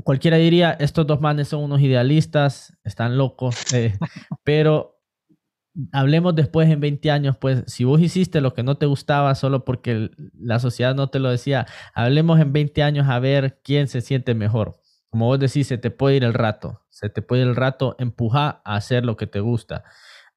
Cualquiera 0.02 0.36
diría, 0.36 0.72
estos 0.72 1.07
dos 1.07 1.22
manes 1.22 1.48
son 1.48 1.62
unos 1.62 1.80
idealistas, 1.80 2.76
están 2.84 3.16
locos, 3.16 3.72
eh, 3.72 3.96
pero 4.44 4.93
hablemos 5.93 6.35
después 6.35 6.70
en 6.70 6.81
20 6.81 7.11
años, 7.11 7.37
pues 7.37 7.64
si 7.66 7.85
vos 7.85 8.01
hiciste 8.01 8.41
lo 8.41 8.55
que 8.55 8.62
no 8.62 8.77
te 8.77 8.87
gustaba 8.87 9.35
solo 9.35 9.64
porque 9.64 10.11
la 10.39 10.59
sociedad 10.59 10.95
no 10.95 11.09
te 11.09 11.18
lo 11.18 11.31
decía, 11.31 11.66
hablemos 11.95 12.41
en 12.41 12.53
20 12.53 12.83
años 12.83 13.09
a 13.09 13.18
ver 13.18 13.61
quién 13.62 13.89
se 13.89 14.01
siente 14.01 14.35
mejor. 14.35 14.81
Como 15.11 15.27
vos 15.27 15.39
decís, 15.39 15.68
se 15.68 15.79
te 15.79 15.91
puede 15.91 16.16
ir 16.16 16.25
el 16.25 16.35
rato, 16.35 16.83
se 16.91 17.09
te 17.09 17.22
puede 17.22 17.43
ir 17.43 17.49
el 17.49 17.57
rato, 17.57 17.97
empuja 17.99 18.62
a 18.64 18.77
hacer 18.77 19.05
lo 19.05 19.16
que 19.16 19.27
te 19.27 19.41
gusta. 19.41 19.85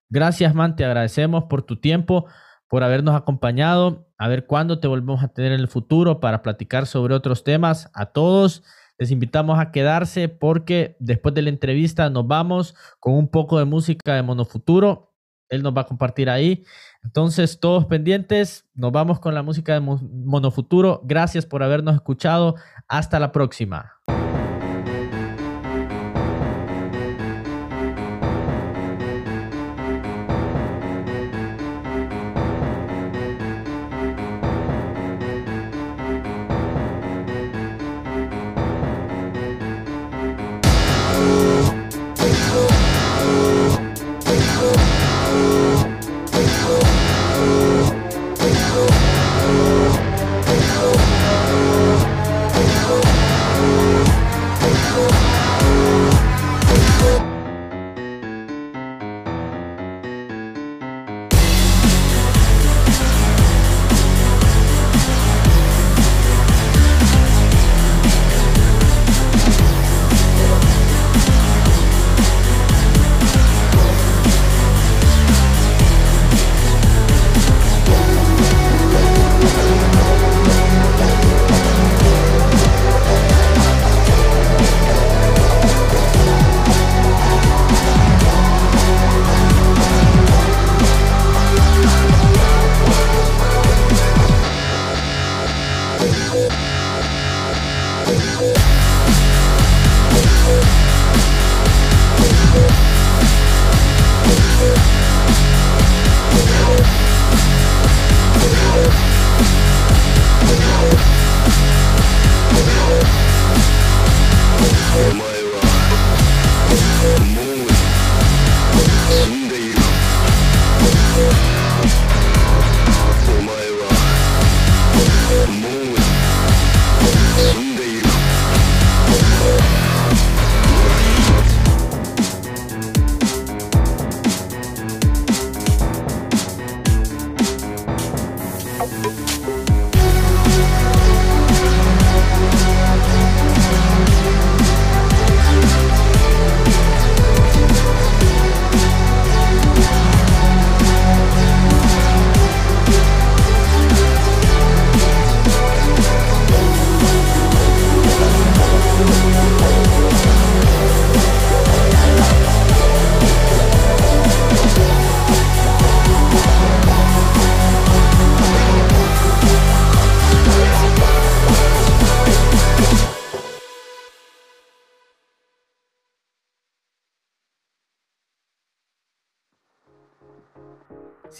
Gracias, 0.09 0.53
man, 0.55 0.75
te 0.75 0.85
agradecemos 0.85 1.45
por 1.45 1.63
tu 1.63 1.79
tiempo, 1.79 2.27
por 2.67 2.83
habernos 2.83 3.15
acompañado. 3.15 4.07
A 4.17 4.27
ver 4.27 4.45
cuándo 4.45 4.79
te 4.79 4.87
volvemos 4.87 5.23
a 5.23 5.29
tener 5.29 5.51
en 5.51 5.59
el 5.59 5.67
futuro 5.67 6.19
para 6.19 6.41
platicar 6.41 6.85
sobre 6.85 7.13
otros 7.13 7.43
temas. 7.43 7.89
A 7.93 8.07
todos 8.07 8.63
les 8.97 9.11
invitamos 9.11 9.59
a 9.59 9.71
quedarse 9.71 10.29
porque 10.29 10.95
después 10.99 11.35
de 11.35 11.43
la 11.43 11.49
entrevista 11.49 12.09
nos 12.09 12.27
vamos 12.27 12.75
con 12.99 13.13
un 13.13 13.27
poco 13.27 13.59
de 13.59 13.65
música 13.65 14.15
de 14.15 14.23
Monofuturo. 14.23 15.13
Él 15.49 15.63
nos 15.63 15.75
va 15.75 15.81
a 15.81 15.85
compartir 15.85 16.29
ahí. 16.29 16.63
Entonces, 17.03 17.59
todos 17.59 17.85
pendientes, 17.85 18.65
nos 18.73 18.91
vamos 18.91 19.19
con 19.19 19.33
la 19.33 19.43
música 19.43 19.73
de 19.73 19.79
Monofuturo. 19.79 21.01
Gracias 21.05 21.45
por 21.45 21.63
habernos 21.63 21.95
escuchado. 21.95 22.55
Hasta 22.87 23.19
la 23.19 23.31
próxima. 23.31 23.93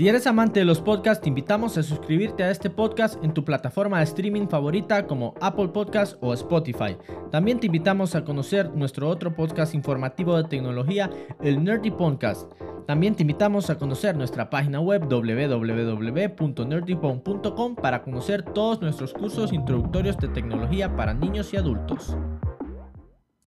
Si 0.07 0.09
eres 0.09 0.25
amante 0.25 0.61
de 0.61 0.65
los 0.65 0.79
podcasts, 0.79 1.21
te 1.21 1.27
invitamos 1.27 1.77
a 1.77 1.83
suscribirte 1.83 2.41
a 2.41 2.49
este 2.49 2.69
podcast 2.69 3.21
en 3.25 3.33
tu 3.33 3.43
plataforma 3.43 3.97
de 3.97 4.05
streaming 4.05 4.47
favorita 4.47 5.05
como 5.05 5.33
Apple 5.41 5.67
Podcasts 5.67 6.17
o 6.21 6.33
Spotify. 6.33 6.95
También 7.29 7.59
te 7.59 7.65
invitamos 7.65 8.15
a 8.15 8.23
conocer 8.23 8.73
nuestro 8.73 9.09
otro 9.09 9.35
podcast 9.35 9.75
informativo 9.75 10.37
de 10.37 10.45
tecnología, 10.45 11.09
el 11.41 11.61
Nerdy 11.61 11.91
Podcast. 11.91 12.49
También 12.85 13.15
te 13.15 13.23
invitamos 13.23 13.69
a 13.69 13.77
conocer 13.77 14.15
nuestra 14.15 14.49
página 14.49 14.79
web 14.79 15.09
www.nerdypon.com 15.09 17.75
para 17.75 18.01
conocer 18.01 18.43
todos 18.43 18.79
nuestros 18.79 19.11
cursos 19.11 19.51
introductorios 19.51 20.17
de 20.19 20.29
tecnología 20.29 20.95
para 20.95 21.13
niños 21.13 21.53
y 21.53 21.57
adultos. 21.57 22.15